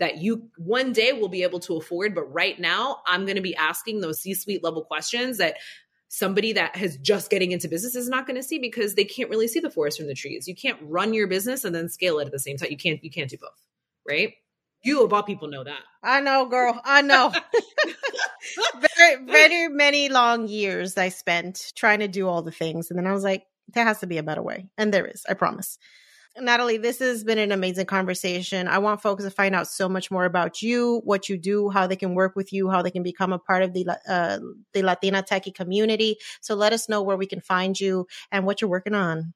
that 0.00 0.18
you 0.18 0.48
one 0.58 0.92
day 0.92 1.12
will 1.12 1.28
be 1.28 1.42
able 1.44 1.60
to 1.60 1.76
afford. 1.76 2.14
But 2.14 2.24
right 2.32 2.58
now, 2.58 2.98
I'm 3.06 3.24
going 3.24 3.36
to 3.36 3.42
be 3.42 3.54
asking 3.54 4.00
those 4.00 4.20
C 4.20 4.34
suite 4.34 4.64
level 4.64 4.82
questions 4.82 5.38
that 5.38 5.58
somebody 6.08 6.54
that 6.54 6.74
has 6.74 6.96
just 6.96 7.30
getting 7.30 7.52
into 7.52 7.68
business 7.68 7.94
is 7.94 8.08
not 8.08 8.26
going 8.26 8.36
to 8.36 8.42
see 8.42 8.58
because 8.58 8.94
they 8.96 9.04
can't 9.04 9.30
really 9.30 9.46
see 9.46 9.60
the 9.60 9.70
forest 9.70 9.98
from 9.98 10.08
the 10.08 10.14
trees. 10.14 10.48
You 10.48 10.56
can't 10.56 10.78
run 10.82 11.14
your 11.14 11.28
business 11.28 11.64
and 11.64 11.74
then 11.74 11.88
scale 11.88 12.18
it 12.18 12.26
at 12.26 12.32
the 12.32 12.38
same 12.38 12.56
time. 12.56 12.70
You 12.70 12.76
can't 12.76 13.02
you 13.04 13.10
can't 13.10 13.30
do 13.30 13.38
both, 13.40 13.64
right? 14.08 14.34
You 14.82 15.04
of 15.04 15.12
all 15.12 15.22
people 15.22 15.48
know 15.48 15.62
that. 15.62 15.80
I 16.02 16.20
know, 16.20 16.46
girl. 16.46 16.80
I 16.84 17.02
know. 17.02 17.32
very, 18.96 19.24
very 19.24 19.68
many 19.68 20.08
long 20.08 20.48
years 20.48 20.96
I 20.96 21.10
spent 21.10 21.72
trying 21.76 22.00
to 22.00 22.08
do 22.08 22.26
all 22.26 22.42
the 22.42 22.50
things. 22.50 22.90
And 22.90 22.98
then 22.98 23.06
I 23.06 23.12
was 23.12 23.24
like, 23.24 23.44
there 23.74 23.84
has 23.84 24.00
to 24.00 24.06
be 24.06 24.18
a 24.18 24.22
better 24.22 24.42
way. 24.42 24.68
And 24.78 24.92
there 24.92 25.06
is, 25.06 25.24
I 25.28 25.34
promise. 25.34 25.78
Natalie, 26.38 26.76
this 26.76 27.00
has 27.00 27.24
been 27.24 27.38
an 27.38 27.50
amazing 27.50 27.86
conversation. 27.86 28.68
I 28.68 28.78
want 28.78 29.02
folks 29.02 29.24
to 29.24 29.30
find 29.30 29.54
out 29.54 29.66
so 29.66 29.88
much 29.88 30.10
more 30.10 30.24
about 30.24 30.62
you, 30.62 31.00
what 31.04 31.28
you 31.28 31.36
do, 31.36 31.70
how 31.70 31.86
they 31.86 31.96
can 31.96 32.14
work 32.14 32.36
with 32.36 32.52
you, 32.52 32.70
how 32.70 32.82
they 32.82 32.90
can 32.90 33.02
become 33.02 33.32
a 33.32 33.38
part 33.38 33.62
of 33.62 33.72
the 33.72 33.86
uh, 34.08 34.38
the 34.72 34.82
Latina 34.82 35.22
techie 35.22 35.54
community. 35.54 36.16
So 36.40 36.54
let 36.54 36.72
us 36.72 36.88
know 36.88 37.02
where 37.02 37.16
we 37.16 37.26
can 37.26 37.40
find 37.40 37.78
you 37.78 38.06
and 38.30 38.46
what 38.46 38.60
you're 38.60 38.70
working 38.70 38.94
on. 38.94 39.34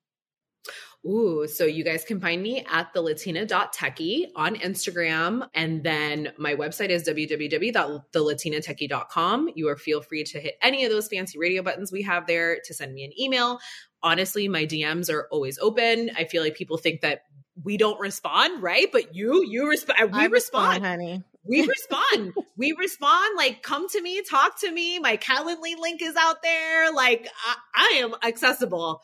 Ooh, 1.07 1.47
so 1.47 1.67
you 1.67 1.85
guys 1.85 2.03
can 2.03 2.19
find 2.19 2.43
me 2.43 2.65
at 2.71 2.91
the 2.95 3.03
latina.techie 3.03 4.29
on 4.37 4.57
Instagram. 4.57 5.47
And 5.53 5.85
then 5.85 6.33
my 6.39 6.55
website 6.55 6.89
is 6.89 7.07
www.thelatinatechie.com. 7.07 9.51
You 9.55 9.69
are 9.69 9.77
feel 9.77 10.01
free 10.01 10.25
to 10.25 10.41
hit 10.41 10.55
any 10.63 10.87
of 10.87 10.91
those 10.91 11.09
fancy 11.09 11.39
radio 11.39 11.61
buttons 11.63 11.93
we 11.93 12.01
have 12.03 12.27
there 12.27 12.59
to 12.65 12.73
send 12.73 12.95
me 12.95 13.05
an 13.05 13.11
email. 13.21 13.59
Honestly, 14.05 14.49
my 14.49 14.67
DMs 14.67 15.11
are 15.11 15.27
always 15.31 15.59
open. 15.59 16.11
I 16.17 16.25
feel 16.25 16.43
like 16.43 16.55
people 16.55 16.77
think 16.77 17.01
that 17.01 17.25
we 17.63 17.79
don't 17.79 17.99
respond, 17.99 18.63
right? 18.63 18.87
But 18.93 19.15
you, 19.15 19.45
you 19.47 19.69
respond. 19.69 19.99
Uh, 20.01 20.07
we 20.07 20.19
I 20.21 20.27
respond. 20.27 20.85
honey. 20.85 21.23
we 21.43 21.67
respond. 21.67 22.35
we 22.57 22.73
respond. 22.79 23.37
Like, 23.37 23.63
come 23.63 23.89
to 23.89 24.03
me, 24.03 24.23
talk 24.23 24.61
to 24.61 24.71
me. 24.71 24.99
My 24.99 25.17
Calendly 25.17 25.79
link 25.81 26.03
is 26.03 26.17
out 26.17 26.43
there. 26.43 26.93
Like, 26.93 27.29
I, 27.47 27.57
I 27.75 27.99
am 28.01 28.15
accessible. 28.23 29.03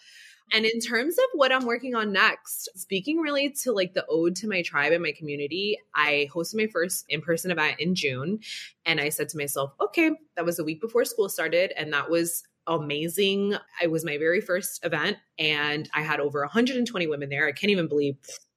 And 0.53 0.67
in 0.67 0.81
terms 0.81 1.17
of 1.17 1.25
what 1.35 1.53
I'm 1.53 1.65
working 1.65 1.95
on 1.95 2.13
next, 2.13 2.69
speaking 2.75 3.19
really 3.19 3.51
to 3.63 3.73
like 3.73 3.95
the 3.95 4.05
ode 4.09 4.37
to 4.37 4.49
my 4.49 4.63
tribe 4.63 4.93
and 4.93 5.03
my 5.03 5.13
community, 5.13 5.79
I 5.95 6.29
hosted 6.35 6.57
my 6.57 6.67
first 6.67 7.05
in 7.09 7.21
person 7.21 7.51
event 7.51 7.77
in 7.79 7.95
June. 7.95 8.41
And 8.85 9.01
I 9.01 9.11
said 9.11 9.29
to 9.31 9.39
myself, 9.39 9.73
okay, 9.81 10.11
that 10.37 10.45
was 10.45 10.59
a 10.59 10.65
week 10.65 10.81
before 10.81 11.05
school 11.05 11.29
started. 11.29 11.73
And 11.77 11.93
that 11.93 12.11
was 12.11 12.43
amazing. 12.71 13.57
It 13.83 13.91
was 13.91 14.05
my 14.05 14.17
very 14.17 14.41
first 14.41 14.85
event. 14.85 15.19
And 15.39 15.91
I 15.93 16.03
had 16.03 16.21
over 16.21 16.41
120 16.41 17.07
women 17.07 17.29
there. 17.29 17.47
I 17.47 17.53
can't 17.53 17.71
even 17.71 17.89
believe 17.89 18.17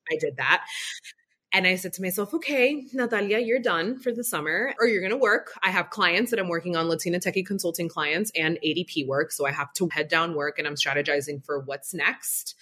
I 0.10 0.18
did 0.18 0.38
that. 0.38 0.66
And 1.56 1.68
I 1.68 1.76
said 1.76 1.94
to 1.94 2.02
myself, 2.02 2.34
okay, 2.34 2.88
Natalia, 2.94 3.38
you're 3.38 3.60
done 3.60 4.00
for 4.00 4.12
the 4.12 4.24
summer 4.24 4.74
or 4.80 4.88
you're 4.88 5.02
going 5.02 5.12
to 5.12 5.18
work. 5.18 5.52
I 5.62 5.70
have 5.70 5.92
clients 5.92 6.32
that 6.32 6.40
I'm 6.40 6.48
working 6.48 6.76
on, 6.76 6.88
Latina 6.88 7.20
Techie 7.20 7.46
consulting 7.46 7.88
clients 7.88 8.32
and 8.36 8.58
ADP 8.66 9.06
work. 9.06 9.32
So 9.32 9.46
I 9.46 9.52
have 9.52 9.72
to 9.74 9.88
head 9.90 10.08
down 10.08 10.34
work 10.34 10.58
and 10.58 10.68
I'm 10.68 10.74
strategizing 10.74 11.46
for 11.46 11.60
what's 11.60 11.94
next. 11.94 12.56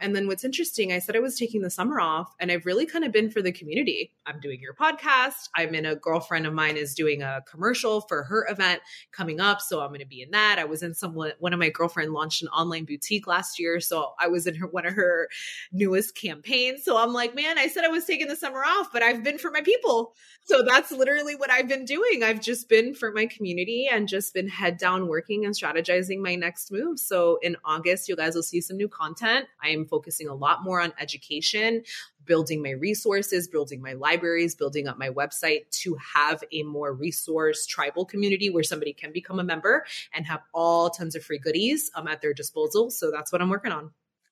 And 0.00 0.14
then 0.14 0.26
what's 0.26 0.44
interesting, 0.44 0.92
I 0.92 0.98
said 0.98 1.16
I 1.16 1.20
was 1.20 1.38
taking 1.38 1.62
the 1.62 1.70
summer 1.70 2.00
off 2.00 2.34
and 2.38 2.52
I've 2.52 2.66
really 2.66 2.86
kind 2.86 3.04
of 3.04 3.12
been 3.12 3.30
for 3.30 3.42
the 3.42 3.52
community. 3.52 4.12
I'm 4.26 4.40
doing 4.40 4.60
your 4.60 4.74
podcast. 4.74 5.48
I'm 5.56 5.74
in 5.74 5.86
a 5.86 5.96
girlfriend 5.96 6.46
of 6.46 6.52
mine 6.52 6.76
is 6.76 6.94
doing 6.94 7.22
a 7.22 7.42
commercial 7.50 8.02
for 8.02 8.22
her 8.24 8.46
event 8.48 8.80
coming 9.12 9.40
up. 9.40 9.60
So 9.60 9.80
I'm 9.80 9.88
going 9.88 10.00
to 10.00 10.06
be 10.06 10.22
in 10.22 10.30
that. 10.30 10.58
I 10.58 10.64
was 10.64 10.82
in 10.82 10.94
some, 10.94 11.14
one 11.14 11.52
of 11.52 11.58
my 11.58 11.70
girlfriend 11.70 12.12
launched 12.12 12.42
an 12.42 12.48
online 12.48 12.84
boutique 12.84 13.26
last 13.26 13.58
year. 13.58 13.80
So 13.80 14.12
I 14.20 14.28
was 14.28 14.46
in 14.46 14.54
her, 14.56 14.66
one 14.66 14.86
of 14.86 14.94
her 14.94 15.28
newest 15.72 16.16
campaigns. 16.16 16.84
So 16.84 16.96
I'm 16.96 17.12
like, 17.12 17.34
man, 17.34 17.58
I 17.58 17.68
said 17.68 17.84
I 17.84 17.88
was 17.88 18.04
taking 18.04 18.28
the 18.28 18.36
summer 18.36 18.64
off, 18.64 18.92
but 18.92 19.02
I've 19.02 19.24
been 19.24 19.38
for 19.38 19.50
my 19.50 19.62
people. 19.62 20.14
So 20.44 20.62
that's 20.62 20.90
literally 20.90 21.36
what 21.36 21.50
I've 21.50 21.68
been 21.68 21.84
doing. 21.84 22.22
I've 22.22 22.40
just 22.40 22.68
been 22.68 22.94
for 22.94 23.12
my 23.12 23.26
community 23.26 23.88
and 23.90 24.08
just 24.08 24.32
been 24.32 24.48
head 24.48 24.78
down 24.78 25.08
working 25.08 25.44
and 25.44 25.54
strategizing 25.54 26.20
my 26.20 26.36
next 26.36 26.72
move. 26.72 26.98
So 26.98 27.38
in 27.42 27.56
August, 27.64 28.08
you 28.08 28.16
guys 28.16 28.34
will 28.34 28.42
see 28.42 28.60
some 28.60 28.76
new 28.76 28.88
content. 28.88 29.46
I 29.62 29.70
am 29.70 29.86
focusing 29.88 30.28
a 30.28 30.34
lot 30.34 30.62
more 30.62 30.80
on 30.80 30.92
education, 31.00 31.82
building 32.24 32.62
my 32.62 32.70
resources, 32.70 33.48
building 33.48 33.80
my 33.80 33.94
libraries, 33.94 34.54
building 34.54 34.86
up 34.86 34.98
my 34.98 35.10
website 35.10 35.68
to 35.70 35.96
have 36.14 36.44
a 36.52 36.62
more 36.62 36.92
resource 36.92 37.66
tribal 37.66 38.04
community 38.04 38.50
where 38.50 38.62
somebody 38.62 38.92
can 38.92 39.12
become 39.12 39.40
a 39.40 39.44
member 39.44 39.84
and 40.12 40.26
have 40.26 40.40
all 40.52 40.90
tons 40.90 41.14
of 41.14 41.24
free 41.24 41.38
goodies 41.38 41.90
um, 41.94 42.06
at 42.06 42.20
their 42.20 42.34
disposal. 42.34 42.90
So 42.90 43.10
that's 43.10 43.32
what 43.32 43.42
I'm 43.42 43.48
working 43.48 43.72
on. 43.72 43.90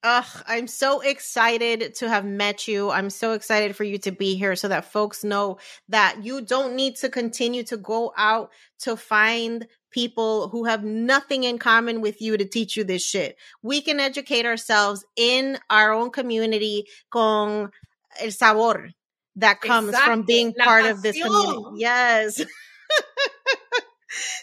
Ugh, 0.09 0.45
I'm 0.47 0.69
so 0.69 1.01
excited 1.01 1.97
to 1.97 2.09
have 2.09 2.25
met 2.25 2.69
you. 2.69 2.93
I'm 2.93 3.11
so 3.11 3.33
excited 3.33 3.75
for 3.75 3.83
you 3.83 3.99
to 3.99 4.13
be 4.13 4.37
here 4.37 4.55
so 4.55 4.69
that 4.69 4.93
folks 4.93 5.25
know 5.25 5.59
that 5.89 6.19
you 6.23 6.43
don't 6.43 6.77
need 6.77 6.95
to 6.99 7.09
continue 7.09 7.65
to 7.65 7.77
go 7.77 8.13
out 8.17 8.53
to 8.83 8.97
find 8.97 9.67
people 9.91 10.49
who 10.51 10.63
have 10.67 10.85
nothing 10.85 11.43
in 11.43 11.59
common 11.59 12.01
with 12.01 12.23
you 12.23 12.37
to 12.37 12.45
teach 12.45 12.77
you 12.77 12.85
this 12.85 13.05
shit. 13.05 13.37
We 13.63 13.81
can 13.81 13.99
educate 13.99 14.47
ourselves 14.47 15.05
in 15.17 15.59
our 15.69 15.93
own 15.93 16.11
community 16.11 16.87
con 17.11 17.73
el 18.21 18.31
sabor 18.31 18.91
that 19.35 19.61
comes 19.61 19.99
from 19.99 20.23
being 20.23 20.55
la 20.57 20.67
part 20.67 20.87
of 20.87 21.03
this 21.03 21.21
community. 21.21 21.81
Yes. 21.81 22.45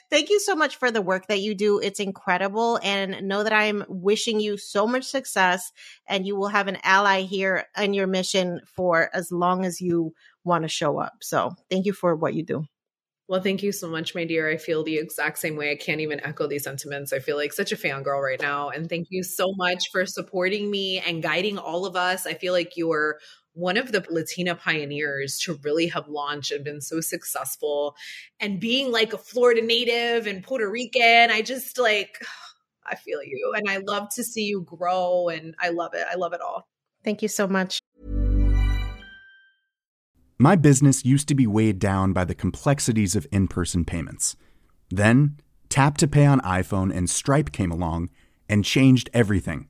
Thank 0.09 0.29
you 0.29 0.39
so 0.39 0.55
much 0.55 0.77
for 0.77 0.91
the 0.91 1.01
work 1.01 1.27
that 1.27 1.41
you 1.41 1.55
do. 1.55 1.79
It's 1.79 1.99
incredible. 1.99 2.79
And 2.83 3.27
know 3.27 3.43
that 3.43 3.53
I'm 3.53 3.83
wishing 3.87 4.39
you 4.39 4.57
so 4.57 4.87
much 4.87 5.05
success 5.05 5.71
and 6.07 6.25
you 6.25 6.35
will 6.35 6.49
have 6.49 6.67
an 6.67 6.77
ally 6.83 7.21
here 7.21 7.65
in 7.77 7.93
your 7.93 8.07
mission 8.07 8.61
for 8.65 9.09
as 9.13 9.31
long 9.31 9.65
as 9.65 9.81
you 9.81 10.13
want 10.43 10.63
to 10.63 10.69
show 10.69 10.99
up. 10.99 11.13
So 11.21 11.51
thank 11.69 11.85
you 11.85 11.93
for 11.93 12.15
what 12.15 12.33
you 12.33 12.43
do. 12.43 12.65
Well, 13.29 13.41
thank 13.41 13.63
you 13.63 13.71
so 13.71 13.89
much, 13.89 14.13
my 14.13 14.25
dear. 14.25 14.49
I 14.49 14.57
feel 14.57 14.83
the 14.83 14.97
exact 14.97 15.39
same 15.39 15.55
way. 15.55 15.71
I 15.71 15.77
can't 15.77 16.01
even 16.01 16.19
echo 16.19 16.45
these 16.45 16.65
sentiments. 16.65 17.13
I 17.13 17.19
feel 17.19 17.37
like 17.37 17.53
such 17.53 17.71
a 17.71 17.77
fangirl 17.77 18.21
right 18.21 18.41
now. 18.41 18.69
And 18.69 18.89
thank 18.89 19.07
you 19.09 19.23
so 19.23 19.53
much 19.55 19.89
for 19.93 20.05
supporting 20.05 20.69
me 20.69 20.99
and 20.99 21.23
guiding 21.23 21.57
all 21.57 21.85
of 21.85 21.95
us. 21.95 22.27
I 22.27 22.33
feel 22.33 22.51
like 22.51 22.75
you're 22.75 23.19
one 23.53 23.77
of 23.77 23.91
the 23.91 24.05
Latina 24.09 24.55
pioneers 24.55 25.37
to 25.39 25.59
really 25.63 25.87
have 25.87 26.07
launched 26.07 26.51
and 26.51 26.63
been 26.63 26.81
so 26.81 27.01
successful. 27.01 27.95
And 28.39 28.59
being 28.59 28.91
like 28.91 29.13
a 29.13 29.17
Florida 29.17 29.61
native 29.61 30.27
and 30.27 30.43
Puerto 30.43 30.69
Rican, 30.69 31.29
I 31.31 31.41
just 31.41 31.77
like, 31.77 32.19
I 32.85 32.95
feel 32.95 33.23
you. 33.23 33.53
And 33.55 33.69
I 33.69 33.77
love 33.77 34.09
to 34.15 34.23
see 34.23 34.43
you 34.43 34.61
grow. 34.61 35.29
And 35.29 35.55
I 35.59 35.69
love 35.69 35.93
it. 35.93 36.05
I 36.11 36.15
love 36.15 36.33
it 36.33 36.41
all. 36.41 36.67
Thank 37.03 37.21
you 37.21 37.29
so 37.29 37.47
much. 37.47 37.79
My 40.39 40.55
business 40.55 41.05
used 41.05 41.27
to 41.29 41.35
be 41.35 41.47
weighed 41.47 41.79
down 41.79 42.11
by 42.11 42.25
the 42.25 42.35
complexities 42.35 43.15
of 43.15 43.27
in 43.31 43.47
person 43.47 43.85
payments. 43.85 44.35
Then, 44.89 45.37
Tap 45.69 45.97
to 45.97 46.07
Pay 46.07 46.25
on 46.25 46.41
iPhone 46.41 46.93
and 46.93 47.09
Stripe 47.09 47.51
came 47.51 47.71
along 47.71 48.09
and 48.49 48.65
changed 48.65 49.09
everything. 49.13 49.69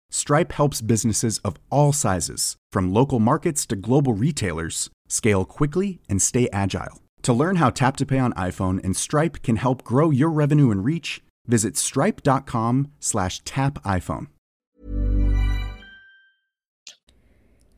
Stripe 0.13 0.51
helps 0.51 0.81
businesses 0.81 1.37
of 1.39 1.55
all 1.69 1.93
sizes, 1.93 2.57
from 2.69 2.93
local 2.93 3.17
markets 3.17 3.65
to 3.67 3.77
global 3.77 4.13
retailers, 4.13 4.89
scale 5.07 5.45
quickly 5.45 6.01
and 6.09 6.21
stay 6.21 6.49
agile. 6.51 7.01
To 7.21 7.31
learn 7.31 7.55
how 7.55 7.69
Tap 7.69 7.95
to 7.97 8.05
Pay 8.05 8.19
on 8.19 8.33
iPhone 8.33 8.83
and 8.83 8.95
Stripe 8.95 9.41
can 9.41 9.55
help 9.55 9.85
grow 9.85 10.09
your 10.11 10.29
revenue 10.29 10.69
and 10.69 10.83
reach, 10.83 11.23
visit 11.47 11.77
stripe.com 11.77 12.91
slash 12.99 13.39
tap 13.45 13.81
iPhone. 13.83 14.27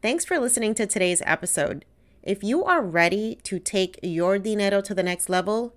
Thanks 0.01 0.25
for 0.25 0.39
listening 0.39 0.73
to 0.75 0.88
today's 0.88 1.21
episode. 1.25 1.86
If 2.23 2.43
you 2.43 2.63
are 2.63 2.81
ready 2.81 3.38
to 3.43 3.59
take 3.59 3.99
your 4.01 4.39
dinero 4.39 4.81
to 4.81 4.95
the 4.95 5.03
next 5.03 5.29
level, 5.29 5.75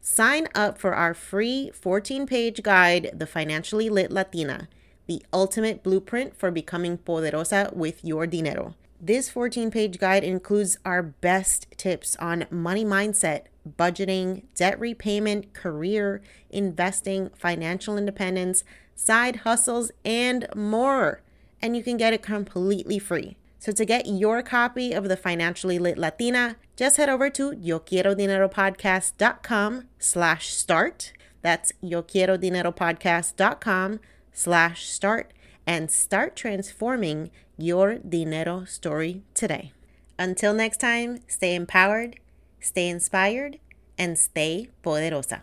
sign 0.00 0.48
up 0.54 0.78
for 0.78 0.94
our 0.94 1.12
free 1.12 1.70
14 1.74 2.26
page 2.26 2.62
guide, 2.62 3.10
The 3.12 3.26
Financially 3.26 3.90
Lit 3.90 4.10
Latina 4.10 4.68
the 5.08 5.24
ultimate 5.32 5.82
blueprint 5.82 6.36
for 6.36 6.52
becoming 6.52 6.98
poderosa 6.98 7.74
with 7.74 8.04
your 8.04 8.26
dinero. 8.26 8.74
This 9.00 9.30
14 9.30 9.70
page 9.70 9.98
guide 9.98 10.22
includes 10.22 10.76
our 10.84 11.02
best 11.02 11.66
tips 11.76 12.14
on 12.16 12.44
money 12.50 12.84
mindset, 12.84 13.44
budgeting, 13.78 14.42
debt 14.54 14.78
repayment, 14.78 15.54
career, 15.54 16.20
investing, 16.50 17.30
financial 17.30 17.96
independence, 17.96 18.64
side 18.94 19.36
hustles, 19.36 19.90
and 20.04 20.46
more. 20.54 21.22
And 21.62 21.74
you 21.76 21.82
can 21.82 21.96
get 21.96 22.12
it 22.12 22.22
completely 22.22 22.98
free. 22.98 23.38
So 23.60 23.72
to 23.72 23.84
get 23.84 24.06
your 24.06 24.40
copy 24.42 24.92
of 24.92 25.08
the 25.08 25.16
Financially 25.16 25.78
Lit 25.78 25.96
Latina, 25.98 26.56
just 26.76 26.96
head 26.96 27.08
over 27.08 27.30
to 27.30 27.52
YoQuieroDineroPodcast.com 27.52 29.84
slash 29.98 30.48
start. 30.48 31.12
That's 31.42 31.72
YoQuieroDineroPodcast.com 31.82 34.00
slash 34.38 34.86
start 34.86 35.32
and 35.66 35.90
start 35.90 36.36
transforming 36.36 37.30
your 37.56 37.98
dinero 37.98 38.64
story 38.64 39.22
today. 39.34 39.72
Until 40.16 40.54
next 40.54 40.78
time, 40.78 41.18
stay 41.26 41.54
empowered, 41.54 42.20
stay 42.60 42.88
inspired, 42.88 43.58
and 43.98 44.16
stay 44.16 44.68
poderosa. 44.82 45.42